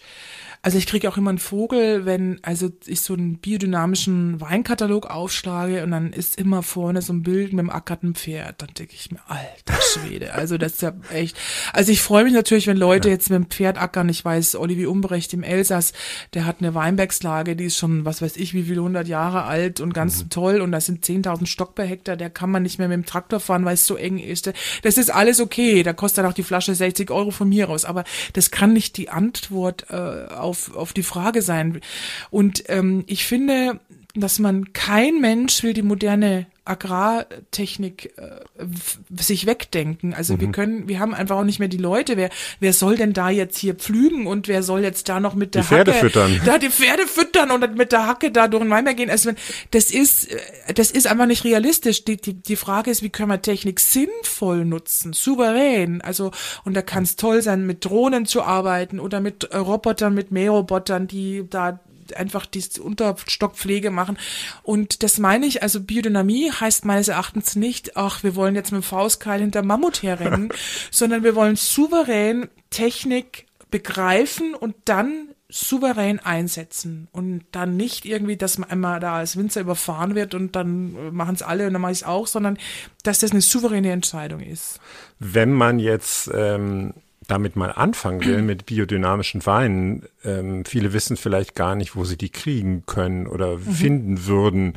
Also 0.66 0.78
ich 0.78 0.88
kriege 0.88 1.10
auch 1.10 1.18
immer 1.18 1.30
einen 1.30 1.40
Vogel, 1.40 2.06
wenn 2.06 2.40
also 2.42 2.70
ich 2.86 3.02
so 3.02 3.14
einen 3.16 3.38
biodynamischen 3.40 4.40
Weinkatalog 4.40 5.08
aufschlage 5.10 5.84
und 5.84 5.92
dann 5.92 6.14
ist 6.14 6.38
immer 6.40 6.64
vorne 6.64 7.02
so 7.02 7.12
ein 7.12 7.22
Bild 7.22 7.52
mit 7.52 7.60
einem 7.60 7.70
ackerten 7.70 8.16
Pferd. 8.16 8.62
Dann 8.62 8.70
denke 8.78 8.94
ich 8.96 9.12
mir, 9.12 9.20
alter 9.28 9.82
Schwede. 9.82 10.34
Also 10.34 10.58
das 10.58 10.74
ist 10.74 10.82
ja 10.82 10.94
echt. 11.12 11.38
Also 11.74 11.92
ich 11.92 12.02
freue 12.02 12.24
mich 12.24 12.32
natürlich, 12.34 12.68
wenn 12.68 12.78
Leute 12.78 13.10
jetzt 13.10 13.30
mit 13.30 13.38
dem 13.38 13.48
Pferd 13.50 13.78
ackern. 13.82 14.08
Ich 14.08 14.24
weiß, 14.24 14.56
Olivier 14.56 14.90
Umbrecht 14.90 15.34
im 15.34 15.44
Elsass, 15.44 15.92
der 16.34 16.46
hat 16.46 16.58
eine 16.62 16.74
Weinbergslage, 16.74 17.58
die 17.58 17.66
ist 17.66 17.78
schon, 17.78 18.06
was 18.06 18.22
weiß 18.22 18.38
ich, 18.38 18.54
wie 18.54 18.64
viele 18.64 18.82
hundert 18.84 19.10
Jahre 19.10 19.44
alt 19.44 19.53
und 19.82 19.94
ganz 19.94 20.26
toll. 20.30 20.62
Und 20.62 20.72
das 20.72 20.86
sind 20.86 21.06
10.000 21.06 21.46
Stock 21.46 21.76
per 21.76 21.86
Hektar. 21.86 22.16
Der 22.16 22.30
kann 22.30 22.52
man 22.52 22.64
nicht 22.64 22.80
mehr 22.80 22.88
mit 22.88 22.96
dem 22.96 23.06
Traktor 23.06 23.40
fahren, 23.40 23.66
weil 23.66 23.76
es 23.76 23.86
so 23.86 23.96
eng 23.96 24.20
ist. 24.20 24.52
Das 24.82 24.98
ist 24.98 25.14
alles 25.14 25.40
okay. 25.40 25.84
Da 25.84 25.94
kostet 25.94 26.20
dann 26.20 26.32
auch 26.32 26.36
die 26.36 26.44
Flasche 26.44 26.76
60 26.76 27.12
Euro 27.12 27.32
von 27.32 27.50
mir 27.50 27.66
raus. 27.66 27.86
Aber 27.86 28.04
das 28.34 28.52
kann 28.52 28.74
nicht 28.74 28.98
die 28.98 29.10
Antwort 29.10 29.88
äh, 29.90 29.96
auf, 30.34 30.76
auf 30.76 30.94
die 30.94 31.04
Frage 31.04 31.42
sein. 31.42 31.82
Und 32.30 32.64
ähm, 32.68 33.04
ich 33.08 33.26
finde, 33.26 33.80
dass 34.16 34.38
man 34.38 34.74
kein 34.74 35.22
Mensch 35.22 35.64
will 35.64 35.74
die 35.74 35.82
moderne 35.82 36.46
Agrartechnik 36.66 38.14
äh, 38.18 38.66
sich 39.20 39.46
wegdenken. 39.46 40.14
Also 40.14 40.40
wir 40.40 40.50
können, 40.52 40.88
wir 40.88 41.00
haben 41.00 41.14
einfach 41.14 41.36
auch 41.36 41.44
nicht 41.44 41.60
mehr 41.60 41.68
die 41.68 41.78
Leute. 41.78 42.16
Wer, 42.16 42.30
wer 42.62 42.72
soll 42.72 42.96
denn 42.96 43.12
da 43.12 43.30
jetzt 43.30 43.58
hier 43.58 43.76
pflügen 43.76 44.28
und 44.28 44.48
wer 44.48 44.64
soll 44.64 44.82
jetzt 44.82 45.10
da 45.10 45.20
noch 45.20 45.36
mit 45.36 45.56
der 45.56 45.64
Die 45.64 45.68
Pferde 45.68 45.92
Hacke, 45.92 46.00
füttern. 46.00 46.42
da 46.46 46.58
die 46.58 46.70
Pferde 46.70 47.06
füttern 47.06 47.52
und 47.52 47.76
mit 47.76 47.92
der 47.92 48.08
Hacke 48.08 48.32
da 48.32 48.48
durch 48.48 48.64
den 48.64 48.70
Weinberg 48.70 48.96
gehen? 48.96 49.10
Also 49.10 49.30
wenn, 49.30 49.36
das 49.72 49.92
ist, 49.92 50.32
äh, 50.32 50.74
das 50.74 50.92
ist 50.92 51.06
einfach 51.06 51.26
nicht 51.26 51.44
realistisch. 51.44 52.06
Die, 52.06 52.16
die, 52.16 52.36
die 52.36 52.56
Frage 52.56 52.92
ist, 52.92 53.04
wie 53.04 53.10
können 53.10 53.30
wir 53.30 53.42
Technik 53.42 53.82
sinnvoll 53.82 54.64
nutzen, 54.64 55.12
souverän? 55.12 56.02
Also 56.02 56.32
und 56.64 56.76
da 56.76 56.82
kann 56.82 57.04
es 57.04 57.18
toll 57.18 57.42
sein, 57.42 57.66
mit 57.66 57.84
Drohnen 57.84 58.26
zu 58.26 58.42
arbeiten 58.42 59.02
oder 59.02 59.20
mit 59.20 59.54
Robotern, 59.54 60.14
mit 60.14 60.32
Mährobotern, 60.32 61.08
die 61.08 61.44
da 61.50 61.82
einfach 62.16 62.46
die 62.46 62.64
Unterstockpflege 62.80 63.92
machen. 63.92 64.18
Und 64.64 65.04
das 65.04 65.18
meine 65.18 65.46
ich, 65.46 65.64
also 65.64 65.82
Biodynamie 65.82 66.52
heißt 66.52 66.86
meines 66.86 67.08
Erachtens 67.08 67.56
nicht, 67.56 67.98
ach, 67.98 68.24
wir 68.24 68.36
wollen 68.36 68.56
jetzt 68.56 68.72
mit 68.72 68.82
dem 68.82 68.84
Faustkeil 68.84 69.42
hinter 69.42 69.64
Mammut 69.64 70.04
herrennen, 70.04 70.50
sondern 70.92 71.24
wir 71.24 71.36
wollen 71.36 71.56
souverän 71.56 72.50
Technik 72.70 73.48
begreifen 73.72 74.54
und 74.54 74.76
dann 74.86 75.30
souverän 75.50 76.20
einsetzen 76.20 77.08
und 77.12 77.44
dann 77.52 77.78
nicht 77.78 78.06
irgendwie, 78.06 78.38
dass 78.38 78.58
man 78.58 78.72
einmal 78.72 79.00
da 79.00 79.18
als 79.18 79.38
Winzer 79.38 79.62
überfahren 79.62 80.16
wird 80.16 80.34
und 80.34 80.56
dann 80.56 81.14
machen 81.14 81.36
es 81.36 81.44
alle 81.44 81.68
und 81.68 81.74
dann 81.74 81.82
mache 81.82 81.92
ich 81.92 82.00
es 82.00 82.04
auch, 82.04 82.26
sondern 82.26 82.58
dass 83.04 83.20
das 83.20 83.32
eine 83.32 83.42
souveräne 83.42 83.92
Entscheidung 83.92 84.40
ist. 84.40 84.80
Wenn 85.20 85.54
man 85.54 85.78
jetzt 85.78 86.32
ähm, 86.34 86.94
damit 87.28 87.56
mal 87.56 87.72
anfangen 87.72 88.24
will 88.26 88.42
mit 88.42 88.66
biodynamischen 88.66 89.46
Weinen, 89.46 90.04
ähm, 90.24 90.66
viele 90.66 90.94
wissen 90.94 91.18
vielleicht 91.18 91.56
gar 91.56 91.76
nicht, 91.76 91.96
wo 91.96 92.04
sie 92.06 92.18
die 92.18 92.30
kriegen 92.30 92.84
können 92.86 93.28
oder 93.28 93.58
Mhm. 93.58 93.72
finden 93.72 94.26
würden. 94.26 94.74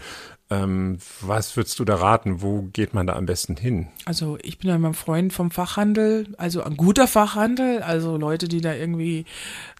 Ähm, 0.48 0.98
was 1.22 1.56
würdest 1.56 1.78
du 1.80 1.84
da 1.84 1.96
raten? 1.96 2.40
Wo 2.40 2.62
geht 2.72 2.94
man 2.94 3.08
da 3.08 3.14
am 3.14 3.26
besten 3.26 3.56
hin? 3.56 3.88
Also 4.04 4.38
ich 4.42 4.58
bin 4.58 4.70
ja 4.70 4.78
mein 4.78 4.94
Freund 4.94 5.32
vom 5.32 5.50
Fachhandel, 5.50 6.28
also 6.38 6.62
ein 6.62 6.76
guter 6.76 7.08
Fachhandel, 7.08 7.82
also 7.82 8.16
Leute, 8.16 8.46
die 8.46 8.60
da 8.60 8.72
irgendwie 8.72 9.24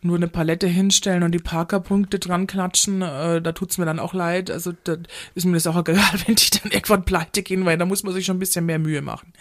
nur 0.02 0.16
eine 0.16 0.29
Palette 0.29 0.66
hinstellen 0.66 1.22
und 1.22 1.33
die 1.33 1.38
Parkerpunkte 1.38 2.18
dran 2.18 2.46
klatschen, 2.46 3.02
äh, 3.02 3.40
da 3.40 3.52
tut's 3.52 3.79
mir 3.79 3.87
dann 3.87 4.00
auch 4.00 4.12
leid. 4.12 4.50
Also 4.50 4.72
da 4.85 4.96
ist 5.35 5.44
mir 5.44 5.55
das 5.55 5.66
auch 5.68 5.76
egal, 5.87 6.02
wenn 6.26 6.35
die 6.35 6.50
dann 6.50 6.72
irgendwann 6.72 7.05
pleite 7.05 7.42
gehen, 7.42 7.64
weil 7.64 7.79
da 7.79 7.87
muss 7.87 8.02
man 8.02 8.12
sich 8.12 8.26
schon 8.26 8.37
ein 8.37 8.40
bisschen 8.40 8.66
mehr 8.66 8.81
Mühe 8.81 9.02
machen. 9.02 9.33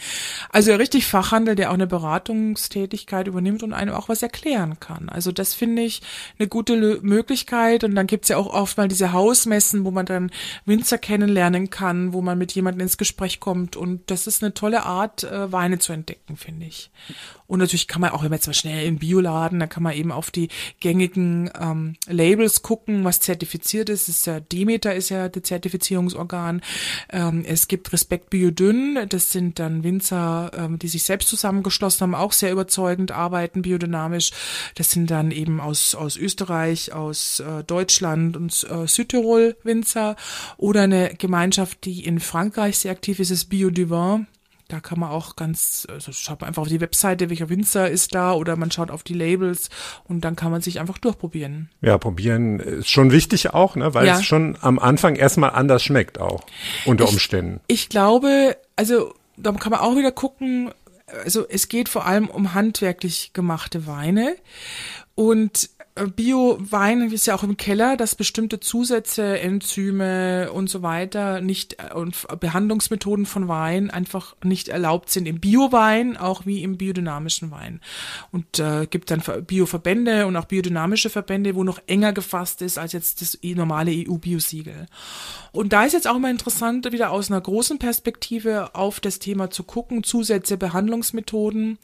Also 0.52 0.76
richtig 0.76 1.08
Fachhandel, 1.08 1.56
der 1.56 1.70
auch 1.72 1.76
eine 1.76 1.88
Beratungstätigkeit 1.88 3.28
übernimmt 3.28 3.64
und 3.64 3.74
einem 3.74 3.96
auch 3.96 4.10
was 4.10 4.22
erklären 4.22 4.80
kann. 4.80 5.10
Also 5.10 5.32
das 5.32 5.56
finde 5.56 5.82
ich 5.82 6.02
eine 6.38 6.48
gute 6.48 7.00
Möglichkeit. 7.02 7.84
Und 7.84 7.96
dann 7.96 8.08
gibt's 8.08 8.30
ja 8.30 8.38
auch 8.38 8.54
oft 8.54 8.78
mal 8.78 8.88
diese 8.88 9.12
Hausmessen, 9.12 9.86
wo 9.86 9.92
man 9.92 10.06
dann 10.06 10.32
Winzer 10.66 10.98
kennenlernen 11.16 11.70
kann, 11.70 12.12
wo 12.12 12.22
man 12.22 12.38
mit 12.38 12.52
jemandem 12.52 12.82
ins 12.82 12.98
Gespräch 12.98 13.40
kommt. 13.40 13.78
Und 13.78 14.12
das 14.12 14.28
ist 14.28 14.44
eine 14.44 14.54
tolle 14.54 14.84
Art, 14.84 15.24
äh, 15.24 15.50
Weine 15.50 15.80
zu 15.80 15.94
entdecken, 15.94 16.36
finde 16.36 16.66
ich. 16.66 16.92
Und 17.48 17.60
natürlich 17.60 17.88
kann 17.88 18.02
man 18.02 18.12
auch, 18.12 18.24
wenn 18.24 18.30
man 18.30 18.38
jetzt 18.38 18.48
mal 18.48 18.54
schnell 18.54 18.86
in 18.86 18.98
Bioladen, 18.98 19.60
da 19.60 19.68
kann 19.68 19.84
man 19.84 19.94
eben 19.94 20.12
auf 20.12 20.32
die 20.32 20.50
gängigen 20.80 21.52
ähm, 21.60 21.96
Labels 22.08 22.62
gucken, 22.62 23.04
was 23.04 23.20
zertifiziert 23.20 23.90
ist. 23.90 24.08
Das 24.08 24.18
ist 24.18 24.26
ja 24.26 24.40
Demeter 24.40 24.96
ist 24.96 25.10
ja 25.10 25.30
das 25.30 25.44
Zertifizierungsorgan. 25.44 26.62
Ähm, 27.12 27.44
es 27.46 27.68
gibt 27.68 27.94
Respekt 27.94 28.30
Biodünn, 28.30 29.00
das 29.10 29.32
sind 29.32 29.60
dann 29.60 29.84
Winzer, 29.84 30.52
ähm, 30.56 30.80
die 30.80 30.88
sich 30.88 31.04
selbst 31.04 31.30
zusammengeschlossen 31.30 32.02
haben, 32.02 32.16
auch 32.16 32.32
sehr 32.32 32.52
überzeugend 32.52 33.12
arbeiten, 33.12 33.62
biodynamisch. 33.62 34.32
Das 34.76 34.92
sind 34.92 35.12
dann 35.12 35.32
eben 35.32 35.60
aus, 35.60 35.94
aus 35.94 36.18
Österreich, 36.18 36.94
aus 36.94 37.40
äh, 37.40 37.64
Deutschland 37.64 38.38
und 38.38 38.66
äh, 38.70 38.88
Südtirol 38.88 39.56
Winzer 39.64 40.16
oder 40.58 40.84
eine 40.84 41.14
Gemeinschaft, 41.16 41.86
die 41.86 42.06
in 42.06 42.20
Frankreich 42.20 42.80
sehr 42.80 42.92
aktiv 42.92 43.20
ist, 43.20 43.32
ist 43.32 43.46
Biodivin. 43.46 44.28
Da 44.68 44.80
kann 44.80 45.00
man 45.00 45.12
auch 45.12 45.36
ganz, 45.36 45.86
also 45.92 46.12
schaut 46.12 46.42
man 46.42 46.48
einfach 46.48 46.64
auf 46.64 46.68
die 46.68 46.82
Webseite, 46.82 47.30
welcher 47.30 47.50
Winzer 47.50 47.88
ist 47.90 48.16
da 48.16 48.34
oder 48.34 48.56
man 48.56 48.72
schaut 48.72 48.90
auf 48.90 49.04
die 49.04 49.14
Labels 49.14 49.70
und 50.06 50.22
dann 50.22 50.36
kann 50.36 50.52
man 50.52 50.62
sich 50.62 50.80
einfach 50.80 50.98
durchprobieren. 50.98 51.70
Ja, 51.82 52.00
probieren 52.00 52.60
ist 52.60 52.90
schon 52.90 53.12
wichtig 53.12 53.54
auch, 53.54 53.76
ne, 53.76 53.94
weil 53.94 54.08
Ja. 54.08 54.18
es 54.18 54.26
schon 54.26 54.58
am 54.62 54.80
Anfang 54.80 55.16
erstmal 55.18 55.52
anders 55.52 55.84
schmeckt 55.84 56.20
auch 56.20 56.44
unter 56.86 57.04
Ich- 57.06 57.12
Umständen. 57.12 57.60
Ich 57.68 57.90
glaube, 57.90 58.58
also 58.76 59.14
da 59.38 59.52
kann 59.52 59.72
man 59.72 59.82
auch 59.82 59.96
wieder 59.96 60.12
gucken, 60.12 60.72
also 61.24 61.48
es 61.48 61.68
geht 61.68 61.88
vor 61.88 62.08
allem 62.08 62.28
um 62.28 62.56
handwerklich 62.56 63.34
gemachte 63.34 63.86
Weine 63.86 64.36
und 65.14 65.70
Bio-Wein 65.96 67.10
ist 67.10 67.26
ja 67.26 67.36
auch 67.36 67.44
im 67.44 67.56
Keller, 67.56 67.96
dass 67.96 68.16
bestimmte 68.16 68.60
Zusätze, 68.60 69.40
Enzyme 69.40 70.52
und 70.52 70.70
so 70.70 70.82
weiter 70.82 71.40
nicht 71.40 71.78
äh, 71.80 71.94
und 71.94 72.28
Behandlungsmethoden 72.40 73.26
von 73.26 73.48
Wein 73.48 73.90
einfach 73.90 74.36
nicht 74.44 74.68
erlaubt 74.68 75.10
sind 75.10 75.26
im 75.26 75.40
Bio-Wein, 75.40 76.18
auch 76.18 76.46
wie 76.46 76.64
im 76.64 76.78
biodynamischen 76.78 77.50
Wein. 77.50 77.80
Und 78.34 78.60
äh, 78.60 78.88
gibt 78.90 79.10
dann 79.10 79.22
Ver- 79.22 79.42
Bio-Verbände 79.42 80.28
und 80.28 80.36
auch 80.36 80.46
biodynamische 80.46 81.10
Verbände, 81.10 81.56
wo 81.56 81.64
noch 81.64 81.80
enger 81.88 82.12
gefasst 82.12 82.62
ist 82.62 82.78
als 82.78 82.92
jetzt 82.92 83.22
das 83.22 83.40
normale 83.42 83.92
EU-Biosiegel. 83.92 84.88
Und 85.54 85.72
da 85.72 85.86
ist 85.86 85.94
jetzt 85.94 86.10
auch 86.10 86.20
mal 86.20 86.32
interessant, 86.32 86.92
wieder 86.92 87.12
aus 87.12 87.32
einer 87.32 87.40
großen 87.40 87.80
Perspektive 87.80 88.76
auf 88.76 89.00
das 89.00 89.20
Thema 89.20 89.50
zu 89.50 89.64
gucken, 89.64 90.04
Zusätze, 90.04 90.58
Behandlungsmethoden. 90.58 91.78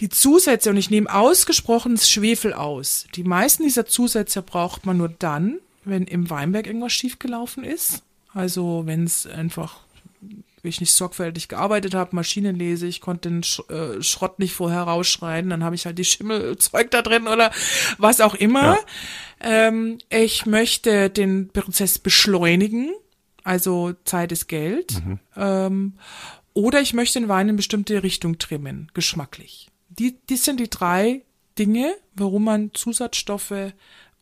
Die 0.00 0.10
Zusätze, 0.10 0.70
und 0.70 0.76
ich 0.76 0.90
nehme 0.90 1.12
ausgesprochen 1.12 1.94
das 1.94 2.10
Schwefel 2.10 2.52
aus. 2.52 3.06
Die 3.14 3.24
meisten 3.24 3.62
dieser 3.62 3.86
Zusätze 3.86 4.42
braucht 4.42 4.84
man 4.84 4.98
nur 4.98 5.08
dann, 5.08 5.58
wenn 5.84 6.04
im 6.04 6.28
Weinberg 6.28 6.66
irgendwas 6.66 6.92
schiefgelaufen 6.92 7.64
ist. 7.64 8.02
Also 8.34 8.82
wenn 8.84 9.04
es 9.04 9.26
einfach, 9.26 9.78
wenn 10.20 10.68
ich 10.68 10.80
nicht 10.80 10.92
sorgfältig 10.92 11.48
gearbeitet 11.48 11.94
habe, 11.94 12.14
Maschinen 12.14 12.56
lese, 12.56 12.86
ich 12.86 13.00
konnte 13.00 13.30
den 13.30 13.42
Sch 13.42 13.62
äh, 13.70 14.02
Schrott 14.02 14.38
nicht 14.38 14.52
vorher 14.52 14.82
rausschreien, 14.82 15.48
dann 15.48 15.64
habe 15.64 15.74
ich 15.74 15.86
halt 15.86 15.98
die 15.98 16.04
Schimmelzeug 16.04 16.90
da 16.90 17.00
drin 17.00 17.26
oder 17.28 17.50
was 17.96 18.20
auch 18.20 18.34
immer. 18.34 18.76
Ähm, 19.40 19.96
ich 20.10 20.44
möchte 20.44 21.08
den 21.08 21.48
Prozess 21.48 21.98
beschleunigen, 21.98 22.92
also 23.44 23.94
Zeit 24.04 24.32
ist 24.32 24.48
Geld. 24.48 25.00
Ähm, 25.36 25.94
oder 26.52 26.80
ich 26.82 26.92
möchte 26.92 27.20
den 27.20 27.28
Wein 27.28 27.48
in 27.48 27.56
bestimmte 27.56 28.02
Richtung 28.02 28.38
trimmen, 28.38 28.90
geschmacklich. 28.92 29.68
Die, 29.88 30.18
die 30.28 30.36
sind 30.36 30.60
die 30.60 30.70
drei 30.70 31.22
Dinge, 31.58 31.94
warum 32.14 32.44
man 32.44 32.74
Zusatzstoffe 32.74 33.72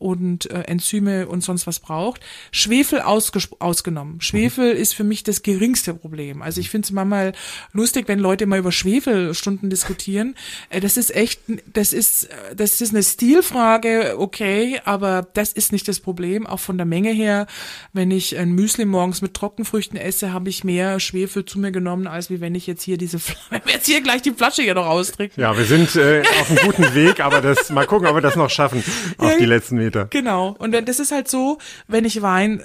und 0.04 0.50
äh, 0.50 0.64
Enzyme 0.64 1.26
und 1.26 1.42
sonst 1.42 1.66
was 1.66 1.80
braucht. 1.80 2.20
Schwefel 2.52 3.00
ausgenommen. 3.00 4.20
Schwefel 4.20 4.72
ist 4.72 4.94
für 4.94 5.02
mich 5.02 5.24
das 5.24 5.42
geringste 5.42 5.94
Problem. 5.94 6.42
Also 6.42 6.60
ich 6.60 6.68
finde 6.68 6.84
es 6.84 6.92
manchmal 6.92 7.32
lustig, 7.72 8.06
wenn 8.06 8.18
Leute 8.18 8.44
mal 8.44 8.58
über 8.58 8.70
Schwefelstunden 8.70 9.70
diskutieren. 9.70 10.34
Äh, 10.68 10.80
das 10.80 10.98
ist 10.98 11.16
echt, 11.16 11.40
das 11.72 11.94
ist, 11.94 12.24
äh, 12.24 12.54
das 12.54 12.82
ist 12.82 12.92
eine 12.92 13.02
Stilfrage, 13.02 14.16
okay, 14.18 14.78
aber 14.84 15.26
das 15.32 15.54
ist 15.54 15.72
nicht 15.72 15.88
das 15.88 16.00
Problem. 16.00 16.46
Auch 16.46 16.60
von 16.60 16.76
der 16.76 16.84
Menge 16.84 17.10
her, 17.10 17.46
wenn 17.94 18.10
ich 18.10 18.36
ein 18.36 18.52
Müsli 18.52 18.84
morgens 18.84 19.22
mit 19.22 19.32
Trockenfrüchten 19.32 19.98
esse, 19.98 20.34
habe 20.34 20.50
ich 20.50 20.64
mehr 20.64 21.00
Schwefel 21.00 21.46
zu 21.46 21.58
mir 21.58 21.72
genommen, 21.72 22.06
als 22.06 22.28
wie 22.28 22.42
wenn 22.42 22.54
ich 22.54 22.66
jetzt 22.66 22.82
hier 22.82 22.98
diese, 22.98 23.18
wenn 23.48 23.64
wir 23.64 23.72
jetzt 23.72 23.86
hier 23.86 24.02
gleich 24.02 24.20
die 24.20 24.32
Flasche 24.32 24.60
hier 24.60 24.74
noch 24.74 24.86
austrinken. 24.86 25.40
Ja, 25.40 25.56
wir 25.56 25.64
sind 25.64 25.96
äh, 25.96 26.20
auf 26.40 26.50
einem 26.50 26.58
guten 26.58 26.94
Weg, 26.94 27.20
aber 27.20 27.40
das 27.40 27.70
mal 27.70 27.86
gucken, 27.86 28.06
ob 28.06 28.14
wir 28.14 28.20
das 28.20 28.36
noch 28.36 28.50
schaffen 28.50 28.84
auf 29.16 29.30
Ja, 29.30 29.38
die 29.38 29.46
letzten 29.46 29.76
Meter. 29.76 29.93
Genau. 30.10 30.54
Und 30.58 30.72
das 30.72 30.98
ist 30.98 31.12
halt 31.12 31.28
so, 31.28 31.58
wenn 31.88 32.04
ich 32.04 32.20
Wein 32.22 32.62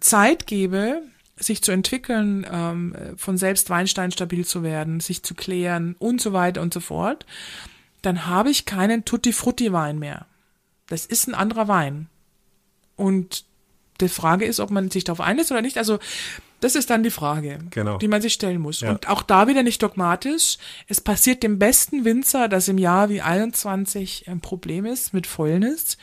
Zeit 0.00 0.46
gebe, 0.46 1.02
sich 1.36 1.62
zu 1.62 1.72
entwickeln, 1.72 2.46
ähm, 2.50 2.96
von 3.16 3.36
selbst 3.36 3.70
Weinstein 3.70 4.10
stabil 4.10 4.44
zu 4.44 4.62
werden, 4.62 5.00
sich 5.00 5.22
zu 5.22 5.34
klären 5.34 5.94
und 5.98 6.20
so 6.20 6.32
weiter 6.32 6.62
und 6.62 6.74
so 6.74 6.80
fort, 6.80 7.26
dann 8.02 8.26
habe 8.26 8.50
ich 8.50 8.64
keinen 8.64 9.04
Tutti-Frutti-Wein 9.04 9.98
mehr. 9.98 10.26
Das 10.88 11.06
ist 11.06 11.28
ein 11.28 11.34
anderer 11.34 11.68
Wein. 11.68 12.08
Und 12.96 13.44
die 14.00 14.08
Frage 14.08 14.44
ist, 14.44 14.60
ob 14.60 14.70
man 14.70 14.90
sich 14.90 15.04
darauf 15.04 15.20
einlässt 15.20 15.50
oder 15.50 15.62
nicht. 15.62 15.78
Also 15.78 15.98
das 16.60 16.74
ist 16.74 16.90
dann 16.90 17.02
die 17.02 17.10
Frage, 17.10 17.58
Genau. 17.70 17.98
die 17.98 18.08
man 18.08 18.22
sich 18.22 18.32
stellen 18.32 18.60
muss. 18.60 18.80
Ja. 18.80 18.90
Und 18.90 19.08
auch 19.08 19.22
da 19.22 19.46
wieder 19.46 19.62
nicht 19.62 19.82
dogmatisch. 19.82 20.58
Es 20.88 21.00
passiert 21.00 21.42
dem 21.42 21.58
besten 21.58 22.04
Winzer, 22.04 22.48
dass 22.48 22.68
im 22.68 22.78
Jahr 22.78 23.08
wie 23.10 23.20
21 23.20 24.28
ein 24.28 24.40
Problem 24.40 24.84
ist 24.86 25.14
mit 25.14 25.26
Fäulnis. 25.26 25.98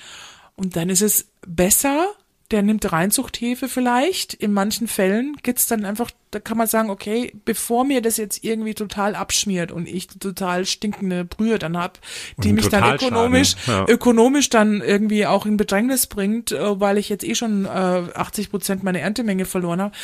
Und 0.55 0.75
dann 0.75 0.89
ist 0.89 1.01
es 1.01 1.27
besser, 1.45 2.07
der 2.51 2.61
nimmt 2.61 2.91
Reinzuchthefe 2.91 3.67
vielleicht. 3.67 4.33
In 4.33 4.53
manchen 4.53 4.87
Fällen 4.87 5.35
gibt's 5.41 5.67
dann 5.67 5.83
einfach, 5.83 6.11
da 6.31 6.39
kann 6.39 6.57
man 6.57 6.67
sagen, 6.67 6.89
okay, 6.89 7.33
bevor 7.43 7.85
mir 7.85 8.01
das 8.01 8.17
jetzt 8.17 8.43
irgendwie 8.43 8.75
total 8.75 9.15
abschmiert 9.15 9.71
und 9.71 9.87
ich 9.87 10.07
total 10.07 10.65
stinkende 10.65 11.25
Brühe 11.25 11.57
dann 11.57 11.75
hab, 11.75 11.99
die 12.37 12.53
mich 12.53 12.69
dann 12.69 12.95
ökonomisch, 12.95 13.55
ja. 13.65 13.85
ökonomisch 13.87 14.49
dann 14.49 14.81
irgendwie 14.81 15.25
auch 15.25 15.45
in 15.45 15.57
Bedrängnis 15.57 16.05
bringt, 16.07 16.51
äh, 16.51 16.79
weil 16.79 16.97
ich 16.99 17.09
jetzt 17.09 17.23
eh 17.23 17.35
schon 17.35 17.65
äh, 17.65 17.69
80 17.69 18.51
Prozent 18.51 18.83
meiner 18.83 18.99
Erntemenge 18.99 19.45
verloren 19.45 19.81
habe, 19.81 19.95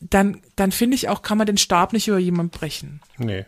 dann, 0.00 0.40
dann 0.56 0.72
finde 0.72 0.96
ich 0.96 1.08
auch, 1.08 1.22
kann 1.22 1.38
man 1.38 1.46
den 1.46 1.58
Stab 1.58 1.92
nicht 1.92 2.08
über 2.08 2.18
jemand 2.18 2.52
brechen. 2.52 3.00
Nee. 3.18 3.46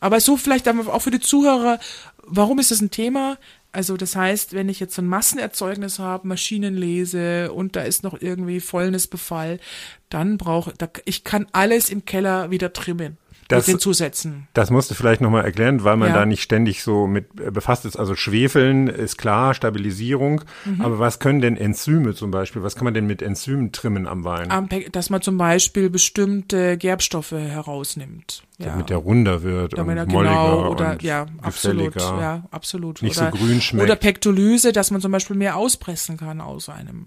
Aber 0.00 0.20
so 0.20 0.36
vielleicht 0.36 0.68
auch 0.68 1.02
für 1.02 1.10
die 1.10 1.20
Zuhörer, 1.20 1.80
warum 2.22 2.58
ist 2.58 2.70
das 2.70 2.80
ein 2.80 2.90
Thema? 2.90 3.38
Also 3.78 3.96
das 3.96 4.16
heißt, 4.16 4.54
wenn 4.54 4.68
ich 4.68 4.80
jetzt 4.80 4.96
so 4.96 5.02
ein 5.02 5.06
Massenerzeugnis 5.06 6.00
habe, 6.00 6.26
Maschinen 6.26 6.74
lese 6.74 7.52
und 7.52 7.76
da 7.76 7.82
ist 7.82 8.02
noch 8.02 8.20
irgendwie 8.20 8.58
Fäulnisbefall, 8.58 9.60
dann 10.08 10.36
brauche 10.36 10.74
da, 10.76 10.88
ich 11.04 11.22
kann 11.22 11.46
alles 11.52 11.88
im 11.88 12.04
Keller 12.04 12.50
wieder 12.50 12.72
trimmen 12.72 13.18
Das- 13.48 13.66
mit 13.66 13.76
den 13.76 13.80
Zusätzen. 13.80 14.46
Das 14.52 14.70
musst 14.70 14.90
du 14.90 14.94
vielleicht 14.94 15.20
nochmal 15.20 15.44
erklären, 15.44 15.82
weil 15.84 15.96
man 15.96 16.08
Ja. 16.10 16.14
da 16.16 16.26
nicht 16.26 16.42
ständig 16.42 16.82
so 16.82 17.06
mit 17.06 17.40
äh, 17.40 17.50
befasst 17.50 17.84
ist. 17.86 17.96
Also 17.96 18.14
Schwefeln 18.14 18.88
ist 18.88 19.16
klar, 19.16 19.54
Stabilisierung. 19.54 20.42
Mhm. 20.66 20.80
Aber 20.82 20.98
was 20.98 21.18
können 21.18 21.40
denn 21.40 21.56
Enzyme 21.56 22.14
zum 22.14 22.30
Beispiel? 22.30 22.62
Was 22.62 22.76
kann 22.76 22.84
man 22.84 22.94
denn 22.94 23.06
mit 23.06 23.22
Enzymen 23.22 23.72
trimmen 23.72 24.06
am 24.06 24.24
Wein? 24.24 24.50
Am 24.50 24.68
Dass 24.92 25.08
man 25.10 25.22
zum 25.22 25.38
Beispiel 25.38 25.88
bestimmte 25.90 26.76
Gerbstoffe 26.76 27.32
herausnimmt. 27.32 28.42
Ja. 28.58 28.66
Damit 28.70 28.90
der 28.90 28.96
runder 28.98 29.42
wird 29.42 29.78
damit 29.78 29.98
und 29.98 30.12
molliger 30.12 30.34
genau 30.34 30.70
oder 30.72 30.90
und 30.92 31.02
ja 31.04 31.26
absolut 31.42 31.94
ja 31.94 32.42
absolut 32.50 33.02
Nicht 33.02 33.16
oder, 33.16 33.30
so 33.30 33.38
grün 33.38 33.60
schmeckt. 33.60 33.84
oder 33.84 33.94
Pektolyse 33.94 34.72
dass 34.72 34.90
man 34.90 35.00
zum 35.00 35.12
Beispiel 35.12 35.36
mehr 35.36 35.56
auspressen 35.56 36.16
kann 36.16 36.40
aus 36.40 36.68
einem 36.68 37.04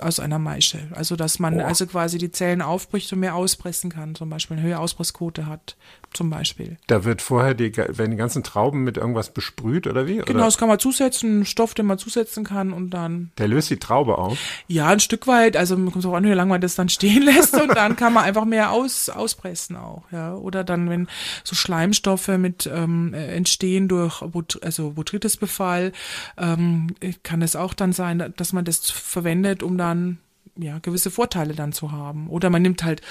aus 0.00 0.20
einer 0.20 0.38
Maische 0.38 0.80
also 0.92 1.16
dass 1.16 1.38
man 1.38 1.56
Boah. 1.56 1.66
also 1.66 1.86
quasi 1.86 2.18
die 2.18 2.30
Zellen 2.30 2.62
aufbricht 2.62 3.12
und 3.12 3.20
mehr 3.20 3.34
auspressen 3.34 3.90
kann 3.90 4.14
zum 4.14 4.30
Beispiel 4.30 4.56
eine 4.56 4.66
höhere 4.66 4.80
Auspressquote 4.80 5.46
hat 5.46 5.76
zum 6.12 6.30
Beispiel 6.30 6.76
Da 6.86 7.04
wird 7.04 7.22
vorher 7.22 7.54
die, 7.54 7.76
werden 7.76 8.10
die 8.10 8.16
ganzen 8.16 8.42
Trauben 8.42 8.82
mit 8.82 8.96
irgendwas 8.96 9.32
besprüht 9.32 9.86
oder 9.86 10.06
wie? 10.06 10.16
genau 10.16 10.30
Oder 10.30 10.44
das 10.44 10.58
kann 10.58 10.68
man 10.68 10.78
zusetzen 10.78 11.30
einen 11.30 11.44
Stoff 11.46 11.74
den 11.74 11.86
man 11.86 11.98
zusetzen 11.98 12.44
kann 12.44 12.72
und 12.72 12.90
dann 12.90 13.30
der 13.38 13.48
löst 13.48 13.70
die 13.70 13.78
Traube 13.78 14.18
auf. 14.18 14.38
ja 14.66 14.88
ein 14.88 15.00
Stück 15.00 15.26
weit 15.26 15.56
also 15.56 15.76
man 15.76 15.92
kommt 15.92 16.04
auch 16.06 16.14
an 16.14 16.24
wie 16.24 16.32
lange 16.32 16.50
man 16.50 16.60
das 16.60 16.74
dann 16.74 16.88
stehen 16.88 17.22
lässt 17.24 17.54
und 17.54 17.74
dann 17.76 17.96
kann 17.96 18.12
man 18.12 18.24
einfach 18.24 18.44
mehr 18.44 18.72
aus 18.72 19.08
auspressen 19.08 19.76
auch 19.76 20.04
ja 20.10 20.34
oder 20.34 20.64
dann 20.64 20.90
wenn 20.90 21.08
so 21.44 21.54
Schleimstoffe 21.54 22.28
mit 22.28 22.68
ähm, 22.72 23.14
äh, 23.14 23.34
entstehen 23.34 23.88
durch 23.88 24.20
Bot 24.20 24.58
also 24.62 24.90
Botrytisbefall 24.90 25.92
ähm, 26.38 26.88
kann 27.22 27.42
es 27.42 27.56
auch 27.56 27.74
dann 27.74 27.92
sein 27.92 28.32
dass 28.36 28.52
man 28.52 28.64
das 28.64 28.90
verwendet 28.90 29.62
um 29.62 29.78
dann 29.78 30.18
ja 30.56 30.78
gewisse 30.78 31.10
Vorteile 31.10 31.54
dann 31.54 31.72
zu 31.72 31.92
haben 31.92 32.28
oder 32.28 32.50
man 32.50 32.62
nimmt 32.62 32.82
halt 32.82 33.02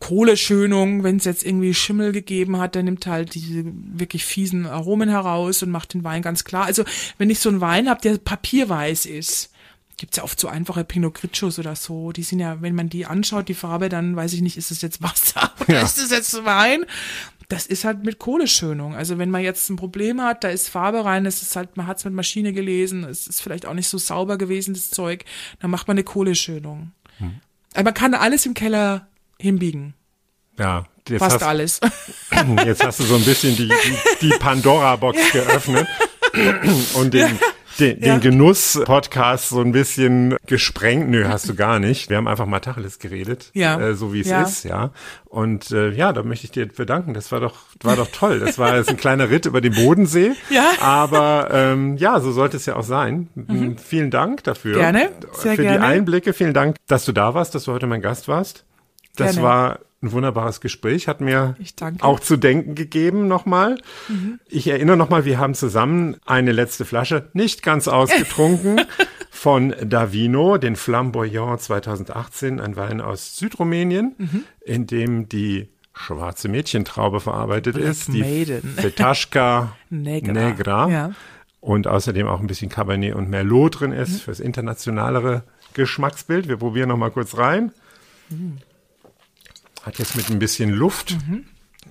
Kohleschönung, 0.00 1.02
wenn 1.04 1.16
es 1.16 1.24
jetzt 1.24 1.44
irgendwie 1.44 1.74
Schimmel 1.74 2.12
gegeben 2.12 2.58
hat, 2.58 2.74
der 2.74 2.82
nimmt 2.82 3.06
halt 3.06 3.34
diese 3.34 3.64
wirklich 3.64 4.24
fiesen 4.24 4.66
Aromen 4.66 5.08
heraus 5.08 5.62
und 5.62 5.70
macht 5.70 5.94
den 5.94 6.04
Wein 6.04 6.22
ganz 6.22 6.44
klar. 6.44 6.64
Also 6.64 6.84
wenn 7.18 7.30
ich 7.30 7.38
so 7.38 7.48
einen 7.48 7.60
Wein 7.60 7.88
habe, 7.88 8.00
der 8.00 8.18
papierweiß 8.18 9.06
ist, 9.06 9.52
gibt's 9.98 10.16
ja 10.18 10.24
oft 10.24 10.38
so 10.38 10.48
einfache 10.48 10.84
Pinot 10.84 11.14
Grigios 11.14 11.58
oder 11.58 11.74
so. 11.76 12.12
Die 12.12 12.22
sind 12.22 12.38
ja, 12.38 12.60
wenn 12.62 12.74
man 12.74 12.88
die 12.88 13.06
anschaut, 13.06 13.48
die 13.48 13.54
Farbe, 13.54 13.88
dann 13.88 14.16
weiß 14.16 14.32
ich 14.32 14.42
nicht, 14.42 14.56
ist 14.56 14.70
es 14.70 14.82
jetzt 14.82 15.02
Wasser 15.02 15.52
oder 15.60 15.74
Ja. 15.74 15.82
ist 15.82 15.98
es 15.98 16.10
jetzt 16.10 16.44
Wein? 16.44 16.84
Das 17.48 17.66
ist 17.66 17.84
halt 17.84 18.04
mit 18.04 18.18
Kohleschönung. 18.18 18.94
Also 18.96 19.18
wenn 19.18 19.30
man 19.30 19.42
jetzt 19.42 19.70
ein 19.70 19.76
Problem 19.76 20.20
hat, 20.20 20.42
da 20.42 20.48
ist 20.48 20.68
Farbe 20.68 21.04
rein, 21.04 21.26
es 21.26 21.42
ist 21.42 21.54
halt, 21.54 21.76
man 21.76 21.86
hat's 21.86 22.04
mit 22.04 22.12
Maschine 22.12 22.52
gelesen, 22.52 23.04
es 23.04 23.28
ist 23.28 23.40
vielleicht 23.40 23.66
auch 23.66 23.74
nicht 23.74 23.88
so 23.88 23.98
sauber 23.98 24.36
gewesen, 24.36 24.74
das 24.74 24.90
Zeug, 24.90 25.24
dann 25.60 25.70
macht 25.70 25.86
man 25.86 25.94
eine 25.96 26.02
Kohleschönung. 26.04 26.90
Aber 27.74 27.84
man 27.84 27.94
kann 27.94 28.14
alles 28.14 28.46
im 28.46 28.54
Keller 28.54 29.06
hinbiegen. 29.40 29.94
Ja, 30.58 30.86
jetzt 31.08 31.18
Fast 31.20 31.34
hast, 31.36 31.42
alles. 31.42 31.80
jetzt 32.64 32.84
hast 32.84 33.00
du 33.00 33.04
so 33.04 33.14
ein 33.16 33.24
bisschen 33.24 33.56
die, 33.56 33.68
die, 33.68 34.28
die 34.28 34.30
Pandora-Box 34.38 35.32
geöffnet 35.32 35.86
und 36.94 37.12
den, 37.12 37.38
den, 37.78 38.00
Ja. 38.02 38.14
den 38.14 38.20
Genuss-Podcast 38.22 39.50
so 39.50 39.60
ein 39.60 39.72
bisschen 39.72 40.36
gesprengt. 40.46 41.10
Nö, 41.10 41.28
hast 41.28 41.46
du 41.50 41.54
gar 41.54 41.78
nicht. 41.78 42.08
Wir 42.08 42.16
haben 42.16 42.26
einfach 42.26 42.46
mal 42.46 42.60
Tacheles 42.60 42.98
geredet, 42.98 43.50
Ja. 43.52 43.78
äh, 43.78 43.94
so 43.94 44.14
wie 44.14 44.20
es 44.20 44.28
Ja. 44.28 44.42
ist, 44.42 44.64
ja. 44.64 44.92
Und 45.26 45.70
äh, 45.72 45.90
ja, 45.90 46.14
da 46.14 46.22
möchte 46.22 46.46
ich 46.46 46.52
dir 46.52 46.66
bedanken. 46.66 47.12
Das 47.12 47.30
war 47.32 47.40
doch, 47.40 47.56
war 47.82 47.96
doch 47.96 48.08
toll. 48.10 48.38
Das 48.40 48.58
war 48.58 48.74
jetzt 48.76 48.88
ein 48.88 48.96
kleiner 48.96 49.28
Ritt 49.28 49.44
über 49.44 49.60
den 49.60 49.74
Bodensee. 49.74 50.32
Ja. 50.48 50.70
Aber 50.80 51.48
ähm, 51.52 51.98
ja, 51.98 52.18
so 52.20 52.32
sollte 52.32 52.56
es 52.56 52.64
ja 52.64 52.76
auch 52.76 52.82
sein. 52.84 53.28
Vielen 53.84 54.10
Dank 54.10 54.42
dafür. 54.44 54.76
Mhm. 54.76 54.80
Gerne, 54.80 55.10
sehr 55.34 55.56
Für 55.56 55.62
die 55.62 55.68
gerne. 55.68 55.84
Einblicke. 55.84 56.32
Vielen 56.32 56.54
Dank, 56.54 56.76
dass 56.86 57.04
du 57.04 57.12
da 57.12 57.34
warst, 57.34 57.54
dass 57.54 57.64
du 57.64 57.72
heute 57.72 57.86
mein 57.86 58.00
Gast 58.00 58.26
warst. 58.26 58.64
Das 59.16 59.32
Gerne. 59.32 59.48
war 59.48 59.78
ein 60.02 60.12
wunderbares 60.12 60.60
Gespräch, 60.60 61.08
hat 61.08 61.20
mir 61.20 61.56
auch 62.00 62.20
zu 62.20 62.36
denken 62.36 62.74
gegeben 62.74 63.28
nochmal. 63.28 63.78
Ich 64.48 64.68
erinnere 64.68 64.96
nochmal, 64.96 65.24
wir 65.24 65.38
haben 65.38 65.54
zusammen 65.54 66.16
eine 66.26 66.52
letzte 66.52 66.84
Flasche, 66.84 67.28
nicht 67.32 67.62
ganz 67.62 67.88
ausgetrunken, 67.88 68.82
von 69.30 69.74
Davino, 69.82 70.58
den 70.58 70.76
Flamboyant 70.76 71.60
2018, 71.60 72.60
ein 72.60 72.76
Wein 72.76 73.00
aus 73.00 73.36
Südrumänien, 73.36 74.44
in 74.64 74.86
dem 74.86 75.28
die 75.28 75.68
schwarze 75.94 76.48
Mädchentraube 76.48 77.20
verarbeitet 77.20 77.76
ist, 77.76 78.08
die 78.08 78.20
Maiden. 78.20 78.62
Fetaschka 78.76 79.76
Negra. 79.90 80.32
Negra. 80.32 80.88
Ja. 80.90 81.10
Und 81.60 81.86
außerdem 81.86 82.28
auch 82.28 82.40
ein 82.40 82.46
bisschen 82.46 82.68
Cabernet 82.68 83.14
und 83.14 83.28
Merlot 83.30 83.80
drin 83.80 83.92
ist 83.92 84.20
fürs 84.20 84.40
internationalere 84.40 85.42
Geschmacksbild. 85.74 86.48
Wir 86.48 86.58
probieren 86.58 86.90
noch 86.90 86.98
mal 86.98 87.10
kurz 87.10 87.36
rein. 87.38 87.72
Hat 89.86 90.00
jetzt 90.00 90.16
mit 90.16 90.28
ein 90.30 90.40
bisschen 90.40 90.70
Luft 90.70 91.16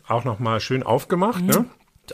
auch 0.09 0.25
noch 0.25 0.39
mal 0.39 0.59
schön 0.59 0.83
aufgemacht. 0.83 1.41
Ne? 1.41 1.63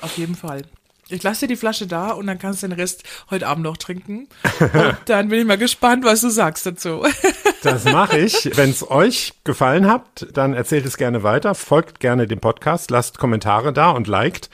Auf 0.02 0.16
jeden 0.16 0.36
Fall. 0.36 0.62
Ich 1.10 1.24
lasse 1.24 1.42
dir 1.42 1.48
die 1.48 1.56
Flasche 1.56 1.88
da 1.88 2.12
und 2.12 2.28
dann 2.28 2.38
kannst 2.38 2.62
du 2.62 2.68
den 2.68 2.80
Rest 2.80 3.04
heute 3.32 3.48
Abend 3.48 3.64
noch 3.64 3.78
trinken. 3.78 4.30
Und 4.60 4.98
dann 5.08 5.28
bin 5.28 5.42
ich 5.42 5.46
mal 5.46 5.58
gespannt, 5.58 6.06
was 6.06 6.22
du 6.22 6.30
sagst 6.30 6.66
dazu. 6.66 7.04
Das 7.64 7.84
mache 7.84 8.18
ich. 8.18 8.50
Wenn 8.56 8.72
es 8.72 8.90
euch 8.90 9.34
gefallen 9.44 9.86
hat, 9.86 10.26
dann 10.34 10.56
erzählt 10.56 10.84
es 10.84 10.98
gerne 10.98 11.22
weiter, 11.22 11.54
folgt 11.54 12.00
gerne 12.00 12.26
dem 12.26 12.40
Podcast, 12.40 12.90
lasst 12.90 13.20
Kommentare 13.20 13.72
da 13.72 13.92
und 13.92 14.08
liked. 14.08 14.50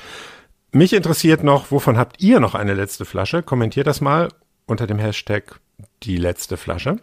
Mich 0.73 0.91
interessiert 0.91 1.41
noch, 1.41 1.71
wovon 1.71 1.97
habt 1.97 2.21
ihr 2.21 2.41
noch 2.41 2.53
eine 2.53 2.73
letzte 2.73 3.05
Flasche? 3.05 3.43
Kommentiert 3.43 3.87
das 3.87 4.01
mal 4.01 4.27
unter 4.65 4.87
dem 4.87 4.99
Hashtag 4.99 5.61
die 6.03 6.17
letzte 6.17 6.57
Flasche. 6.57 6.97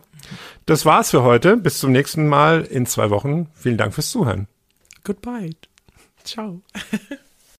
Das 0.66 0.84
war's 0.84 1.10
für 1.10 1.22
heute. 1.22 1.56
Bis 1.56 1.78
zum 1.78 1.92
nächsten 1.92 2.28
Mal 2.28 2.62
in 2.62 2.86
zwei 2.86 3.10
Wochen. 3.10 3.48
Vielen 3.54 3.76
Dank 3.76 3.94
fürs 3.94 4.10
Zuhören. 4.10 4.48
Goodbye. 5.04 5.50
Ciao. 6.24 6.62